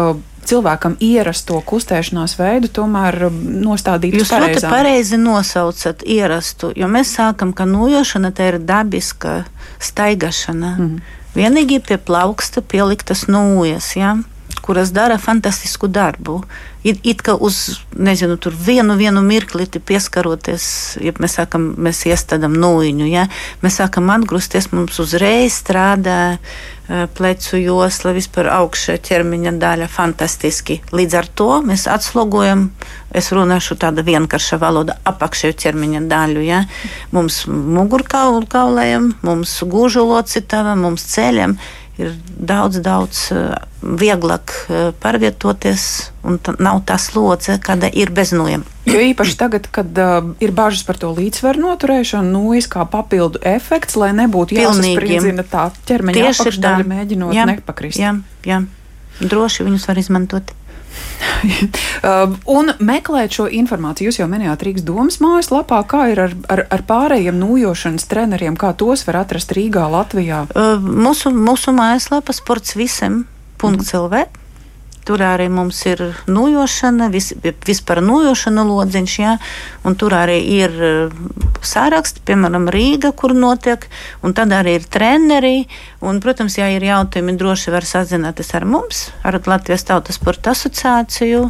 cilvēkam 0.49 0.97
ierasto 1.05 1.61
kustēšanās 1.67 2.37
veidu 2.39 2.71
tomēr 2.81 3.29
um, 3.29 3.37
nostādītu 3.65 4.23
Jūs 4.23 4.33
ļoti 4.33 4.65
pareizi 4.65 5.21
nosaucat 5.21 6.05
ierastu, 6.09 6.73
jo 6.77 6.89
mēs 6.91 7.13
sākam, 7.19 7.53
ka 7.57 7.67
nojošana 7.69 8.33
tā 8.37 8.53
ir 8.55 8.61
dabiska 8.65 9.43
staigašana. 9.79 10.75
Mm 10.79 10.87
-hmm. 10.87 11.17
Vienīgi 11.39 11.79
pie 11.87 12.01
plauksta 12.03 12.65
pieliktas 12.67 13.29
nūjas, 13.31 13.93
ja, 13.95 14.17
kuras 14.65 14.91
dara 14.91 15.21
fantastisku 15.23 15.87
darbu. 15.87 16.41
It, 16.83 16.99
it 17.07 17.23
kā 17.23 17.37
uz 17.39 17.79
nezinu, 17.95 18.39
vienu, 18.67 18.97
vienu 18.99 19.23
mirkli 19.23 19.69
pieskaroties, 19.69 20.65
ja 21.05 21.13
mēs 21.23 21.39
sākam, 21.39 21.71
mēs 21.79 22.03
iestādām 22.11 22.57
nūjiņu, 22.59 23.07
ja, 23.07 23.29
mēs 23.63 23.79
sākam 23.79 24.11
atgrūsties, 24.15 24.73
mums 24.75 24.99
uzreiz 25.03 25.61
strādā 25.63 26.39
plecu 26.89 27.59
josla, 27.61 28.15
vispār 28.17 28.49
augšā 28.53 28.97
ķermeņa 29.05 29.53
daļa 29.61 29.89
fantastiski. 29.93 30.79
Līdz 30.97 31.17
ar 31.21 31.29
to 31.37 31.49
mēs 31.67 31.85
atslogojam, 31.91 32.71
es 33.13 33.29
runāšu 33.35 33.77
tāda 33.81 34.05
vienkārša 34.07 34.61
valoda, 34.63 34.97
apakšēju 35.09 35.59
ķermeņa 35.65 36.05
daļu. 36.09 36.45
Ja. 36.47 36.63
Mums 37.13 37.43
mugurkaulējam, 37.49 39.13
mums 39.27 39.59
gūžu 39.69 40.07
locitavam, 40.09 40.87
mums 40.87 41.05
ceļam 41.13 41.59
ir 41.99 42.15
daudz, 42.25 42.79
daudz 42.83 43.21
eh, 43.35 43.55
vieglāk 43.83 44.55
eh, 44.69 44.91
pārvietoties, 45.03 45.85
un 46.27 46.39
nav 46.63 46.83
tā 46.89 46.99
slodze, 47.03 47.59
kāda 47.63 47.91
ir 47.91 48.13
bez 48.15 48.33
nojiem. 48.37 48.65
Jo 48.89 49.03
īpaši 49.05 49.35
tagad, 49.37 49.67
kad 49.69 49.99
uh, 50.01 50.31
ir 50.41 50.53
bažas 50.57 50.81
par 50.89 50.97
to 50.97 51.11
līdzsvaru 51.13 51.61
noturēšanu, 51.61 52.31
nojas 52.33 52.71
kā 52.73 52.87
papildu 52.89 53.43
efekts, 53.45 53.99
lai 54.01 54.15
nebūtu 54.17 54.57
jāsaspriedzina 54.57 55.45
tā 55.45 55.67
ķermeņa 55.91 56.31
apakšdaļa, 56.31 56.87
mēģinot 56.89 57.37
jā, 57.37 57.45
nepakrist. 57.51 58.01
Jā, 58.01 58.15
jā, 58.49 58.63
droši 59.21 59.69
viņus 59.69 59.85
var 59.91 60.01
izmantot. 60.01 60.55
Um, 61.99 62.37
un 62.51 62.73
meklēt 62.83 63.35
šo 63.35 63.49
informāciju. 63.59 64.09
Jūs 64.09 64.21
jau 64.21 64.27
minējāt 64.31 64.63
Rīgas 64.67 64.85
domas 64.87 65.19
mājaslapā, 65.23 65.81
kā 65.91 66.05
ir 66.13 66.23
ar, 66.25 66.35
ar, 66.51 66.65
ar 66.75 66.85
pārējiem 66.89 67.39
nūjošanas 67.39 68.07
treneriem, 68.11 68.59
kā 68.59 68.73
tos 68.79 69.03
var 69.07 69.21
atrast 69.25 69.55
Rīgā, 69.55 69.87
Latvijā. 69.93 70.45
Uh, 70.55 70.79
mūsu, 70.79 71.33
mūsu 71.35 71.75
mājaslapa 71.77 72.35
sports 72.35 72.79
visiem. 72.79 73.25
.lv. 73.59 74.23
Tur 75.09 75.23
arī 75.25 75.47
mums 75.49 75.79
ir 75.89 76.03
nojošana, 76.29 77.07
vis, 77.09 77.31
vispār 77.65 78.03
nojošana 78.05 78.61
lodziņš, 78.69 79.13
jā, 79.23 79.37
un 79.89 79.97
tur 79.97 80.13
arī 80.13 80.37
ir 80.59 80.75
eh, 80.85 81.15
sāraksti, 81.65 82.21
piemēram, 82.29 82.69
Rīga, 82.75 83.15
kur 83.17 83.33
notiek, 83.33 83.87
un 84.21 84.37
tad 84.37 84.53
arī 84.53 84.77
ir 84.77 84.85
treneri, 84.85 85.63
un, 86.05 86.21
protams, 86.21 86.59
ja 86.61 86.69
ir 86.75 86.85
jautājumi, 86.85 87.39
droši 87.41 87.73
var 87.73 87.89
sazināties 87.89 88.53
ar 88.59 88.69
mums, 88.69 89.07
ar 89.25 89.41
Latvijas 89.49 89.89
Tautas 89.89 90.21
sporta 90.21 90.53
asociāciju. 90.53 91.49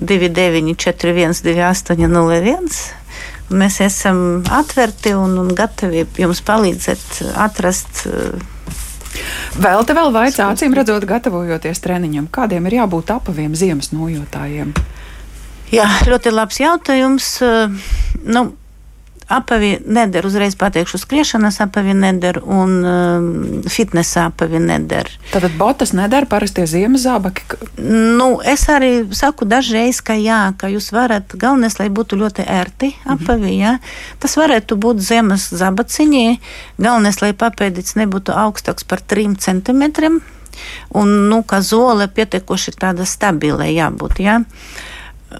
294 0.00 1.16
2801. 1.40 2.70
Mēs 3.50 3.80
esam 3.84 4.42
atverti 4.52 5.16
un, 5.16 5.34
un 5.40 5.50
gatavi 5.56 6.06
jums 6.20 6.44
palīdzēt 6.46 7.22
atrast 7.40 8.04
uh, 8.08 8.36
Vēl 9.60 9.84
te 9.86 9.96
vēl 9.96 10.12
vaicā, 10.14 10.50
acīm 10.52 10.74
redzot, 10.76 11.04
gatavojoties 11.08 11.82
treniņam, 11.82 12.30
kādiem 12.32 12.68
ir 12.70 12.80
jābūt 12.80 13.12
apaviem 13.16 13.56
ziemas 13.58 13.90
nojotājiem? 13.94 14.72
Jā, 15.74 15.86
ļoti 16.06 16.32
labs 16.34 16.58
jautājums. 16.62 17.26
Nu, 18.26 18.44
apavi 19.30 19.78
neder, 19.86 20.26
uzreiz 20.26 20.56
pateikšu, 20.58 20.98
skriešanas 20.98 21.60
apavi 21.62 21.94
neder 21.94 22.40
un 22.42 22.72
um, 22.84 23.28
fitnesa 23.70 24.26
apavi 24.30 24.58
neder. 24.62 25.10
Tātad 25.30 25.54
botas 25.58 25.92
neder 25.94 26.26
parastie 26.30 26.66
ziemas 26.66 27.04
zābaki? 27.06 27.46
Nu, 27.78 28.40
es 28.42 28.66
arī 28.72 29.04
saku 29.16 29.46
dažreiz, 29.48 30.02
ka 30.02 30.16
jā, 30.18 30.40
ka 30.58 30.70
jūs 30.72 30.90
varat, 30.94 31.36
galvenais, 31.38 31.78
lai 31.78 31.86
būtu 31.94 32.18
ļoti 32.18 32.46
ērti 32.50 32.90
apavi, 33.14 33.54
jā. 33.60 33.76
Tas 34.22 34.34
varētu 34.40 34.78
būt 34.80 35.02
ziemas 35.06 35.46
zābaciņi, 35.54 36.40
galvenais, 36.82 37.20
lai 37.22 37.30
papēdīts 37.30 37.96
nebūtu 38.00 38.34
augstāks 38.34 38.88
par 38.88 39.04
3 39.14 39.38
centimetriem, 39.38 40.18
un, 40.90 41.14
nu, 41.30 41.44
ka 41.46 41.62
zole 41.62 42.10
pietiekoši 42.10 42.74
tāda 42.82 43.06
stabila 43.06 43.70
jābūt, 43.70 44.18
jā. 44.26 44.40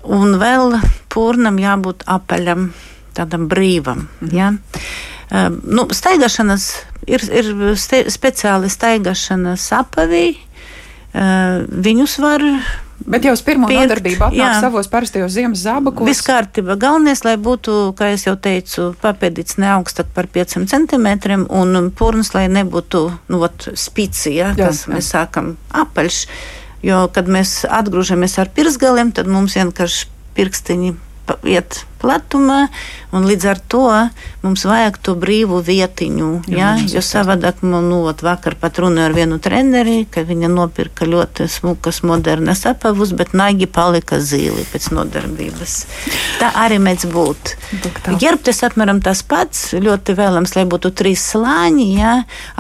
Un 0.07 0.39
vēl 0.39 0.79
pūrnam 1.11 1.59
jābūt 1.59 2.07
apaļam 2.07 2.71
tādam 3.21 3.49
brīvam. 3.51 4.09
Mhm. 4.21 4.37
Ja? 4.37 4.53
Uh, 5.31 5.49
nu, 5.63 5.87
staigāšanas 5.95 6.71
ir, 7.07 7.25
ir 7.31 7.51
ste, 7.79 8.05
speciāli 8.11 8.71
staigāšanas 8.73 9.69
apavī. 9.79 10.29
Uh, 11.11 11.67
viņus 11.71 12.21
var 12.23 12.45
Bet 13.07 13.25
jau 13.25 13.33
uz 13.33 13.41
pirmo 13.45 13.69
pirkt, 13.71 13.81
nodarbību 13.81 14.25
atnāk 14.27 14.39
jā. 14.39 14.51
savos 14.61 14.89
parastajos 14.93 15.33
ziemas 15.33 15.63
zābakos. 15.65 16.05
Viss 16.07 16.25
kārtībā. 16.27 16.77
Galvenais, 16.81 17.23
lai 17.25 17.37
būtu, 17.41 17.77
kā 17.97 18.11
jau 18.13 18.37
teicu, 18.37 18.91
papēdīts 19.01 19.57
ne 19.63 19.71
augstāk 19.79 20.11
par 20.15 20.29
5 20.31 20.61
centimetriem 20.71 21.47
un 21.49 21.91
purns, 21.97 22.35
lai 22.37 22.47
nebūtu, 22.53 23.03
nu, 23.33 23.43
ot, 23.47 23.71
spici, 23.75 24.35
ja, 24.37 24.53
jā, 24.53 24.69
kas 24.69 24.85
jā. 24.85 24.95
mēs 24.95 25.13
sākam 25.17 25.55
apaļš. 25.73 26.25
Jo, 26.85 27.05
kad 27.13 27.29
mēs 27.29 27.63
atgrūžamies 27.69 28.39
ar 28.41 28.53
pirsgaliem, 28.57 29.13
tad 29.17 29.29
mums 29.29 29.57
vienkārši 29.59 30.09
pirkstiņi 30.37 30.95
iet 31.47 31.85
platumā, 32.01 32.69
un 33.13 33.27
līdz 33.29 33.47
ar 33.51 33.59
to 33.71 33.85
mums 34.41 34.65
vajag 34.65 34.97
to 35.05 35.15
brīvu 35.21 35.61
vietiņu. 35.65 36.29
Ja? 36.49 36.73
Jo 36.89 37.03
savādāk 37.05 37.61
man 37.67 37.91
nu, 37.93 38.01
vakar 38.25 38.57
pat 38.61 38.81
runāja 38.81 39.11
ar 39.11 39.17
vienu 39.17 39.37
treneri, 39.43 40.07
ka 40.11 40.25
viņa 40.27 40.49
nopirka 40.53 41.09
ļoti 41.09 41.49
smukas, 41.51 42.01
modernas 42.07 42.65
apavus, 42.71 43.13
bet 43.17 43.35
naigi 43.37 43.69
palika 43.71 44.21
zīli 44.25 44.65
pēc 44.73 44.91
nodarbības. 44.97 45.77
Tā 46.41 46.53
arī 46.65 46.81
mēdz 46.83 47.09
būt. 47.13 47.55
Ģērbties 48.21 48.65
apmēram 48.71 49.03
tas 49.05 49.21
pats, 49.27 49.75
ļoti 49.77 50.17
vēlams, 50.19 50.57
lai 50.57 50.65
būtu 50.71 50.95
trīs 50.97 51.27
slāņi, 51.35 51.91
jā, 52.01 52.15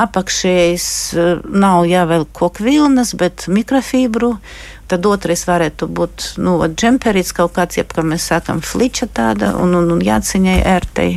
apakšējais 0.04 0.90
eh, 1.16 1.32
nav 1.48 1.88
jāvēl 1.88 2.28
kokvilnas, 2.36 3.16
bet 3.20 3.48
mikrofibru. 3.48 4.36
Tad 4.90 5.06
otrais 5.06 5.46
varētu 5.46 5.86
būt 5.86 6.32
nu, 6.42 6.58
džemperīts 6.68 7.34
kaut 7.36 7.54
kāds, 7.58 7.78
jeb 7.80 7.94
kā 7.94 8.04
mēs 8.06 8.30
sakām, 8.32 8.62
fliča 8.64 9.10
tāda 9.14 9.54
un, 9.62 9.76
un, 9.78 9.90
un 9.96 10.04
jāciņai 10.04 10.60
ērtei 10.76 11.10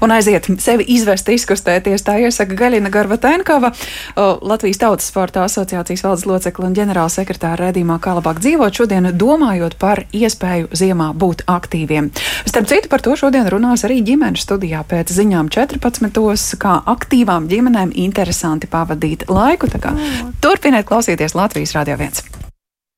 un 0.00 0.12
aiziet 0.14 0.46
sevi 0.62 0.86
izvest, 0.94 1.28
izkustēties. 1.32 2.04
Tā 2.06 2.18
iesaka 2.22 2.56
Gaļina 2.58 2.90
Garbatēnkava, 2.92 3.72
Latvijas 4.16 4.80
Tautas 4.82 5.08
sporta 5.10 5.44
asociācijas 5.46 6.04
valdes 6.06 6.26
locekla 6.28 6.68
un 6.68 6.76
ģenerāla 6.78 7.12
sekretāra 7.12 7.68
redzījumā, 7.68 7.98
kā 8.02 8.14
labāk 8.18 8.40
dzīvot 8.44 8.80
šodien, 8.80 9.10
domājot 9.18 9.78
par 9.80 10.04
iespēju 10.14 10.70
ziemā 10.78 11.10
būt 11.18 11.44
aktīviem. 11.50 12.10
Starp 12.48 12.70
citu, 12.70 12.90
par 12.92 13.04
to 13.04 13.16
šodien 13.18 13.48
runās 13.50 13.84
arī 13.88 14.00
ģimenes 14.06 14.46
studijā 14.46 14.84
pēc 14.88 15.12
ziņām 15.14 15.50
14. 15.54 16.58
kā 16.62 16.78
aktīvām 16.94 17.48
ģimenēm 17.50 17.94
interesanti 18.08 18.70
pavadīt 18.70 19.28
laiku. 19.28 19.70
Turpiniet 20.42 20.86
klausīties 20.88 21.36
Latvijas 21.38 21.74
Radio 21.76 21.98
1. 21.98 22.47